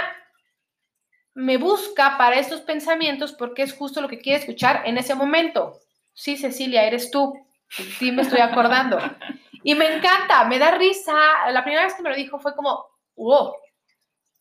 me 1.35 1.57
busca 1.57 2.17
para 2.17 2.39
estos 2.39 2.61
pensamientos 2.61 3.33
porque 3.33 3.63
es 3.63 3.73
justo 3.73 4.01
lo 4.01 4.09
que 4.09 4.19
quiere 4.19 4.39
escuchar 4.39 4.83
en 4.87 4.99
ese 4.99 5.15
momento. 5.15 5.81
Sí, 6.13 6.37
Cecilia, 6.37 6.85
eres 6.85 7.11
tú. 7.11 7.35
Sí, 7.99 8.13
me 8.13 8.23
estoy 8.23 8.41
acordando. 8.41 8.99
Y 9.65 9.75
me 9.75 9.97
encanta, 9.97 10.45
me 10.45 10.59
da 10.61 10.73
risa. 10.73 11.15
La 11.51 11.65
primera 11.65 11.85
vez 11.85 11.95
que 11.95 12.03
me 12.03 12.11
lo 12.11 12.17
dijo 12.17 12.39
fue 12.39 12.55
como, 12.55 12.87
wow, 13.17 13.55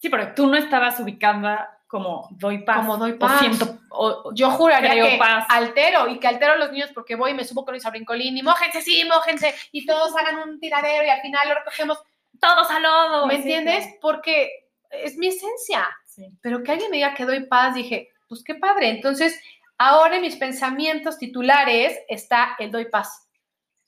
Sí, 0.04 0.10
pero 0.10 0.34
tú 0.36 0.48
no 0.48 0.58
estabas 0.58 1.00
ubicada 1.00 1.73
como 1.94 2.28
doy 2.32 2.58
paz. 2.64 2.78
Como 2.78 2.98
doy 2.98 3.12
o 3.12 3.20
paz. 3.20 3.40
siento- 3.40 3.78
o- 3.90 4.34
yo 4.34 4.50
juraría 4.50 4.92
que 5.12 5.18
paz. 5.20 5.46
altero 5.48 6.08
y 6.08 6.20
que 6.20 6.28
altero 6.28 6.54
a 6.54 6.56
los 6.56 6.72
niños 6.72 6.90
porque 6.94 7.16
voy 7.16 7.32
y 7.32 7.34
me 7.36 7.46
subo 7.46 7.64
con 7.64 7.74
Luis 7.76 7.84
Brincolín 7.90 8.36
y 8.36 8.42
mójense, 8.42 8.82
sí, 8.82 9.04
mójense, 9.08 9.54
y 9.72 9.86
todos 9.86 10.12
hagan 10.18 10.40
un 10.50 10.60
tiradero 10.60 11.06
y 11.06 11.10
al 11.10 11.22
final 11.22 11.48
lo 11.50 11.56
recogemos. 11.56 12.00
todos 12.42 12.70
al 12.72 12.82
lodo. 12.84 13.28
¿Me 13.28 13.36
sí, 13.36 13.40
entiendes? 13.42 13.88
Porque 14.02 14.50
es 14.90 15.16
mi 15.18 15.28
esencia. 15.28 15.88
Sí. 16.06 16.28
pero 16.42 16.62
que 16.64 16.72
alguien 16.72 16.92
me 16.92 16.98
diga 16.98 17.14
que 17.16 17.26
doy 17.26 17.46
paz, 17.46 17.74
dije, 17.76 18.10
pues 18.28 18.44
qué 18.44 18.54
padre. 18.56 18.90
Entonces, 18.90 19.40
ahora 19.78 20.16
en 20.18 20.22
mis 20.22 20.36
pensamientos 20.36 21.18
titulares 21.18 21.98
está 22.08 22.56
el 22.60 22.70
doy 22.72 22.86
paz. 22.86 23.23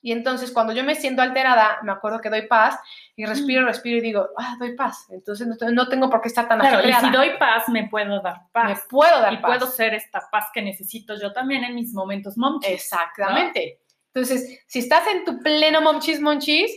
Y 0.05 0.11
entonces, 0.11 0.51
cuando 0.51 0.71
yo 0.71 0.83
me 0.83 0.93
siento 0.93 1.23
alterada, 1.23 1.79
me 1.81 1.91
acuerdo 1.91 2.21
que 2.21 2.29
doy 2.29 2.43
paz 2.43 2.77
y 3.15 3.25
respiro, 3.25 3.63
Mm. 3.63 3.65
respiro 3.65 3.97
y 3.97 4.01
digo, 4.01 4.27
ah, 4.37 4.55
doy 4.59 4.75
paz. 4.75 5.07
Entonces, 5.09 5.47
no, 5.47 5.55
no 5.71 5.89
tengo 5.89 6.11
por 6.11 6.21
qué 6.21 6.27
estar 6.27 6.47
tan 6.47 6.59
Claro, 6.59 6.87
y 6.87 6.93
si 6.93 7.09
doy 7.09 7.31
paz, 7.39 7.67
me 7.69 7.87
puedo 7.87 8.21
dar 8.21 8.35
me 8.41 8.47
paz. 8.51 8.83
puedo 8.87 9.19
dar 9.19 9.33
y 9.33 9.37
paz. 9.37 9.57
puedo 9.57 9.65
ser 9.71 9.95
esta 9.95 10.21
paz 10.31 10.45
que 10.53 10.61
necesito 10.61 11.19
yo 11.19 11.33
también 11.33 11.63
en 11.63 11.73
mis 11.73 11.91
momentos 11.91 12.37
monchis. 12.37 12.69
Exactamente. 12.69 13.79
Entonces, 14.13 14.63
si 14.67 14.77
estás 14.77 15.07
en 15.07 15.25
tu 15.25 15.39
pleno 15.39 15.81
monchis, 15.81 16.21
monchis, 16.21 16.71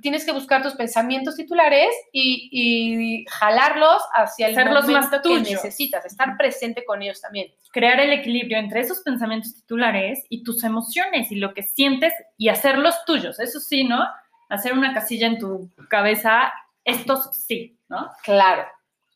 tienes 0.00 0.24
que 0.24 0.32
buscar 0.32 0.62
tus 0.62 0.74
pensamientos 0.74 1.36
titulares 1.36 1.88
y, 2.12 2.48
y 2.50 3.24
jalarlos 3.28 4.02
hacia 4.12 4.48
el 4.48 4.58
Hacerlos 4.58 4.88
más 4.88 5.10
momento 5.10 5.28
que 5.28 5.40
necesitas, 5.40 6.04
estar 6.04 6.36
presente 6.36 6.84
con 6.84 7.02
ellos 7.02 7.20
también. 7.20 7.52
Crear 7.72 8.00
el 8.00 8.12
equilibrio 8.12 8.58
entre 8.58 8.80
esos 8.80 9.00
pensamientos 9.00 9.54
titulares 9.54 10.24
y 10.28 10.42
tus 10.42 10.64
emociones 10.64 11.30
y 11.30 11.36
lo 11.36 11.54
que 11.54 11.62
sientes 11.62 12.12
y 12.36 12.48
hacerlos 12.48 13.04
tuyos. 13.06 13.38
Eso 13.40 13.60
sí, 13.60 13.84
¿no? 13.84 14.04
Hacer 14.48 14.72
una 14.72 14.94
casilla 14.94 15.26
en 15.26 15.38
tu 15.38 15.70
cabeza, 15.88 16.52
estos 16.84 17.34
sí, 17.34 17.78
¿no? 17.88 18.10
Claro. 18.22 18.66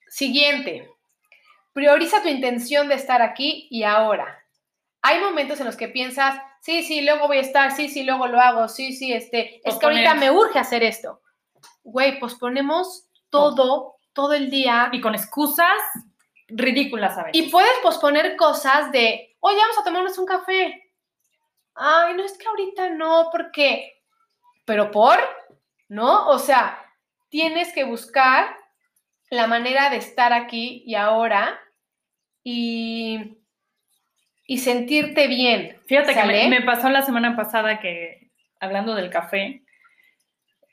Siguiente. 0.08 0.90
Prioriza 1.72 2.22
tu 2.22 2.28
intención 2.28 2.88
de 2.88 2.96
estar 2.96 3.22
aquí 3.22 3.68
y 3.70 3.84
ahora. 3.84 4.44
Hay 5.02 5.20
momentos 5.20 5.60
en 5.60 5.66
los 5.66 5.76
que 5.76 5.88
piensas, 5.88 6.40
sí, 6.60 6.82
sí, 6.82 7.00
luego 7.02 7.26
voy 7.26 7.38
a 7.38 7.42
estar, 7.42 7.72
sí, 7.72 7.88
sí, 7.88 8.04
luego 8.04 8.26
lo 8.26 8.40
hago, 8.40 8.68
sí, 8.68 8.92
sí, 8.92 9.12
este, 9.12 9.60
es 9.68 9.76
que 9.76 9.86
ahorita 9.86 10.14
me 10.14 10.30
urge 10.30 10.58
hacer 10.58 10.82
esto. 10.82 11.20
Güey, 11.82 12.18
posponemos 12.18 13.06
todo, 13.30 13.96
todo 14.12 14.32
el 14.34 14.50
día 14.50 14.90
Y 14.92 15.00
con 15.00 15.14
excusas 15.14 15.80
ridículas 16.48 17.16
a 17.16 17.24
veces. 17.24 17.42
y 17.42 17.50
puedes 17.50 17.72
posponer 17.82 18.36
cosas 18.36 18.90
de, 18.92 19.36
oye, 19.40 19.56
vamos 19.56 19.78
a 19.78 19.84
tomarnos 19.84 20.18
un 20.18 20.26
café. 20.26 20.92
Ay, 21.74 22.14
no, 22.14 22.24
es 22.24 22.36
que 22.36 22.46
ahorita 22.46 22.90
no, 22.90 23.28
porque, 23.30 24.02
pero 24.64 24.90
por, 24.90 25.18
¿no? 25.88 26.28
O 26.28 26.38
sea, 26.38 26.84
tienes 27.28 27.72
que 27.72 27.84
buscar 27.84 28.56
la 29.30 29.46
manera 29.46 29.90
de 29.90 29.96
estar 29.96 30.32
aquí 30.32 30.82
y 30.84 30.96
ahora 30.96 31.60
y, 32.42 33.39
y 34.50 34.58
sentirte 34.58 35.28
bien. 35.28 35.76
Fíjate 35.86 36.08
que 36.08 36.14
¿sale? 36.18 36.48
me, 36.48 36.58
me 36.58 36.66
pasó 36.66 36.88
la 36.90 37.02
semana 37.02 37.36
pasada 37.36 37.78
que, 37.78 38.32
hablando 38.58 38.96
del 38.96 39.08
café, 39.08 39.62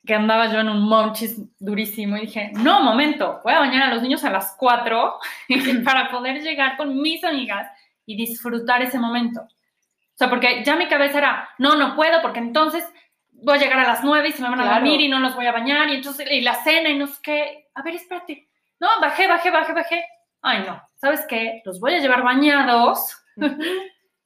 que 0.04 0.16
andaba 0.16 0.52
yo 0.52 0.62
en 0.62 0.70
un 0.70 0.82
monchis 0.90 1.40
durísimo 1.60 2.18
y 2.18 2.22
dije, 2.22 2.50
no, 2.56 2.82
momento, 2.82 3.40
voy 3.44 3.54
a 3.54 3.60
bañar 3.60 3.84
a 3.84 3.94
los 3.94 4.02
niños 4.02 4.24
a 4.24 4.32
las 4.32 4.56
4 4.58 5.20
para 5.86 6.10
poder 6.10 6.42
llegar 6.42 6.76
con 6.76 7.00
mis 7.00 7.24
amigas 7.24 7.72
y 8.08 8.18
disfrutar 8.18 8.82
ese 8.82 8.98
momento. 8.98 9.42
O 9.42 10.16
sea, 10.16 10.28
porque 10.28 10.64
ya 10.64 10.76
mi 10.76 10.88
cabeza 10.88 11.20
era, 11.20 11.50
no, 11.60 11.76
no 11.76 11.96
puedo, 11.96 12.20
porque 12.24 12.40
entonces 12.40 12.84
voy 13.30 13.60
a 13.60 13.62
llegar 13.62 13.78
a 13.82 13.88
las 13.88 14.04
9 14.04 14.30
y 14.30 14.32
se 14.32 14.42
me 14.42 14.50
van 14.50 14.60
a 14.60 14.64
Claro. 14.64 14.80
dormir 14.80 15.02
y 15.02 15.08
no 15.08 15.20
los 15.20 15.36
voy 15.36 15.46
a 15.46 15.52
bañar 15.52 15.88
y 15.90 15.98
entonces, 15.98 16.28
y 16.32 16.42
la 16.42 16.56
cena 16.56 16.90
y 16.90 16.98
no 16.98 17.06
sé 17.06 17.20
qué. 17.22 17.68
A 17.76 17.84
ver, 17.84 17.94
espérate. 17.94 18.50
No, 18.80 18.88
bajé, 19.00 19.28
bajé, 19.28 19.52
bajé, 19.52 19.74
bajé. 19.74 20.04
Ay, 20.42 20.64
no, 20.66 20.82
¿sabes 20.96 21.28
qué? 21.30 21.62
Los 21.64 21.80
voy 21.80 21.94
a 21.94 22.00
llevar 22.00 22.24
bañados 22.24 23.24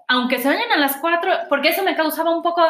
aunque 0.08 0.40
se 0.40 0.48
vayan 0.48 0.72
a 0.72 0.78
las 0.78 0.98
4, 0.98 1.34
porque 1.50 1.70
eso 1.70 1.84
me 1.84 1.96
causaba 1.96 2.36
un 2.36 2.42
poco, 2.42 2.66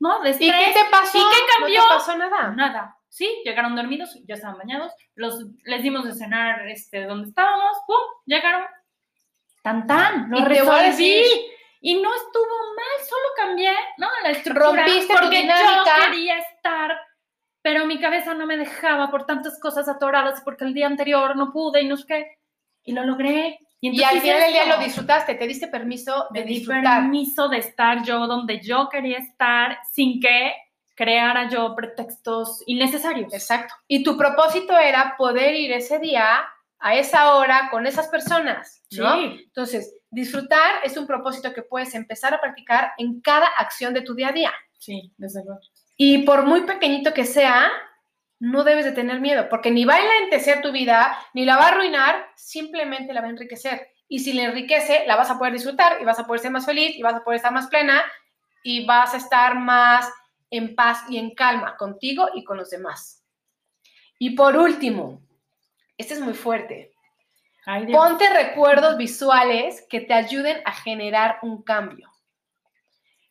¿no? 0.00 0.20
De 0.20 0.30
¿Y 0.30 0.50
qué 0.50 0.72
te 0.74 0.84
pasó? 0.90 1.18
¿Y 1.18 1.20
qué 1.20 1.40
cambió? 1.58 1.80
No 1.82 1.88
te 1.88 1.94
pasó 1.94 2.16
nada. 2.16 2.48
Nada. 2.50 2.96
Sí, 3.08 3.28
llegaron 3.44 3.74
dormidos, 3.74 4.16
ya 4.26 4.34
estaban 4.36 4.56
bañados, 4.58 4.92
los, 5.16 5.44
les 5.64 5.82
dimos 5.82 6.04
de 6.04 6.12
cenar 6.14 6.68
este, 6.68 7.04
donde 7.06 7.28
estábamos, 7.28 7.76
¡pum! 7.86 7.96
Llegaron. 8.24 8.62
Tan 9.64 9.86
tan, 9.86 10.30
lo 10.30 10.38
Y 10.38 10.44
te 10.44 10.62
voy 10.62 10.74
a 10.74 10.78
resolví. 10.82 10.86
decir- 11.06 11.26
Y 11.80 12.00
no 12.00 12.14
estuvo 12.14 12.44
mal, 12.76 13.06
solo 13.08 13.26
cambié, 13.36 13.72
¿no? 13.98 14.08
La 14.22 14.30
estructura. 14.30 14.84
Rompiste 14.84 15.12
porque 15.12 15.44
yo 15.46 15.84
quería 16.06 16.38
estar, 16.38 17.00
pero 17.62 17.84
mi 17.86 17.98
cabeza 18.00 18.32
no 18.34 18.46
me 18.46 18.56
dejaba 18.56 19.10
por 19.10 19.26
tantas 19.26 19.58
cosas 19.60 19.88
atoradas, 19.88 20.40
porque 20.44 20.64
el 20.64 20.72
día 20.74 20.86
anterior 20.86 21.34
no 21.36 21.52
pude 21.52 21.82
y 21.82 21.88
no 21.88 21.96
sé 21.96 22.04
qué. 22.06 22.38
Y 22.84 22.92
lo 22.92 23.02
logré. 23.04 23.58
Y 23.80 23.88
entonces 23.88 24.14
al 24.14 24.20
final 24.20 24.40
del 24.40 24.52
día 24.52 24.66
lo 24.66 24.82
disfrutaste, 24.82 25.34
te 25.34 25.46
diste 25.46 25.68
permiso 25.68 26.26
de 26.30 26.44
disfrutar. 26.44 27.00
permiso 27.00 27.48
de 27.48 27.58
estar 27.58 28.04
yo 28.04 28.26
donde 28.26 28.60
yo 28.60 28.88
quería 28.90 29.18
estar 29.18 29.78
sin 29.92 30.20
que 30.20 30.52
creara 30.94 31.48
yo 31.48 31.74
pretextos 31.74 32.62
innecesarios. 32.66 33.32
Exacto. 33.32 33.74
Y 33.88 34.02
tu 34.04 34.18
propósito 34.18 34.76
era 34.78 35.14
poder 35.16 35.54
ir 35.54 35.72
ese 35.72 35.98
día 35.98 36.46
a 36.78 36.94
esa 36.94 37.36
hora 37.36 37.68
con 37.70 37.86
esas 37.86 38.08
personas, 38.08 38.82
¿no? 38.92 39.14
Sí. 39.14 39.44
Entonces, 39.44 39.94
disfrutar 40.10 40.72
es 40.84 40.96
un 40.98 41.06
propósito 41.06 41.52
que 41.54 41.62
puedes 41.62 41.94
empezar 41.94 42.34
a 42.34 42.40
practicar 42.40 42.92
en 42.98 43.20
cada 43.22 43.46
acción 43.58 43.94
de 43.94 44.02
tu 44.02 44.14
día 44.14 44.28
a 44.28 44.32
día. 44.32 44.52
Sí, 44.78 45.12
desde 45.16 45.42
luego. 45.44 45.60
Y 45.96 46.22
por 46.24 46.44
muy 46.44 46.62
pequeñito 46.62 47.14
que 47.14 47.24
sea, 47.24 47.70
no 48.40 48.64
debes 48.64 48.86
de 48.86 48.92
tener 48.92 49.20
miedo, 49.20 49.48
porque 49.48 49.70
ni 49.70 49.84
va 49.84 49.94
a 49.94 50.00
enlentecer 50.00 50.62
tu 50.62 50.72
vida, 50.72 51.16
ni 51.34 51.44
la 51.44 51.56
va 51.56 51.66
a 51.66 51.68
arruinar, 51.68 52.26
simplemente 52.34 53.12
la 53.12 53.20
va 53.20 53.28
a 53.28 53.30
enriquecer. 53.30 53.88
Y 54.08 54.20
si 54.20 54.32
la 54.32 54.44
enriquece, 54.44 55.04
la 55.06 55.14
vas 55.14 55.30
a 55.30 55.38
poder 55.38 55.52
disfrutar 55.52 56.00
y 56.00 56.04
vas 56.04 56.18
a 56.18 56.26
poder 56.26 56.40
ser 56.40 56.50
más 56.50 56.64
feliz 56.64 56.96
y 56.96 57.02
vas 57.02 57.14
a 57.14 57.22
poder 57.22 57.36
estar 57.36 57.52
más 57.52 57.68
plena 57.68 58.02
y 58.64 58.86
vas 58.86 59.14
a 59.14 59.18
estar 59.18 59.56
más 59.56 60.10
en 60.50 60.74
paz 60.74 61.04
y 61.08 61.18
en 61.18 61.34
calma 61.34 61.76
contigo 61.76 62.28
y 62.34 62.42
con 62.42 62.56
los 62.56 62.70
demás. 62.70 63.22
Y 64.18 64.30
por 64.30 64.56
último, 64.56 65.20
este 65.98 66.14
es 66.14 66.20
muy 66.20 66.34
fuerte. 66.34 66.92
Ay. 67.66 67.92
Ponte 67.92 68.28
recuerdos 68.30 68.96
visuales 68.96 69.86
que 69.88 70.00
te 70.00 70.14
ayuden 70.14 70.62
a 70.64 70.72
generar 70.72 71.38
un 71.42 71.62
cambio. 71.62 72.09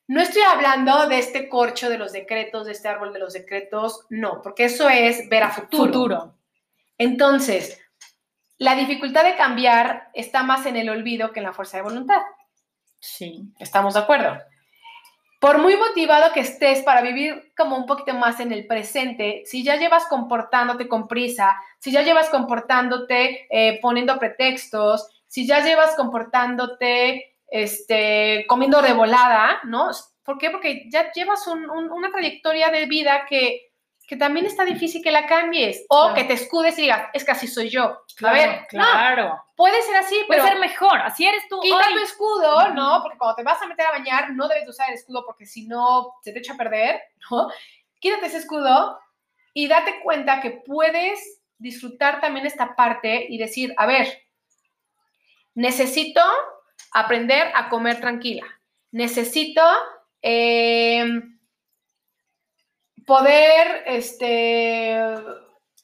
No 0.09 0.21
estoy 0.21 0.41
hablando 0.41 1.07
de 1.07 1.19
este 1.19 1.47
corcho 1.47 1.87
de 1.87 1.99
los 1.99 2.13
decretos, 2.13 2.65
de 2.65 2.71
este 2.71 2.87
árbol 2.87 3.13
de 3.13 3.19
los 3.19 3.33
decretos, 3.33 4.07
no, 4.09 4.41
porque 4.41 4.65
eso 4.65 4.89
es 4.89 5.29
ver 5.29 5.43
a 5.43 5.51
futuro. 5.51 5.85
futuro. 5.85 6.35
Entonces, 6.97 7.79
la 8.57 8.73
dificultad 8.73 9.23
de 9.23 9.35
cambiar 9.35 10.09
está 10.15 10.41
más 10.41 10.65
en 10.65 10.77
el 10.77 10.89
olvido 10.89 11.31
que 11.31 11.41
en 11.41 11.45
la 11.45 11.53
fuerza 11.53 11.77
de 11.77 11.83
voluntad. 11.83 12.21
Sí. 12.99 13.53
¿Estamos 13.59 13.93
de 13.93 13.99
acuerdo? 13.99 14.39
Por 15.39 15.59
muy 15.59 15.75
motivado 15.75 16.33
que 16.33 16.39
estés 16.39 16.81
para 16.81 17.03
vivir 17.03 17.53
como 17.55 17.77
un 17.77 17.85
poquito 17.85 18.15
más 18.15 18.39
en 18.39 18.51
el 18.51 18.65
presente, 18.65 19.43
si 19.45 19.63
ya 19.63 19.75
llevas 19.75 20.07
comportándote 20.07 20.87
con 20.87 21.07
prisa, 21.07 21.55
si 21.77 21.91
ya 21.91 22.01
llevas 22.01 22.29
comportándote 22.29 23.45
eh, 23.51 23.79
poniendo 23.79 24.17
pretextos, 24.17 25.07
si 25.27 25.45
ya 25.45 25.63
llevas 25.63 25.95
comportándote 25.95 27.37
este, 27.51 28.45
comiendo 28.47 28.81
de 28.81 28.93
volada, 28.93 29.59
¿no? 29.63 29.89
¿Por 30.23 30.37
qué? 30.37 30.49
Porque 30.51 30.83
ya 30.89 31.11
llevas 31.11 31.45
un- 31.47 31.69
un- 31.69 31.91
una 31.91 32.11
trayectoria 32.11 32.69
de 32.69 32.85
vida 32.85 33.25
que, 33.27 33.71
que 34.07 34.15
también 34.17 34.45
está 34.47 34.65
difícil 34.65 35.03
que 35.03 35.11
la 35.11 35.27
cambies 35.27 35.85
o 35.89 35.99
Claro. 36.01 36.15
que 36.15 36.23
te 36.23 36.33
escudes 36.33 36.77
y 36.79 36.81
digas, 36.83 37.09
es 37.13 37.23
que 37.23 37.31
así 37.31 37.47
soy 37.47 37.69
yo. 37.69 38.01
Claro, 38.15 38.35
a 38.35 38.39
ver, 38.39 38.59
no, 38.61 38.67
claro. 38.69 39.43
puede 39.55 39.81
ser 39.83 39.95
así, 39.97 40.15
Puede 40.27 40.41
pero 40.41 40.51
ser 40.51 40.59
mejor. 40.59 40.99
Así 41.01 41.25
eres 41.27 41.47
tú. 41.47 41.59
Quita 41.61 41.77
hoy. 41.77 41.93
tu 41.93 41.99
escudo. 41.99 42.69
¿no? 42.73 43.01
Porque 43.03 43.17
cuando 43.19 43.35
te 43.35 43.43
vas 43.43 43.61
a 43.61 43.67
meter 43.67 43.85
a 43.85 43.91
bañar, 43.91 44.31
no 44.31 44.47
debes 44.47 44.63
de 44.65 44.69
usar 44.71 44.89
el 44.89 44.95
escudo 44.95 45.23
porque 45.25 45.45
si 45.45 45.67
no, 45.67 46.15
se 46.23 46.31
te 46.33 46.39
echa 46.39 46.53
a 46.53 46.57
perder, 46.57 46.99
¿no? 47.31 47.49
Quítate 47.99 48.25
ese 48.27 48.37
escudo 48.37 48.99
y 49.53 49.67
date 49.67 49.99
cuenta 50.01 50.41
que 50.41 50.51
puedes 50.65 51.41
disfrutar 51.57 52.19
también 52.21 52.45
esta 52.45 52.75
parte 52.75 53.25
y 53.29 53.37
decir, 53.37 53.73
a 53.77 53.85
ver, 53.85 54.07
necesito 55.55 56.21
aprender 56.91 57.51
a 57.55 57.69
comer 57.69 57.99
tranquila. 57.99 58.45
Necesito 58.91 59.61
eh, 60.21 61.21
poder, 63.05 63.83
este, 63.85 64.97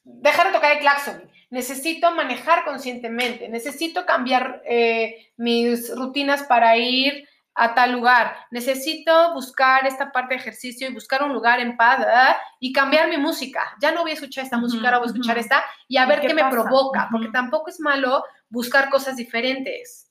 dejar 0.04 0.46
de 0.48 0.52
tocar 0.52 0.72
el 0.72 0.80
claxon. 0.80 1.30
Necesito 1.50 2.10
manejar 2.10 2.64
conscientemente. 2.64 3.48
Necesito 3.48 4.04
cambiar 4.04 4.62
eh, 4.66 5.32
mis 5.36 5.94
rutinas 5.96 6.42
para 6.42 6.76
ir 6.76 7.28
a 7.56 7.74
tal 7.74 7.92
lugar. 7.92 8.36
Necesito 8.50 9.32
buscar 9.32 9.86
esta 9.86 10.12
parte 10.12 10.34
de 10.34 10.40
ejercicio 10.40 10.88
y 10.88 10.92
buscar 10.92 11.22
un 11.22 11.32
lugar 11.32 11.58
en 11.58 11.76
paz 11.76 12.00
¿verdad? 12.00 12.36
y 12.60 12.72
cambiar 12.72 13.08
mi 13.08 13.16
música. 13.16 13.62
Ya 13.80 13.92
no 13.92 14.02
voy 14.02 14.10
a 14.10 14.14
escuchar 14.14 14.44
esta 14.44 14.58
música, 14.58 14.84
ahora 14.84 14.98
voy 14.98 15.08
a 15.08 15.10
escuchar 15.10 15.38
esta 15.38 15.64
y 15.88 15.96
a 15.96 16.04
¿Y 16.04 16.08
ver 16.08 16.20
qué 16.20 16.28
qué, 16.28 16.34
me 16.34 16.50
provoca, 16.50 17.08
porque 17.10 17.28
tampoco 17.28 17.70
es 17.70 17.80
malo 17.80 18.24
buscar 18.50 18.90
cosas 18.90 19.16
diferentes. 19.16 20.05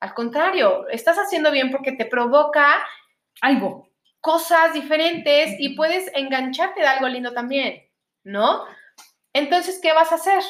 Al 0.00 0.14
contrario, 0.14 0.88
estás 0.88 1.16
haciendo 1.16 1.50
bien 1.50 1.70
porque 1.70 1.92
te 1.92 2.06
provoca 2.06 2.76
Algo. 3.40 3.88
cosas 4.20 4.72
diferentes 4.72 5.56
y 5.58 5.76
puedes 5.76 6.10
engancharte 6.14 6.80
de 6.80 6.86
algo 6.86 7.08
lindo 7.08 7.32
también, 7.32 7.82
¿no? 8.24 8.64
Entonces, 9.32 9.80
¿qué 9.82 9.92
vas 9.92 10.12
a 10.12 10.16
hacer? 10.16 10.42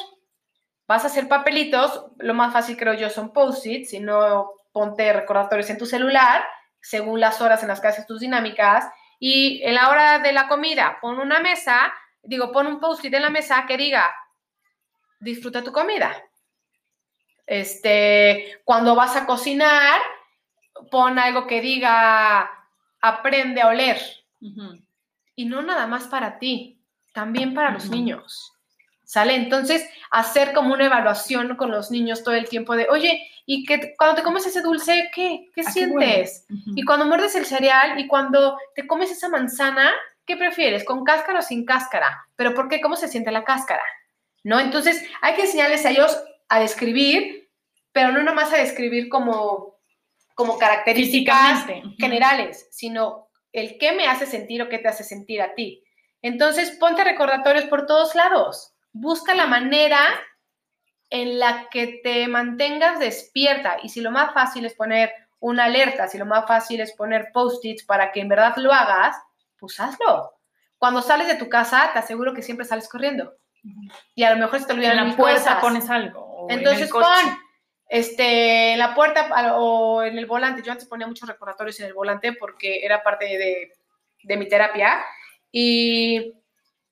Vas 0.87 1.03
a 1.03 1.07
hacer 1.07 1.27
papelitos, 1.27 2.07
lo 2.17 2.33
más 2.33 2.53
fácil 2.53 2.77
creo 2.77 2.93
yo 2.93 3.09
son 3.09 3.31
post-its, 3.33 3.89
si 3.89 3.99
no 3.99 4.51
ponte 4.71 5.13
recordatorios 5.13 5.69
en 5.69 5.77
tu 5.77 5.85
celular, 5.85 6.43
según 6.79 7.19
las 7.19 7.41
horas 7.41 7.61
en 7.61 7.69
las 7.69 7.81
que 7.81 7.87
haces 7.87 8.07
tus 8.07 8.21
dinámicas, 8.21 8.85
y 9.19 9.61
en 9.63 9.75
la 9.75 9.89
hora 9.89 10.19
de 10.19 10.31
la 10.31 10.47
comida, 10.47 10.97
pon 11.01 11.19
una 11.19 11.39
mesa, 11.39 11.93
digo, 12.23 12.51
pon 12.51 12.67
un 12.67 12.79
post-it 12.79 13.13
en 13.13 13.23
la 13.23 13.29
mesa 13.29 13.65
que 13.67 13.77
diga, 13.77 14.09
disfruta 15.19 15.63
tu 15.63 15.71
comida. 15.71 16.15
Este, 17.49 18.61
cuando 18.63 18.93
vas 18.93 19.15
a 19.15 19.25
cocinar, 19.25 19.99
pon 20.91 21.17
algo 21.17 21.47
que 21.47 21.61
diga, 21.61 22.47
aprende 23.01 23.59
a 23.61 23.69
oler. 23.69 23.99
Y 25.35 25.45
no 25.45 25.63
nada 25.63 25.87
más 25.87 26.05
para 26.05 26.37
ti, 26.37 26.79
también 27.11 27.55
para 27.55 27.71
los 27.71 27.89
niños. 27.89 28.53
¿Sale? 29.03 29.33
Entonces, 29.33 29.83
hacer 30.11 30.53
como 30.53 30.75
una 30.75 30.85
evaluación 30.85 31.55
con 31.55 31.71
los 31.71 31.89
niños 31.89 32.23
todo 32.23 32.35
el 32.35 32.47
tiempo 32.47 32.75
de, 32.75 32.87
oye, 32.89 33.27
y 33.47 33.65
que 33.65 33.95
cuando 33.97 34.17
te 34.17 34.21
comes 34.21 34.45
ese 34.45 34.61
dulce, 34.61 35.09
¿qué? 35.11 35.49
¿Qué 35.55 35.61
¿A 35.61 35.63
qué 35.65 35.71
sientes? 35.71 36.45
Y 36.75 36.85
cuando 36.85 37.07
muerdes 37.07 37.33
el 37.33 37.47
cereal 37.47 37.99
y 37.99 38.05
cuando 38.05 38.59
te 38.75 38.85
comes 38.85 39.09
esa 39.09 39.27
manzana, 39.27 39.91
¿qué 40.27 40.37
prefieres? 40.37 40.83
¿Con 40.83 41.03
cáscara 41.03 41.39
o 41.39 41.41
sin 41.41 41.65
cáscara? 41.65 42.27
¿Pero 42.35 42.53
por 42.53 42.69
qué? 42.69 42.79
¿Cómo 42.79 42.95
se 42.95 43.07
siente 43.07 43.31
la 43.31 43.43
cáscara? 43.43 43.81
¿No? 44.43 44.59
Entonces, 44.59 45.03
hay 45.21 45.33
que 45.33 45.45
enseñarles 45.45 45.83
a 45.87 45.89
ellos 45.89 46.15
a 46.49 46.59
describir, 46.59 47.38
pero 47.91 48.11
no 48.11 48.23
nomás 48.23 48.53
a 48.53 48.57
describir 48.57 49.09
como, 49.09 49.79
como 50.35 50.57
características 50.57 51.65
generales, 51.97 52.67
sino 52.71 53.29
el 53.51 53.77
qué 53.77 53.93
me 53.93 54.07
hace 54.07 54.25
sentir 54.25 54.61
o 54.61 54.69
qué 54.69 54.77
te 54.79 54.87
hace 54.87 55.03
sentir 55.03 55.41
a 55.41 55.55
ti. 55.55 55.83
Entonces, 56.21 56.71
ponte 56.71 57.03
recordatorios 57.03 57.65
por 57.65 57.85
todos 57.85 58.15
lados. 58.15 58.73
Busca 58.91 59.33
la 59.33 59.47
manera 59.47 59.99
en 61.09 61.39
la 61.39 61.67
que 61.69 61.99
te 62.03 62.27
mantengas 62.27 62.99
despierta. 62.99 63.77
Y 63.81 63.89
si 63.89 64.01
lo 64.01 64.11
más 64.11 64.33
fácil 64.33 64.65
es 64.65 64.73
poner 64.73 65.11
una 65.39 65.65
alerta, 65.65 66.07
si 66.07 66.17
lo 66.17 66.25
más 66.25 66.45
fácil 66.47 66.81
es 66.81 66.93
poner 66.93 67.29
post-its 67.33 67.83
para 67.83 68.11
que 68.11 68.19
en 68.19 68.29
verdad 68.29 68.55
lo 68.57 68.73
hagas, 68.73 69.15
pues 69.57 69.79
hazlo. 69.79 70.33
Cuando 70.77 71.01
sales 71.01 71.27
de 71.27 71.35
tu 71.35 71.49
casa, 71.49 71.89
te 71.93 71.99
aseguro 71.99 72.33
que 72.33 72.41
siempre 72.41 72.65
sales 72.65 72.87
corriendo. 72.87 73.33
Y 74.15 74.23
a 74.23 74.31
lo 74.31 74.37
mejor 74.37 74.59
se 74.59 74.67
te 74.67 74.73
olvidan 74.73 74.99
En 74.99 75.09
la 75.09 75.15
puerta 75.15 75.59
pones 75.59 75.89
algo. 75.89 76.47
Entonces 76.49 76.89
pon 76.89 77.03
este, 77.89 78.73
en 78.73 78.79
la 78.79 78.93
puerta 78.93 79.55
o 79.57 80.03
en 80.03 80.17
el 80.17 80.27
volante. 80.27 80.61
Yo 80.63 80.71
antes 80.71 80.87
ponía 80.87 81.07
muchos 81.07 81.27
recordatorios 81.27 81.79
en 81.79 81.87
el 81.87 81.93
volante 81.93 82.33
porque 82.33 82.85
era 82.85 83.03
parte 83.03 83.25
de, 83.25 83.73
de 84.23 84.37
mi 84.37 84.47
terapia. 84.47 85.03
Y, 85.51 86.35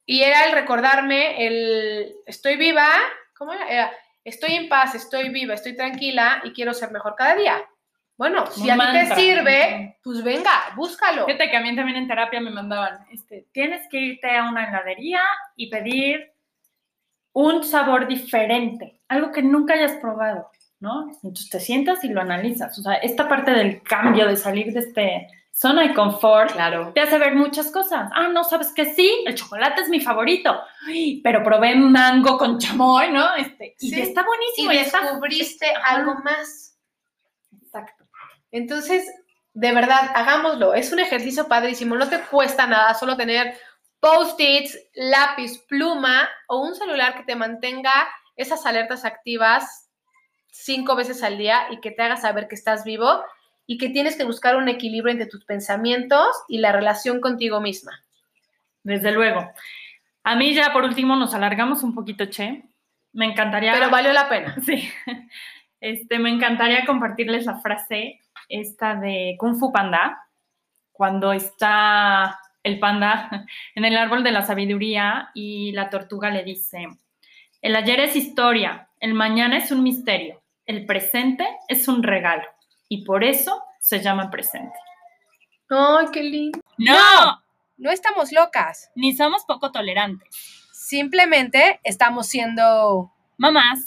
y, 0.06 0.24
era 0.24 0.46
el 0.46 0.54
recordarme 0.54 1.46
el 1.46 2.16
estoy 2.26 2.58
viva, 2.58 2.88
¿cómo 3.38 3.54
era? 3.54 3.92
Estoy 4.24 4.56
en 4.56 4.68
paz, 4.68 4.96
estoy 4.96 5.30
viva, 5.30 5.54
estoy 5.54 5.76
tranquila 5.76 6.42
y 6.44 6.52
quiero 6.52 6.74
ser 6.74 6.92
mejor 6.92 7.16
cada 7.16 7.36
día. 7.36 7.64
Bueno, 8.18 8.48
si 8.48 8.68
a 8.68 8.76
ti 8.76 8.86
te 8.94 9.16
sirve, 9.16 10.00
pues 10.04 10.24
venga, 10.24 10.74
búscalo. 10.76 11.28
Fíjate 11.28 11.52
que 11.52 11.58
a 11.58 11.62
mí 11.62 11.76
también 11.76 11.98
en 11.98 12.08
terapia 12.08 12.42
me 12.42 12.50
mandaban, 12.50 13.06
este, 13.12 13.46
tienes 13.52 13.88
que 13.90 14.00
irte 14.00 14.36
a 14.36 14.50
una 14.50 14.68
heladería 14.68 15.22
y 15.56 15.70
pedir 15.70 16.34
un 17.34 17.64
sabor 17.64 18.08
diferente, 18.08 19.00
algo 19.08 19.32
que 19.32 19.44
nunca 19.44 19.76
hayas 19.76 19.94
probado, 19.98 20.50
¿no? 20.80 21.10
Entonces 21.24 21.50
te 21.50 21.60
sientas 21.60 22.04
y 22.04 22.10
lo 22.10 22.22
analizas. 22.22 22.78
O 22.78 22.82
sea, 22.82 22.96
esta 22.96 23.28
parte 23.28 23.52
del 23.52 23.82
cambio, 23.82 24.28
de 24.28 24.38
salir 24.38 24.74
de 24.74 24.80
este 24.80 25.28
zona 25.52 25.82
de 25.82 25.94
confort, 25.96 26.52
claro. 26.52 26.92
te 26.94 27.02
hace 27.02 27.18
ver 27.18 27.34
muchas 27.34 27.72
cosas. 27.72 28.12
Ah, 28.14 28.28
no, 28.28 28.44
sabes 28.44 28.72
que 28.74 28.94
sí, 28.94 29.24
el 29.26 29.34
chocolate 29.34 29.82
es 29.82 29.90
mi 29.90 30.00
favorito, 30.00 30.56
pero 31.24 31.44
probé 31.44 31.74
mango 31.76 32.38
con 32.38 32.60
chamoy, 32.60 33.12
¿no? 33.12 33.34
Este, 33.36 33.76
y 33.80 34.00
está 34.00 34.24
buenísimo. 34.24 34.72
Y, 34.72 34.78
descubriste 34.78 35.66
algo 35.84 36.14
más. 36.24 36.78
Exacto. 37.60 38.06
Entonces, 38.52 39.12
de 39.54 39.72
verdad, 39.72 40.12
hagámoslo. 40.14 40.76
Es 40.76 40.92
un 40.92 41.00
ejercicio 41.00 41.48
padrísimo, 41.48 41.96
no 41.96 42.08
te 42.08 42.20
cuesta 42.22 42.68
nada, 42.68 42.94
solo 42.94 43.18
tener 43.18 43.58
post-its, 44.00 44.78
lápiz, 44.94 45.58
pluma 45.68 46.30
o 46.48 46.62
un 46.62 46.76
celular 46.76 47.18
que 47.18 47.24
te 47.24 47.36
mantenga 47.36 48.08
esas 48.36 48.64
alertas 48.68 49.06
activas 49.06 49.87
cinco 50.52 50.96
veces 50.96 51.24
al 51.24 51.38
día 51.38 51.68
y 51.72 51.80
que 51.80 51.92
te 51.92 52.02
haga 52.02 52.18
saber 52.18 52.48
que 52.48 52.56
estás 52.56 52.84
vivo 52.84 53.22
y 53.66 53.78
que 53.78 53.90
tienes 53.90 54.16
que 54.16 54.24
buscar 54.24 54.56
un 54.56 54.70
equilibrio 54.70 55.12
entre 55.12 55.28
tus 55.28 55.46
pensamientos 55.46 56.28
y 56.48 56.60
la 56.60 56.72
relación 56.72 57.20
contigo 57.20 57.60
misma. 57.60 58.04
Desde 58.84 59.12
luego. 59.12 59.52
A 60.24 60.36
mí 60.36 60.54
ya 60.54 60.72
por 60.74 60.84
último 60.84 61.16
nos 61.16 61.34
alargamos 61.34 61.84
un 61.84 61.94
poquito, 61.94 62.26
Che. 62.26 62.64
Me 63.14 63.26
encantaría... 63.26 63.74
Pero 63.74 63.90
valió 63.90 64.14
la 64.14 64.30
pena. 64.30 64.56
Sí. 64.66 64.90
Este, 65.80 66.18
me 66.18 66.30
encantaría 66.30 66.86
compartirles 66.86 67.46
la 67.46 67.60
frase 67.60 68.20
esta 68.50 68.96
de 68.96 69.36
Kung 69.38 69.60
Fu 69.60 69.72
Panda, 69.72 70.28
cuando 70.92 71.34
está 71.34 72.40
el 72.64 72.80
panda 72.80 73.46
en 73.76 73.86
el 73.86 73.96
árbol 73.98 74.24
de 74.24 74.32
la 74.32 74.46
sabiduría 74.46 75.30
y 75.34 75.72
la 75.74 75.90
tortuga 75.90 76.30
le 76.30 76.44
dice, 76.44 76.88
el 77.62 77.76
ayer 77.76 78.00
es 78.00 78.16
historia, 78.16 78.90
el 79.00 79.14
mañana 79.14 79.58
es 79.58 79.72
un 79.72 79.84
misterio, 79.84 80.42
el 80.66 80.86
presente 80.86 81.48
es 81.68 81.88
un 81.88 82.04
regalo 82.04 82.48
y 82.90 83.04
por 83.04 83.24
eso 83.24 83.62
se 83.80 84.02
llama 84.02 84.30
presente. 84.30 84.78
¡Ay, 85.70 86.08
qué 86.12 86.24
lindo! 86.24 86.60
¡No! 86.78 87.42
No 87.78 87.92
estamos 87.92 88.32
locas. 88.32 88.90
Ni 88.96 89.16
somos 89.16 89.46
poco 89.46 89.72
tolerantes. 89.72 90.28
Simplemente 90.72 91.80
estamos 91.84 92.28
siendo 92.28 93.12
mamás 93.38 93.86